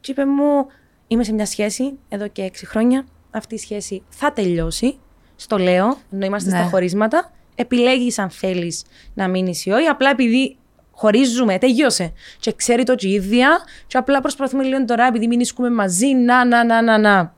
και 0.01 0.11
είπε 0.11 0.25
μου, 0.27 0.67
είμαι 1.07 1.25
σε 1.25 1.33
μια 1.33 1.47
σχέση 1.47 1.99
εδώ 2.09 2.29
και 2.29 2.43
έξι 2.43 2.67
χρόνια. 2.67 3.07
Αυτή 3.31 3.55
η 3.55 3.59
σχέση 3.59 4.03
θα 4.09 4.33
τελειώσει. 4.33 4.99
Στο 5.37 5.59
λέω, 5.59 5.97
ενώ 6.13 6.25
είμαστε 6.27 6.51
Ναι. 6.51 6.57
στα 6.57 6.69
χωρίσματα. 6.69 7.31
Επιλέγεις 7.59 8.19
αν 8.19 8.31
θέλεις 8.31 8.85
να 9.15 9.29
μείνεις 9.29 9.67
ή 9.67 9.71
όχι. 9.71 9.87
Απλά 9.87 10.11
επειδή 10.11 10.57
χωρίζουμε, 10.91 11.59
τελειώσε. 11.59 12.13
Και 12.41 12.53
ξέρει 12.53 12.83
το 12.85 12.95
και 12.95 13.09
η 13.09 13.13
ίδια. 13.13 13.59
Και 13.87 13.99
απλά 13.99 14.21
προσπαθούμε 14.21 14.65
λίγο 14.65 14.85
τώρα, 14.85 15.07
επειδή 15.07 15.27
μην 15.27 15.41
ίσκουμε 15.41 15.71
μαζί. 15.71 16.07
Να, 16.07 16.45
να, 16.45 16.65
να, 16.65 16.83
να, 16.83 16.99
να. 16.99 17.35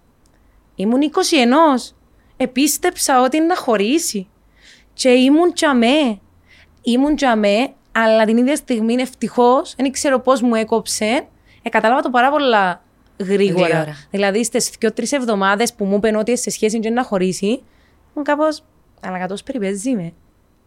Ήμουν 0.75 1.01
21. 1.01 1.95
Επίστεψα 2.37 3.21
ότι 3.23 3.37
είναι 3.37 3.47
να 3.47 3.57
χωρίσει. 3.57 4.29
Και 4.93 5.09
ήμουν 5.09 5.53
τζαμέ. 5.53 6.21
Ήμουν 6.83 7.16
τζαμέ, 7.16 7.73
αλλά 7.93 8.25
την 8.25 8.37
ίδια 8.37 8.57
στιγμή 8.57 8.95
ευτυχώς, 8.95 9.75
δεν 9.77 9.93
ξέρω 9.93 10.21
πώς 10.21 10.41
μου 10.41 10.55
έκοψε. 10.55 11.27
Ε, 11.62 11.69
κατάλαβα 11.69 12.01
το 12.01 12.11
πάρα 12.11 12.31
πολλά 12.31 12.83
γρήγορα. 13.19 13.66
Γρήγορα. 13.66 13.97
Δηλαδή 14.11 14.45
στις 14.45 14.71
δύο-τρει 14.79 15.07
εβδομάδες 15.11 15.75
που 15.75 15.85
μου 15.85 15.97
είπαν 15.97 16.14
ότι 16.14 16.39
σε 16.39 16.51
σχέση 16.51 16.79
και 16.79 16.91
να 16.91 17.05
χωρίσει, 17.05 17.47
ήμουν 17.47 18.25
κάπως. 18.25 18.62
Αλλά 19.03 19.19
κατώ 19.19 19.35
περιπέζεις 19.45 19.95
με. 19.95 20.13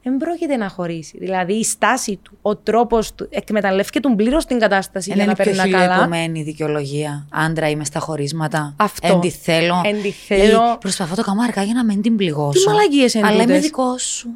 Δεν 0.04 0.18
πρόκειται 0.18 0.56
να 0.56 0.70
χωρίσει. 0.70 1.18
Δηλαδή 1.18 1.54
η 1.54 1.64
στάση 1.64 2.20
του, 2.22 2.38
ο 2.42 2.56
τρόπος 2.56 3.14
του, 3.14 3.28
εκμεταλλεύτηκε 3.30 4.00
τον 4.00 4.16
πλήρως 4.16 4.46
την 4.46 4.60
κατάσταση 4.60 5.12
Είναι 5.12 5.24
για 5.24 5.28
να 5.28 5.34
πιο 5.34 5.44
περνά 5.44 5.70
καλά. 5.70 5.84
χιλιοεπομένη 5.84 6.44
δικαιολογία. 6.44 7.28
Άντρα 7.32 7.70
είμαι 7.70 7.86
στα 7.86 8.00
χωρίσματα. 8.00 8.74
Αυτό. 8.78 9.08
Εν 9.08 9.20
τη 9.20 9.30
θέλω. 9.30 9.82
Εν 9.86 10.02
τη 10.02 10.12
θέλω. 10.12 10.74
Ή 10.74 10.78
προσπαθώ 10.80 11.16
το 11.16 11.22
κάνω 11.22 11.42
αργά 11.42 11.64
για 11.64 11.74
να 11.74 11.86
μην 11.86 12.02
την 12.02 12.16
πληγώσω. 12.16 12.60
Τι 12.60 12.68
μαλακίες 12.68 13.14
είναι 13.14 13.28
Αλλά 13.28 13.36
είμαι 13.36 13.46
τούτες; 13.46 13.62
δικός 13.62 14.04
σου. 14.04 14.30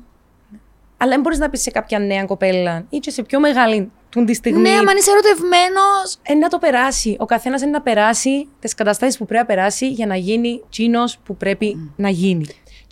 Αλλά 0.97 1.11
δεν 1.11 1.21
μπορείς 1.21 1.39
να 1.39 1.49
πεις 1.49 1.61
σε 1.61 1.71
κάποια 1.71 1.99
νέα 1.99 2.25
κοπέλα 2.25 2.85
ή 2.89 2.97
και 2.97 3.09
σε 3.11 3.23
πιο 3.23 3.39
μεγάλη 3.39 3.91
του 4.09 4.23
τη 4.23 4.33
στιγμή. 4.33 4.61
Ναι, 4.61 4.69
άμα 4.69 4.91
είσαι 4.97 5.11
ερωτευμένος. 5.11 6.17
Ε, 6.21 6.33
να 6.33 6.47
το 6.47 6.57
περάσει. 6.57 7.15
Ο 7.19 7.25
καθένας 7.25 7.61
είναι 7.61 7.71
να 7.71 7.81
περάσει 7.81 8.47
τις 8.59 8.73
καταστάσεις 8.73 9.17
που 9.17 9.25
πρέπει 9.25 9.47
να 9.47 9.55
περάσει 9.55 9.89
για 9.89 10.05
να 10.05 10.15
γίνει 10.15 10.63
τσίνος 10.69 11.17
που 11.17 11.37
πρέπει 11.37 11.91
να 11.95 12.09
γίνει. 12.09 12.45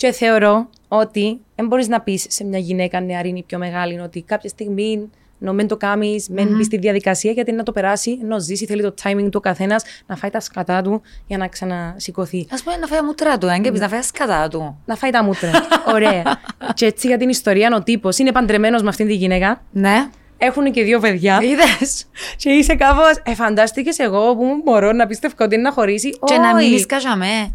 Και 0.04 0.12
θεωρώ 0.12 0.70
ότι 0.88 1.39
δεν 1.56 1.68
μπορείς 1.68 1.88
να 1.88 2.01
πεις 2.01 2.26
σε 2.30 2.43
μια 2.43 2.60
γυναίκα 2.60 3.01
νεαρή 3.01 3.34
ή 3.36 3.43
πιο 3.47 3.58
μεγάλη 3.58 3.99
ότι 3.99 4.22
κάποια 4.22 4.49
στιγμή 4.49 5.10
να 5.38 5.54
μην 5.54 5.68
το 5.68 5.78
κάνεις, 5.78 6.30
μην 6.30 6.56
μπεις 6.56 6.66
στη 6.66 6.78
διαδικασία 6.78 7.32
γιατί 7.32 7.49
είναι 7.49 7.60
να 7.60 7.66
το 7.66 7.72
περάσει, 7.72 8.20
ενώ 8.22 8.39
ζήσει, 8.39 8.66
θέλει 8.66 8.82
το 8.82 8.93
timing 9.04 9.24
του 9.24 9.32
ο 9.34 9.39
καθένας 9.39 9.84
να 10.06 10.16
φάει 10.16 10.30
τα 10.30 10.39
σκατά 10.39 10.82
του 10.82 11.01
για 11.28 11.38
να 11.38 11.47
ξανασηκωθεί. 11.47 12.47
Α 12.49 12.64
πούμε 12.64 12.78
να 12.78 12.88
φάει 12.88 13.01
μούτρα 13.01 13.38
του, 13.38 13.47
έγκαιπε 13.47 13.78
να 13.78 13.88
φάει 13.88 14.01
σκατά 14.01 14.47
του. 14.47 14.82
Να 14.86 14.95
φάει 14.95 15.12
τα 15.12 15.24
μούτρα. 15.24 15.51
Ωραία. 15.93 16.24
και 16.76 16.86
έτσι 16.86 17.08
για 17.08 17.18
την 17.18 17.30
ιστορία, 17.30 17.76
ο 17.76 17.84
τύπος 17.84 18.18
είναι 18.18 18.32
παντρεμένος 18.32 18.82
με 18.82 18.89
αυτήν 18.89 19.08
τη 19.08 19.14
γυναίκα. 19.14 19.62
Ναι. 19.72 20.10
Έχουν 20.38 20.72
και 20.72 20.84
δύο 20.84 20.99
παιδιά. 20.99 21.39
Είδες. 21.41 22.06
Και 22.36 22.49
είσαι 22.49 22.76
κάπως. 22.76 23.22
Ε, 23.24 23.34
φαντάστηκες 23.36 23.99
εγώ 23.99 24.36
που 24.36 24.62
μπορώ 24.64 24.91
να 24.91 25.08
πιστεύω 25.08 25.34
ότι 25.39 25.54
είναι 25.56 25.64
να 25.64 25.72
χωρίσει. 25.72 26.10
Και 26.10 26.38
να 26.38 26.56
Όχι. 26.56 26.70
μην 26.70 26.80
σκαζαμέ. 26.80 27.54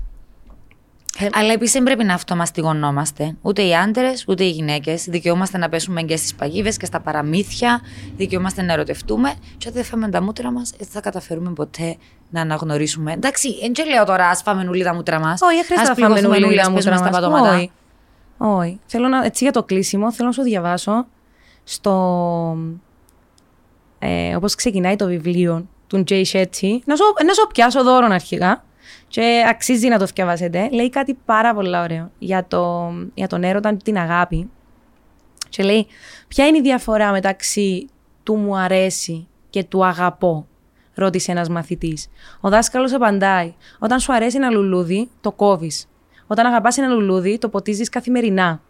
Αλλά 1.33 1.53
επίσης 1.53 1.73
δεν 1.73 1.83
πρέπει 1.83 2.05
να 2.05 2.15
αυτομαστιγωνόμαστε. 2.15 3.37
Ούτε 3.43 3.63
οι 3.63 3.75
άντρες, 3.75 4.25
ούτε 4.29 4.45
οι 4.45 4.51
γυναίκες. 4.51 5.05
Δικαιούμαστε 5.05 5.59
να 5.59 5.69
πέσουμε 5.69 6.03
και 6.03 6.17
στις 6.17 6.35
παγίδες 6.35 6.77
και 6.77 6.87
στα 6.87 7.01
παραμύθια. 7.01 7.81
Δικαιούμαστε 8.17 8.63
να 8.63 8.73
ερωτευτούμε. 8.73 9.35
Και 9.59 9.69
αν 9.69 9.75
δεν 9.75 9.85
φάμε 9.85 10.09
τα 10.09 10.23
μούτρα 10.23 10.51
μας, 10.51 10.73
δεν 10.79 10.87
θα 10.87 11.01
καταφέρουμε 11.01 11.53
ποτέ 11.53 11.97
να 12.31 12.41
αναγνωρίσουμε. 12.41 13.13
Εντάξει, 13.13 13.49
δεν 13.75 13.87
λέω 13.89 14.05
τώρα, 14.05 14.29
ας 14.29 14.43
φάμε 14.43 14.69
όλοι 14.69 14.83
τα 14.83 14.95
μούτρα 14.95 15.21
μας. 15.21 15.41
Όχι, 15.43 15.55
δεν 15.55 15.65
χρειάζεται 15.65 16.01
να 16.01 16.17
φάμε 16.17 16.47
όλοι 16.47 16.57
τα 16.57 16.71
μούτρα 16.71 16.97
στα 16.97 17.05
μας. 17.05 17.11
πατώματα. 17.11 17.55
Όχι. 17.55 17.71
Όχι. 18.39 18.81
Θέλω 18.87 19.09
να, 19.09 19.25
έτσι 19.25 19.45
για 19.45 19.53
το 19.53 19.63
κλείσιμο, 19.63 20.13
θέλω 20.13 20.29
να 20.29 20.35
σου 20.35 20.43
διαβάσω 20.43 21.07
στο... 21.65 22.57
Ε, 23.99 24.37
όπως 24.37 24.55
ξεκινάει 24.55 24.97
το 24.97 25.07
βιβλίο 25.07 25.67
του 25.87 26.05
Jay 26.09 26.25
Shetty. 26.33 26.79
Να 26.85 26.97
σου, 26.97 27.05
να 27.27 27.33
σου 27.33 27.47
πιάσω 27.53 27.83
δώρο 27.83 28.07
αρχικά 28.11 28.63
και 29.09 29.45
αξίζει 29.49 29.89
να 29.89 29.99
το 29.99 30.05
διαβάσετε. 30.05 30.69
Λέει 30.73 30.91
κάτι 30.91 31.19
πάρα 31.25 31.55
πολύ 31.55 31.77
ωραίο 31.77 32.11
για, 32.19 32.47
το, 32.47 32.93
για 33.15 33.27
τον 33.27 33.43
έρωτα 33.45 33.71
και 33.71 33.83
την 33.85 33.99
αγάπη. 33.99 34.51
Και 35.49 35.63
λέει, 35.63 35.87
ποια 36.29 36.47
είναι 36.47 36.59
η 36.59 36.61
διαφορά 36.61 37.11
μεταξύ 37.11 37.89
του 38.23 38.37
μου 38.37 38.57
αρέσει 38.57 39.27
και 39.51 39.65
του 39.65 39.85
αγαπώ, 39.85 40.47
ρώτησε 40.95 41.31
ένας 41.31 41.49
μαθητής. 41.49 42.09
Ο 42.41 42.49
δάσκαλος 42.49 42.93
απαντάει, 42.93 43.55
όταν 43.79 44.01
σου 44.01 44.13
αρέσει 44.13 44.37
ένα 44.37 44.51
λουλούδι, 44.51 45.09
το 45.21 45.33
κόβεις. 45.33 45.89
Όταν 46.27 46.47
αγαπάς 46.47 46.79
ένα 46.79 46.89
λουλούδι, 46.89 47.39
το 47.39 47.49
ποτίζεις 47.49 47.89
καθημερινά. 47.89 48.61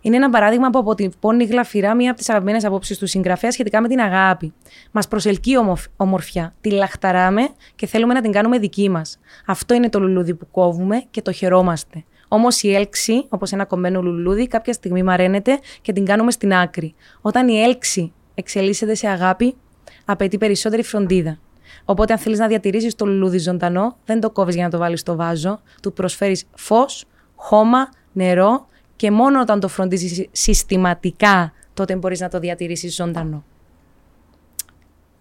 Είναι 0.00 0.16
ένα 0.16 0.30
παράδειγμα 0.30 0.70
που 0.70 0.78
αποτυπώνει 0.78 1.44
γλαφυρά 1.44 1.94
μία 1.94 2.10
από 2.10 2.18
τις 2.18 2.28
αγαπημένες 2.28 2.64
απόψεις 2.64 2.98
του 2.98 3.06
συγγραφέα 3.06 3.50
σχετικά 3.50 3.80
με 3.80 3.88
την 3.88 4.00
αγάπη. 4.00 4.52
Μας 4.90 5.08
προσελκύει 5.08 5.56
ομορφ- 5.58 5.90
ομορφιά, 5.96 6.54
τη 6.60 6.70
λαχταράμε 6.70 7.48
και 7.74 7.86
θέλουμε 7.86 8.14
να 8.14 8.20
την 8.20 8.32
κάνουμε 8.32 8.58
δική 8.58 8.88
μας. 8.88 9.18
Αυτό 9.46 9.74
είναι 9.74 9.88
το 9.88 10.00
λουλούδι 10.00 10.34
που 10.34 10.48
κόβουμε 10.50 11.04
και 11.10 11.22
το 11.22 11.32
χαιρόμαστε. 11.32 12.04
Όμως 12.28 12.62
η 12.62 12.74
έλξη, 12.74 13.26
όπως 13.28 13.52
ένα 13.52 13.64
κομμένο 13.64 14.02
λουλούδι, 14.02 14.46
κάποια 14.46 14.72
στιγμή 14.72 15.02
μαραίνεται 15.02 15.58
και 15.82 15.92
την 15.92 16.04
κάνουμε 16.04 16.30
στην 16.30 16.54
άκρη. 16.54 16.94
Όταν 17.20 17.48
η 17.48 17.60
έλξη 17.62 18.12
εξελίσσεται 18.34 18.94
σε 18.94 19.08
αγάπη, 19.08 19.56
απαιτεί 20.04 20.38
περισσότερη 20.38 20.82
φροντίδα. 20.82 21.38
Οπότε, 21.84 22.12
αν 22.12 22.18
θέλεις 22.18 22.38
να 22.38 22.46
διατηρήσεις 22.46 22.94
το 22.94 23.06
λουλούδι 23.06 23.38
ζωντανό, 23.38 23.96
δεν 24.04 24.20
το 24.20 24.30
κόβεις 24.30 24.54
για 24.54 24.64
να 24.64 24.70
το 24.70 24.78
βάλεις 24.78 25.00
στο 25.00 25.16
βάζο, 25.16 25.60
του 25.82 25.92
προσφέρεις 25.92 26.44
φως, 26.54 27.04
χώμα, 27.34 27.88
νερό 28.12 28.66
και 28.98 29.10
μόνο 29.10 29.40
όταν 29.40 29.60
το 29.60 29.68
φροντίζεις 29.68 30.28
συστηματικά, 30.32 31.52
τότε 31.74 31.96
μπορείς 31.96 32.20
να 32.20 32.28
το 32.28 32.38
διατηρήσεις 32.38 32.94
ζωντανό. 32.94 33.44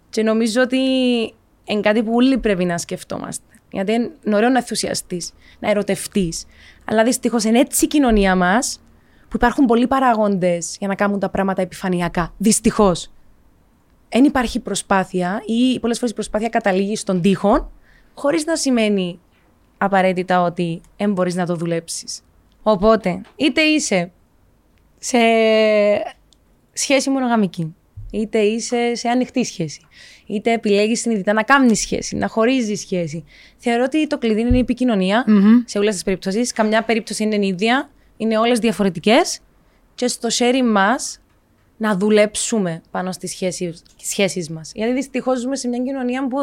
Και 0.10 0.24
νομίζω 0.24 0.62
ότι 0.62 0.78
είναι 1.64 1.82
κάτι 1.82 2.04
που 2.04 2.12
όλοι 2.14 2.38
πρέπει 2.38 2.66
να 2.66 2.78
σκεφτόμαστε. 2.78 3.44
Γιατί 3.72 3.92
είναι 3.92 4.36
ωραίο 4.36 4.50
να 4.50 4.58
ενθουσιαστείς, 4.58 5.34
να 5.60 5.70
ερωτευτείς. 5.70 6.46
Αλλά 6.86 7.04
δυστυχώς 7.04 7.44
είναι 7.44 7.60
έτσι 7.60 7.86
η 7.86 7.88
κοινωνία 7.88 8.36
μας 8.36 8.80
που 9.22 9.36
υπάρχουν 9.36 9.66
πολλοί 9.66 9.88
παράγοντε 9.88 10.58
για 10.80 10.88
να 10.88 10.96
κάνουν 10.96 11.20
τα 11.20 11.30
πράγματα 11.30 11.62
επιφανειακά. 11.62 12.34
Δυστυχώς. 12.38 13.12
Δεν 14.10 14.24
υπάρχει 14.24 14.60
προσπάθεια 14.60 15.42
ή 15.46 15.80
πολλές 15.80 15.98
φορές 15.98 16.12
η 16.12 16.16
προσπάθεια 16.16 16.50
καταλήγει 16.50 16.96
στον 16.96 17.22
τοίχο, 17.22 17.72
χωρίς 18.14 18.46
να 18.46 18.56
σημαίνει 18.56 19.20
απαραίτητα 19.78 20.42
ότι 20.42 20.82
δεν 20.98 21.12
μπορείς 21.12 21.36
να 21.36 21.46
το 21.46 21.56
δουλέψεις. 21.56 22.22
Οπότε, 22.70 23.22
είτε 23.36 23.62
είσαι 23.62 24.12
σε 24.98 25.18
σχέση 26.74 27.10
μονογαμική, 27.10 27.76
είτε 28.12 28.40
είσαι 28.40 28.96
σε 28.96 29.10
ανοιχτή 29.10 29.44
σχέση, 29.44 29.82
είτε 30.26 30.52
επιλέγεις 30.54 31.00
συνειδητά 31.00 31.34
να 31.34 31.44
κάνεις 31.44 31.80
σχέση, 31.80 32.16
να 32.16 32.28
χωρίζεις 32.28 32.80
σχέση. 32.80 33.24
Θεωρώ 33.58 33.84
ότι 33.84 34.08
το 34.08 34.18
κλειδί 34.18 34.42
είναι 34.42 34.58
η 34.58 34.60
επικοινωνία 34.60 35.26
σε 35.66 35.78
όλες 35.78 35.94
τις 35.94 36.04
περιπτώσεις. 36.04 36.54
Καμιά 36.54 36.84
περίπτωση 36.84 37.24
είναι 37.24 37.46
ίδια, 37.46 37.90
είναι 38.18 38.38
όλες 38.38 38.60
διαφορετικές. 38.60 39.40
Και 39.96 40.08
στο 40.08 40.28
sharing 40.32 40.70
μας 40.72 41.20
να 41.78 41.98
δουλέψουμε 41.98 42.82
πάνω 42.92 43.12
στις 43.12 43.32
σχέσεις, 43.32 43.84
σχέσεις 44.02 44.50
μας. 44.50 44.72
Γιατί 44.76 44.94
δυστυχώς 44.94 45.40
ζούμε 45.40 45.56
σε 45.56 45.68
μια 45.68 45.80
κοινωνία 45.80 46.28
που 46.28 46.38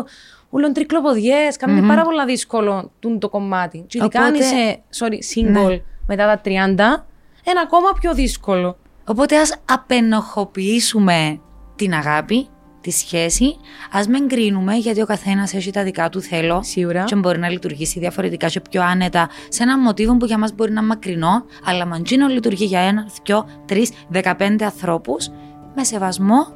ούλον 0.50 0.72
τρικλοποδιές, 0.72 1.56
κάνει 1.56 1.86
πάρα 1.86 2.02
πολύ 2.02 2.24
δύσκολο 2.24 2.92
τούν 3.00 3.18
το 3.18 3.28
κομμάτι. 3.28 3.84
Και 3.86 3.98
ειδικά 3.98 4.20
αν 4.20 4.34
Οπότε- 4.34 4.44
είσαι 4.44 4.82
sorry, 4.98 5.18
single 5.34 5.80
μετά 6.06 6.26
τα 6.26 6.40
30, 6.44 6.48
είναι 6.50 7.60
ακόμα 7.64 7.88
πιο 8.00 8.14
δύσκολο. 8.14 8.76
Οπότε 9.06 9.38
ας 9.40 9.54
απενοχοποιήσουμε 9.64 11.40
την 11.76 11.94
αγάπη, 11.94 12.48
τη 12.80 12.90
σχέση, 12.90 13.56
ας 13.92 14.06
μην 14.06 14.28
κρίνουμε 14.28 14.74
γιατί 14.74 15.00
ο 15.02 15.06
καθένας 15.06 15.54
έχει 15.54 15.70
τα 15.70 15.82
δικά 15.82 16.08
του 16.08 16.20
θέλω 16.20 16.62
Σίγουρα. 16.62 17.04
και 17.04 17.14
μπορεί 17.14 17.38
να 17.38 17.48
λειτουργήσει 17.48 17.98
διαφορετικά 17.98 18.46
και 18.48 18.60
πιο 18.70 18.82
άνετα 18.82 19.28
σε 19.48 19.62
ένα 19.62 19.78
μοτίβο 19.78 20.16
που 20.16 20.24
για 20.26 20.38
μας 20.38 20.52
μπορεί 20.54 20.72
να 20.72 20.80
είναι 20.80 20.88
μακρινό, 20.88 21.44
αλλά 21.64 21.86
μαντζίνο 21.86 22.26
λειτουργεί 22.26 22.64
για 22.64 22.80
ένα, 22.80 23.06
δυο, 23.24 23.46
τρεις, 23.66 23.90
δεκαπέντε 24.08 24.64
ανθρώπους, 24.64 25.28
με 25.74 25.84
σεβασμό 25.84 26.46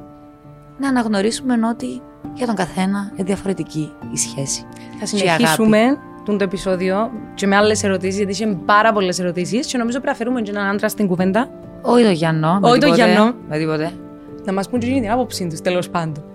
να 0.77 0.87
αναγνωρίσουμε 0.87 1.67
ότι 1.67 2.01
για 2.33 2.45
τον 2.45 2.55
καθένα 2.55 3.11
είναι 3.15 3.23
διαφορετική 3.23 3.91
η 4.13 4.17
σχέση. 4.17 4.65
Θα 4.99 5.05
Και 5.17 5.23
η 5.23 5.27
αγάπη. 5.29 5.43
συνεχίσουμε 5.43 5.97
τούν 6.29 6.37
το 6.37 6.43
επεισόδιο 6.43 7.11
και 7.33 7.47
με 7.47 7.55
άλλες 7.55 7.83
ερωτήσεις, 7.83 8.17
γιατί 8.17 8.31
είχε 8.31 8.57
πάρα 8.65 8.91
πολλές 8.93 9.19
ερωτήσεις. 9.19 9.67
Και 9.67 9.77
νομίζω 9.77 9.97
πρέπει 9.99 10.17
να 10.17 10.23
φέρουμε 10.23 10.41
και 10.41 10.51
έναν 10.51 10.65
άντρα 10.67 10.89
στην 10.89 11.07
κουβέντα 11.07 11.49
Όχι 11.81 12.03
το 12.03 12.09
Γιάννο. 12.11 12.59
με 12.61 12.69
Όχι 12.69 12.79
το 12.79 12.85
τίποτε, 12.85 13.11
Γιάννο. 13.11 13.33
Με 13.49 13.57
τίποτε. 13.57 13.91
να 14.45 14.53
μας 14.53 14.69
πούν 14.69 14.79
και 14.79 14.85
την 14.87 15.11
άποψή 15.11 15.47
τους 15.47 15.61
τέλος 15.61 15.89
πάντων. 15.89 16.28